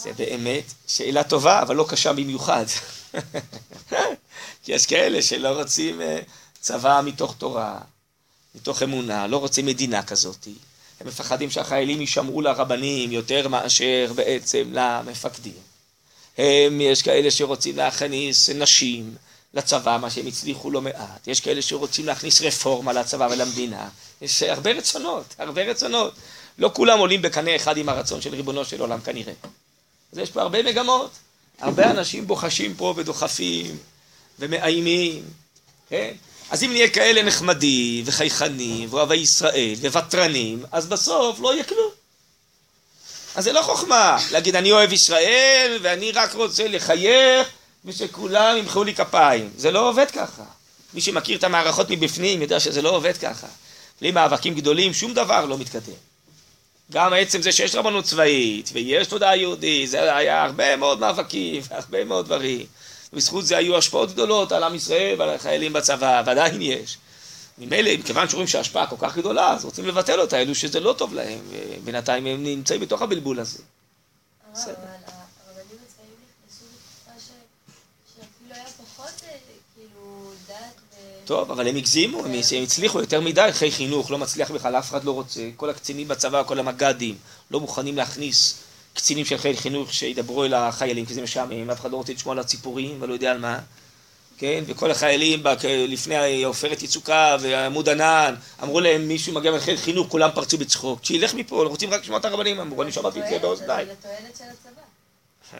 זה 0.01 0.13
באמת 0.13 0.73
שאלה 0.87 1.23
טובה, 1.23 1.61
אבל 1.61 1.75
לא 1.75 1.85
קשה 1.89 2.13
במיוחד. 2.13 2.65
כי 4.63 4.71
יש 4.71 4.85
כאלה 4.85 5.21
שלא 5.21 5.47
רוצים 5.47 6.01
אה, 6.01 6.19
צבא 6.61 7.01
מתוך 7.05 7.35
תורה, 7.37 7.79
מתוך 8.55 8.83
אמונה, 8.83 9.27
לא 9.27 9.37
רוצים 9.37 9.65
מדינה 9.65 10.03
כזאת. 10.03 10.47
הם 10.99 11.07
מפחדים 11.07 11.51
שהחיילים 11.51 12.01
יישמעו 12.01 12.41
לרבנים 12.41 13.11
יותר 13.11 13.47
מאשר 13.47 14.11
בעצם 14.15 14.69
למפקדים. 14.71 15.76
הם, 16.37 16.81
יש 16.81 17.01
כאלה 17.01 17.31
שרוצים 17.31 17.77
להכניס 17.77 18.49
נשים 18.49 19.15
לצבא, 19.53 19.97
מה 20.01 20.09
שהם 20.09 20.27
הצליחו 20.27 20.71
לא 20.71 20.81
מעט. 20.81 21.27
יש 21.27 21.39
כאלה 21.39 21.61
שרוצים 21.61 22.05
להכניס 22.05 22.41
רפורמה 22.41 22.93
לצבא 22.93 23.27
ולמדינה. 23.31 23.89
יש 24.21 24.43
הרבה 24.43 24.71
רצונות, 24.71 25.35
הרבה 25.37 25.63
רצונות. 25.63 26.13
לא 26.57 26.71
כולם 26.73 26.99
עולים 26.99 27.21
בקנה 27.21 27.55
אחד 27.55 27.77
עם 27.77 27.89
הרצון 27.89 28.21
של 28.21 28.35
ריבונו 28.35 28.65
של 28.65 28.81
עולם 28.81 29.01
כנראה. 29.01 29.33
אז 30.13 30.17
יש 30.17 30.31
פה 30.31 30.41
הרבה 30.41 30.63
מגמות. 30.63 31.11
הרבה 31.59 31.91
אנשים 31.91 32.27
בוחשים 32.27 32.75
פה 32.75 32.93
ודוחפים 32.97 33.77
ומאיימים, 34.39 35.23
כן? 35.89 36.13
אז 36.49 36.63
אם 36.63 36.71
נהיה 36.71 36.89
כאלה 36.89 37.23
נחמדים 37.23 38.03
וחייכנים 38.07 38.93
ואוהבי 38.93 39.15
ישראל 39.15 39.75
וותרנים, 39.91 40.63
אז 40.71 40.85
בסוף 40.85 41.39
לא 41.39 41.53
יהיה 41.53 41.63
כלום. 41.63 41.91
אז 43.37 43.43
זה 43.43 43.53
לא 43.53 43.61
חוכמה 43.61 44.17
להגיד 44.31 44.55
אני 44.55 44.71
אוהב 44.71 44.93
ישראל 44.93 45.79
ואני 45.81 46.11
רק 46.11 46.33
רוצה 46.33 46.67
לחייך 46.67 47.47
ושכולם 47.85 48.57
ימחאו 48.57 48.83
לי 48.83 48.95
כפיים. 48.95 49.49
זה 49.57 49.71
לא 49.71 49.89
עובד 49.89 50.11
ככה. 50.11 50.43
מי 50.93 51.01
שמכיר 51.01 51.37
את 51.37 51.43
המערכות 51.43 51.89
מבפנים 51.89 52.41
יודע 52.41 52.59
שזה 52.59 52.81
לא 52.81 52.89
עובד 52.89 53.17
ככה. 53.17 53.47
בלי 54.01 54.11
מאבקים 54.11 54.55
גדולים 54.55 54.93
שום 54.93 55.13
דבר 55.13 55.45
לא 55.45 55.57
מתקדם. 55.57 55.93
גם 56.91 57.13
עצם 57.13 57.41
זה 57.41 57.51
שיש 57.51 57.75
רבנות 57.75 58.05
צבאית 58.05 58.69
ויש 58.73 59.07
תודעה 59.07 59.37
יהודית, 59.37 59.89
זה 59.89 60.15
היה 60.15 60.43
הרבה 60.43 60.75
מאוד 60.75 60.99
מאבקים 60.99 61.61
והרבה 61.69 62.03
מאוד 62.03 62.25
דברים. 62.25 62.65
בזכות 63.13 63.45
זה 63.45 63.57
היו 63.57 63.77
השפעות 63.77 64.11
גדולות 64.11 64.51
על 64.51 64.63
עם 64.63 64.75
ישראל 64.75 65.15
ועל 65.17 65.29
החיילים 65.29 65.73
בצבא, 65.73 66.23
ועדיין 66.25 66.61
יש. 66.61 66.97
ממילא, 67.57 67.97
מכיוון 67.99 68.29
שרואים 68.29 68.47
שההשפעה 68.47 68.87
כל 68.87 68.95
כך 68.99 69.17
גדולה, 69.17 69.53
אז 69.53 69.65
רוצים 69.65 69.85
לבטל 69.85 70.19
אותה, 70.19 70.41
אלו 70.41 70.55
שזה 70.55 70.79
לא 70.79 70.95
טוב 70.97 71.13
להם, 71.13 71.39
ובינתיים 71.49 72.25
הם 72.25 72.43
נמצאים 72.43 72.81
בתוך 72.81 73.01
הבלבול 73.01 73.39
הזה. 73.39 73.63
פחות, 78.77 79.21
אה, 79.23 79.37
כאילו. 79.75 80.31
טוב, 81.25 81.51
אבל 81.51 81.67
הם 81.67 81.75
הגזימו, 81.75 82.25
הם 82.25 82.31
הצליחו 82.63 82.99
יותר 82.99 83.21
מדי, 83.21 83.49
חיי 83.51 83.71
חינוך, 83.71 84.11
לא 84.11 84.17
מצליח 84.17 84.51
בכלל, 84.51 84.75
אף 84.75 84.89
אחד 84.89 85.03
לא 85.03 85.11
רוצה. 85.11 85.49
כל 85.55 85.69
הקצינים 85.69 86.07
בצבא, 86.07 86.43
כל 86.43 86.59
המג"דים, 86.59 87.15
לא 87.51 87.59
מוכנים 87.59 87.97
להכניס 87.97 88.57
קצינים 88.93 89.25
של 89.25 89.37
חיל 89.37 89.55
חינוך 89.55 89.93
שידברו 89.93 90.45
אל 90.45 90.53
החיילים, 90.53 91.05
כי 91.05 91.13
זה 91.13 91.21
משעמם, 91.21 91.69
אף 91.69 91.79
אחד 91.79 91.91
לא 91.91 91.97
רוצה 91.97 92.13
לשמוע 92.13 92.33
על 92.33 92.39
הציפורים 92.39 93.01
ולא 93.01 93.13
יודע 93.13 93.31
על 93.31 93.39
מה. 93.39 93.59
כן, 94.37 94.63
וכל 94.67 94.91
החיילים 94.91 95.43
לפני 95.87 96.43
עופרת 96.43 96.83
יצוקה 96.83 97.37
ועמוד 97.41 97.89
ענן, 97.89 98.35
אמרו 98.63 98.79
להם 98.79 99.07
מישהו 99.07 99.33
מגיע 99.33 99.51
מחיל 99.51 99.77
חינוך, 99.77 100.07
כולם 100.09 100.29
פרצו 100.33 100.57
בצחוק. 100.57 101.05
שילך 101.05 101.33
מפה, 101.33 101.63
רוצים 101.63 101.89
רק 101.93 102.01
לשמוע 102.01 102.19
את 102.19 102.25
הרבנים, 102.25 102.59
אמרו, 102.59 102.83
אני 102.83 102.91
שמעתי 102.91 103.21
את 103.21 103.29
זה 103.29 103.39
באוזניי. 103.39 103.85
זה 103.85 103.91
לתועלת 103.91 104.37
של 104.37 104.43
הצבא. 104.43 104.81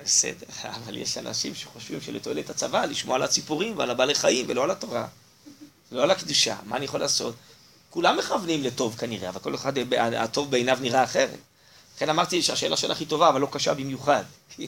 בסדר, 0.04 0.46
אבל 0.84 0.98
יש 0.98 1.18
אנשים 1.18 1.56
שחושבים 1.56 2.02
שלתועלת 2.02 2.50
הצבא, 2.50 2.86
לשמוע 2.86 3.16
על 3.16 3.24
הציפורים 3.24 3.78
ועל 3.78 3.90
הבעלי 3.90 4.16
חיים 4.16 4.46
ולא 4.50 4.64
על 4.64 4.72
התורה. 4.72 5.08
לא 5.92 6.04
על 6.04 6.12
הקדושה, 6.12 6.56
מה 6.66 6.78
אני 6.78 6.86
יכול 6.86 7.00
לעשות? 7.00 7.36
כולם 7.90 8.18
מכוונים 8.18 8.64
לטוב 8.64 8.96
כנראה, 8.98 9.30
אבל 9.30 9.40
כל 9.40 9.56
אחד, 9.56 9.74
הטוב 9.98 10.52
בעיניו 10.52 10.78
נראה 10.82 11.04
אחרת. 11.04 11.40
לכן 11.96 12.10
אמרתי 12.10 12.42
שהשאלה 12.42 12.78
שלך 12.78 13.00
היא 13.00 13.08
טובה, 13.08 13.30
אבל 13.30 13.42
לא 13.42 13.48
קשה 13.52 13.74
במיוחד. 13.74 14.24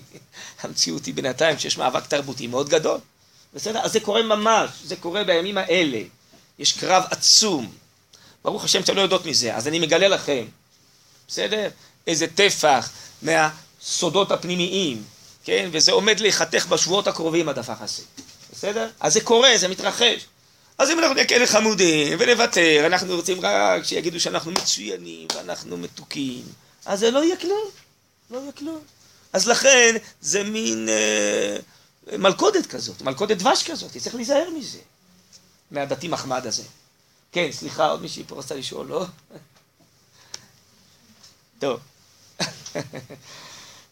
המציאות 0.61 1.05
היא 1.05 1.13
בינתיים 1.13 1.59
שיש 1.59 1.77
מאבק 1.77 2.05
תרבותי 2.05 2.47
מאוד 2.47 2.69
גדול. 2.69 2.99
בסדר? 3.53 3.79
אז 3.79 3.91
זה 3.91 3.99
קורה 3.99 4.23
ממש, 4.23 4.69
זה 4.83 4.95
קורה 4.95 5.23
בימים 5.23 5.57
האלה. 5.57 6.01
יש 6.59 6.73
קרב 6.73 7.03
עצום. 7.11 7.71
ברוך 8.43 8.63
השם 8.63 8.81
שאתם 8.81 8.95
לא 8.95 9.01
יודעות 9.01 9.25
מזה, 9.25 9.55
אז 9.55 9.67
אני 9.67 9.79
מגלה 9.79 10.07
לכם, 10.07 10.45
בסדר? 11.27 11.69
איזה 12.07 12.27
טפח 12.27 12.89
מהסודות 13.21 14.31
הפנימיים, 14.31 15.03
כן? 15.43 15.69
וזה 15.71 15.91
עומד 15.91 16.19
להיחתך 16.19 16.65
בשבועות 16.65 17.07
הקרובים 17.07 17.49
הדפח 17.49 17.81
הזה, 17.81 18.03
בסדר? 18.53 18.89
אז 18.99 19.13
זה 19.13 19.21
קורה, 19.21 19.57
זה 19.57 19.67
מתרחש. 19.67 20.25
אז 20.77 20.89
אם 20.89 20.99
אנחנו 20.99 21.13
נהיה 21.13 21.25
כאלה 21.25 21.47
חמודים 21.47 22.17
ונוותר, 22.19 22.83
אנחנו 22.85 23.15
רוצים 23.15 23.37
רק 23.41 23.83
שיגידו 23.83 24.19
שאנחנו 24.19 24.51
מצוינים 24.51 25.27
ואנחנו 25.35 25.77
מתוקים, 25.77 26.43
אז 26.85 26.99
זה 26.99 27.11
לא 27.11 27.23
יהיה 27.23 27.37
כלום, 27.37 27.69
לא 28.31 28.37
יהיה 28.37 28.51
כלום. 28.51 28.79
אז 29.33 29.47
לכן 29.47 29.95
זה 30.21 30.43
מין 30.43 30.89
אה, 30.89 31.57
מלכודת 32.17 32.65
כזאת, 32.65 33.01
מלכודת 33.01 33.37
דבש 33.37 33.63
כזאת, 33.63 33.97
צריך 33.97 34.15
להיזהר 34.15 34.49
מזה, 34.57 34.79
מהדתי 35.71 36.07
מחמד 36.07 36.47
הזה. 36.47 36.63
כן, 37.31 37.51
סליחה, 37.51 37.87
עוד 37.87 38.01
מישהי 38.01 38.23
פה 38.27 38.39
רצה 38.39 38.55
לשאול, 38.55 38.87
לא? 38.87 39.05
טוב. 41.59 41.79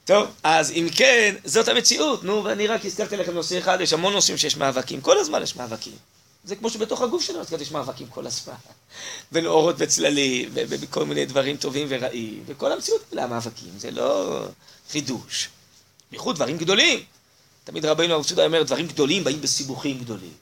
טוב, 0.05 0.28
אז 0.43 0.72
אם 0.72 0.88
כן, 0.95 1.36
זאת 1.45 1.68
המציאות, 1.68 2.24
נו, 2.24 2.43
ואני 2.43 2.68
רק 2.68 2.86
הזכרתי 2.86 3.18
לכם 3.18 3.34
נושא 3.34 3.59
אחד, 3.59 3.78
יש 3.82 3.93
המון 3.93 4.13
נושאים 4.13 4.38
שיש 4.38 4.57
מאבקים, 4.57 5.01
כל 5.01 5.18
הזמן 5.18 5.43
יש 5.43 5.55
מאבקים. 5.55 5.95
זה 6.43 6.55
כמו 6.55 6.70
שבתוך 6.70 7.01
הגוף 7.01 7.24
שלנו 7.24 7.43
יש 7.61 7.72
מאבקים 7.72 8.07
כל 8.07 8.28
הזמן. 8.28 8.53
בין 9.32 9.45
אורות 9.45 9.76
וצללים, 9.80 10.49
וכל 10.53 11.05
מיני 11.05 11.26
דברים 11.26 11.57
טובים 11.57 11.88
ורעים, 11.89 12.43
וכל 12.45 12.72
המציאות 12.72 13.13
מלאה 13.13 13.28
מאבקים, 13.28 13.70
זה 13.78 13.91
לא 13.91 14.39
חידוש. 14.89 15.49
בייחוד 16.11 16.36
דברים 16.36 16.57
גדולים. 16.57 17.03
תמיד 17.68 17.86
רבינו 17.86 18.13
הרב 18.13 18.26
צודה 18.26 18.45
אומר, 18.45 18.63
דברים 18.63 18.88
גדולים 18.88 19.24
באים 19.24 19.41
בסיבוכים 19.41 19.99
גדולים. 19.99 20.34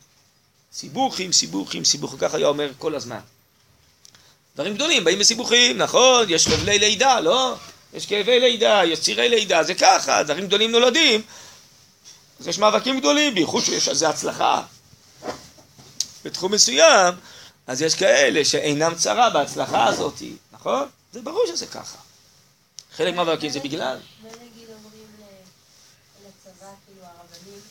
סיבוכים, 0.73 1.31
סיבוכים, 1.31 1.85
סיבוכים, 1.85 2.19
ככה 2.19 2.37
היה 2.37 2.47
אומר 2.47 2.71
כל 2.79 2.95
הזמן. 2.95 3.19
דברים 4.55 4.75
גדולים 4.75 5.03
באים 5.03 5.19
בסיבוכים, 5.19 5.77
נכון, 5.77 6.25
יש 6.29 6.47
חבלי 6.47 6.79
לידה, 6.79 7.19
לא? 7.19 7.55
יש 7.93 8.05
כאבי 8.05 8.39
לידה, 8.39 8.81
יש 8.85 8.99
צירי 8.99 9.29
לידה, 9.29 9.63
זה 9.63 9.73
ככה, 9.73 10.23
דברים 10.23 10.47
גדולים 10.47 10.71
נולדים. 10.71 11.21
אז 12.39 12.47
יש 12.47 12.57
מאבקים 12.57 12.99
גדולים, 12.99 13.35
בייחוד 13.35 13.63
שיש 13.63 13.87
על 13.87 13.95
זה 13.95 14.09
הצלחה. 14.09 14.61
בתחום 16.25 16.51
מסוים, 16.51 17.13
אז 17.67 17.81
יש 17.81 17.95
כאלה 17.95 18.45
שאינם 18.45 18.95
צרה 18.95 19.29
בהצלחה 19.29 19.85
הזאת, 19.85 20.21
נכון? 20.51 20.87
זה 21.13 21.21
ברור 21.21 21.43
שזה 21.47 21.65
ככה. 21.65 21.97
חלק 22.95 23.15
מהמאבקים 23.15 23.49
זה 23.49 23.59
בגלל. 23.59 23.97
ונגיד 24.23 24.67
אומרים 24.69 25.05
לצבא, 26.25 26.67
כאילו 26.85 27.05
הרבנים, 27.05 27.61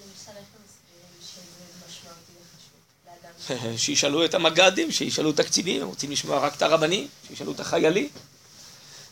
למשל 0.00 0.30
איך 0.30 0.48
הם 0.54 0.62
מסבירים 0.64 1.20
שזה 1.20 1.86
משמעותי 1.86 2.32
וחשוב 2.40 2.80
לאדם? 3.06 3.33
שישאלו 3.76 4.24
את 4.24 4.34
המג"דים, 4.34 4.92
שישאלו 4.92 5.30
את 5.30 5.40
הקצינים, 5.40 5.82
הם 5.82 5.88
רוצים 5.88 6.10
לשמוע 6.10 6.38
רק 6.38 6.56
את 6.56 6.62
הרבנים, 6.62 7.08
שישאלו 7.28 7.52
את 7.52 7.60
החיילים. 7.60 8.08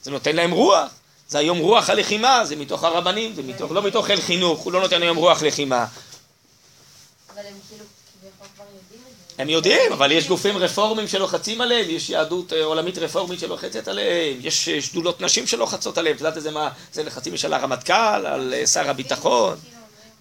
זה 0.03 0.11
נותן 0.11 0.37
להם 0.37 0.51
רוח. 0.51 0.91
זה 1.28 1.39
היום 1.39 1.59
רוח 1.59 1.91
הלחימה, 1.91 2.45
זה 2.45 2.57
מתוך 2.57 2.85
הרבנים, 2.85 3.35
זה 3.35 3.43
מתוך, 3.43 3.72
לא 3.72 3.83
מתוך 3.83 4.07
חיל 4.07 4.20
חינוך, 4.20 4.61
הוא 4.61 4.72
לא 4.72 4.80
נותן 4.80 5.03
היום 5.03 5.16
רוח 5.16 5.43
לחימה. 5.43 5.87
אבל 7.35 7.39
הם 7.39 7.55
כאילו 7.68 7.85
כביכול 8.20 8.47
כבר 8.57 8.64
יודעים 8.64 9.01
את 9.01 9.37
זה. 9.37 9.43
הם 9.43 9.49
יודעים, 9.49 9.93
אבל 9.93 10.12
יש 10.12 10.28
גופים 10.28 10.57
רפורמים 10.57 11.09
שלוחצים 11.09 11.61
עליהם, 11.61 11.91
יש 11.91 12.11
יהדות 12.11 12.53
אה, 12.53 12.64
עולמית 12.64 12.99
רפורמית 12.99 13.41
שלוחצת 13.41 13.89
עליהם, 13.89 14.37
יש 14.41 14.68
אה, 14.68 14.83
שדולות 14.83 15.20
נשים 15.20 15.47
שלוחצות 15.47 15.99
עליהם, 15.99 16.16
את 16.16 16.20
יודעת 16.20 16.37
איזה 16.37 16.51
מה, 16.51 16.70
זה 16.93 17.03
לחצים 17.03 17.35
יש 17.35 17.45
על 17.45 17.53
הרמטכ"ל, 17.53 18.26
על 18.26 18.55
אה, 18.55 18.66
שר 18.66 18.91
הביטחון, 18.91 19.57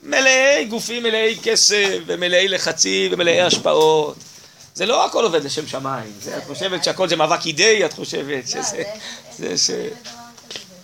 מלאי 0.04 0.66
גופים 0.66 1.04
מלאי 1.04 1.38
כסף 1.43 1.97
ומלאי 2.06 2.47
לחצים 2.47 3.14
ומלאי 3.14 3.41
השפעות. 3.41 4.16
זה 4.76 4.86
לא 4.86 5.06
הכל 5.06 5.24
עובד 5.24 5.43
לשם 5.43 5.68
שמיים, 5.68 6.14
זה, 6.22 6.38
את 6.38 6.43
חושבת 6.43 6.84
שהכל 6.84 7.10
זה 7.10 7.16
מאבק 7.16 7.45
אידאי, 7.45 7.86
את 7.86 7.93
חושבת 7.93 8.43
לא, 8.56 8.64
שזה... 8.64 8.84
זה 9.38 9.58
ש... 9.58 9.70
איך 9.70 9.89
כזה? 10.49 10.76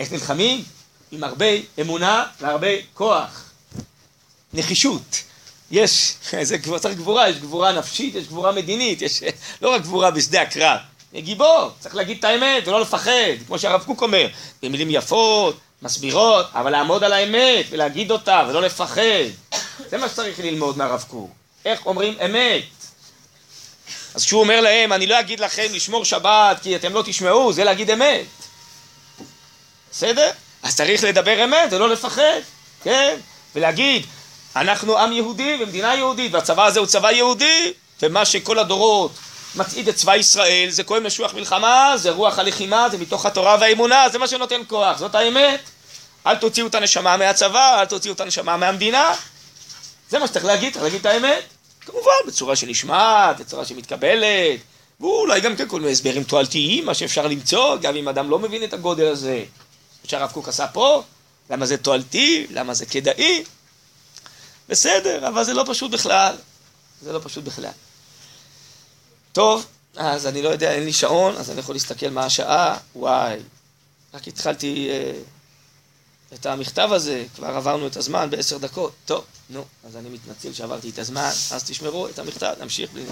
איך 0.00 0.12
נלחמים? 0.12 0.64
עם 1.12 1.24
הרבה 1.24 1.46
אמונה 1.80 2.24
והרבה 2.40 2.68
כוח. 2.94 3.50
נחישות. 4.54 5.22
יש, 5.70 6.14
זה 6.42 6.56
צריך 6.80 6.96
גבורה, 6.98 7.28
יש 7.28 7.36
גבורה 7.36 7.72
נפשית, 7.72 8.14
יש 8.14 8.26
גבורה 8.26 8.52
מדינית, 8.52 9.02
יש 9.02 9.22
לא 9.62 9.74
רק 9.74 9.82
גבורה 9.82 10.10
בשדה 10.10 10.42
הקרב. 10.42 10.78
גיבור, 11.14 11.70
צריך 11.80 11.94
להגיד 11.94 12.18
את 12.18 12.24
האמת 12.24 12.68
ולא 12.68 12.80
לפחד, 12.80 13.10
כמו 13.46 13.58
שהרב 13.58 13.82
קוק 13.82 14.02
אומר, 14.02 14.26
במילים 14.62 14.90
יפות, 14.90 15.56
מסבירות, 15.84 16.46
אבל 16.54 16.70
לעמוד 16.70 17.04
על 17.04 17.12
האמת 17.12 17.66
ולהגיד 17.70 18.10
אותה 18.10 18.42
ולא 18.48 18.62
לפחד. 18.62 19.02
זה 19.90 19.98
מה 19.98 20.08
שצריך 20.08 20.38
ללמוד 20.40 20.78
מהרב 20.78 21.04
קוק. 21.08 21.30
איך 21.64 21.86
אומרים 21.86 22.14
אמת? 22.24 22.62
אז 24.14 24.24
כשהוא 24.24 24.40
אומר 24.40 24.60
להם, 24.60 24.92
אני 24.92 25.06
לא 25.06 25.20
אגיד 25.20 25.40
לכם 25.40 25.66
לשמור 25.72 26.04
שבת 26.04 26.60
כי 26.62 26.76
אתם 26.76 26.94
לא 26.94 27.02
תשמעו, 27.06 27.52
זה 27.52 27.64
להגיד 27.64 27.90
אמת. 27.90 28.26
בסדר? 29.92 30.30
אז 30.62 30.76
צריך 30.76 31.04
לדבר 31.04 31.44
אמת 31.44 31.72
ולא 31.72 31.88
לפחד, 31.88 32.40
כן? 32.82 33.16
ולהגיד, 33.54 34.06
אנחנו 34.56 34.98
עם 34.98 35.12
יהודי 35.12 35.58
ומדינה 35.60 35.94
יהודית, 35.94 36.34
והצבא 36.34 36.64
הזה 36.64 36.80
הוא 36.80 36.86
צבא 36.86 37.10
יהודי, 37.10 37.72
ומה 38.02 38.24
שכל 38.24 38.58
הדורות 38.58 39.12
מצעיד 39.54 39.88
את 39.88 39.94
צבא 39.94 40.16
ישראל, 40.16 40.66
זה 40.70 40.84
כהן 40.84 41.06
משוח 41.06 41.34
מלחמה, 41.34 41.92
זה 41.96 42.10
רוח 42.10 42.38
הלחימה, 42.38 42.88
זה 42.90 42.98
מתוך 42.98 43.26
התורה 43.26 43.56
והאמונה, 43.60 44.08
זה 44.12 44.18
מה 44.18 44.28
שנותן 44.28 44.60
כוח, 44.66 44.98
זאת 44.98 45.14
האמת. 45.14 45.60
אל 46.26 46.36
תוציאו 46.36 46.66
את 46.66 46.74
הנשמה 46.74 47.16
מהצבא, 47.16 47.80
אל 47.80 47.84
תוציאו 47.86 48.14
את 48.14 48.20
הנשמה 48.20 48.56
מהמדינה. 48.56 49.14
זה 50.10 50.18
מה 50.18 50.26
שצריך 50.26 50.44
להגיד, 50.44 50.72
צריך 50.72 50.84
להגיד 50.84 51.00
את 51.00 51.06
האמת. 51.06 51.42
כמובן, 51.80 52.12
בצורה 52.26 52.56
שנשמעת, 52.56 53.40
בצורה 53.40 53.64
שמתקבלת, 53.64 54.60
ואולי 55.00 55.40
גם 55.40 55.56
כן 55.56 55.68
כל 55.68 55.80
מיני 55.80 55.92
הסברים 55.92 56.24
תועלתיים, 56.24 56.86
מה 56.86 56.94
שאפשר 56.94 57.26
למצוא, 57.26 57.76
גם 57.76 57.96
אם 57.96 58.08
אדם 58.08 58.30
לא 58.30 58.38
מבין 58.38 58.64
את 58.64 58.72
הגודל 58.72 59.06
הזה. 59.06 59.44
שהרב 60.04 60.30
קוק 60.32 60.48
עשה 60.48 60.66
פה, 60.66 61.02
למה 61.50 61.66
זה 61.66 61.76
תועלתי, 61.76 62.46
למה 62.50 62.74
זה 62.74 62.86
כדאי. 62.86 63.44
בסדר, 64.68 65.28
אבל 65.28 65.44
זה 65.44 65.54
לא 65.54 65.64
פשוט 65.66 65.90
בכלל. 65.90 66.36
זה 67.02 67.12
לא 67.12 67.20
פשוט 67.22 67.44
בכלל. 67.44 67.70
טוב, 69.32 69.66
אז 69.96 70.26
אני 70.26 70.42
לא 70.42 70.48
יודע, 70.48 70.72
אין 70.72 70.84
לי 70.84 70.92
שעון, 70.92 71.36
אז 71.36 71.50
אני 71.50 71.60
יכול 71.60 71.74
להסתכל 71.74 72.10
מה 72.10 72.24
השעה. 72.24 72.76
וואי, 72.96 73.38
רק 74.14 74.28
התחלתי 74.28 74.88
אה, 74.90 75.12
את 76.34 76.46
המכתב 76.46 76.88
הזה, 76.92 77.24
כבר 77.34 77.46
עברנו 77.46 77.86
את 77.86 77.96
הזמן 77.96 78.30
בעשר 78.30 78.58
דקות. 78.58 78.92
טוב, 79.04 79.24
נו, 79.50 79.64
אז 79.86 79.96
אני 79.96 80.08
מתנצל 80.08 80.52
שעברתי 80.52 80.90
את 80.90 80.98
הזמן, 80.98 81.30
אז 81.50 81.64
תשמרו 81.64 82.08
את 82.08 82.18
המכתב, 82.18 82.54
נמשיך 82.60 82.90
בלי... 82.92 83.04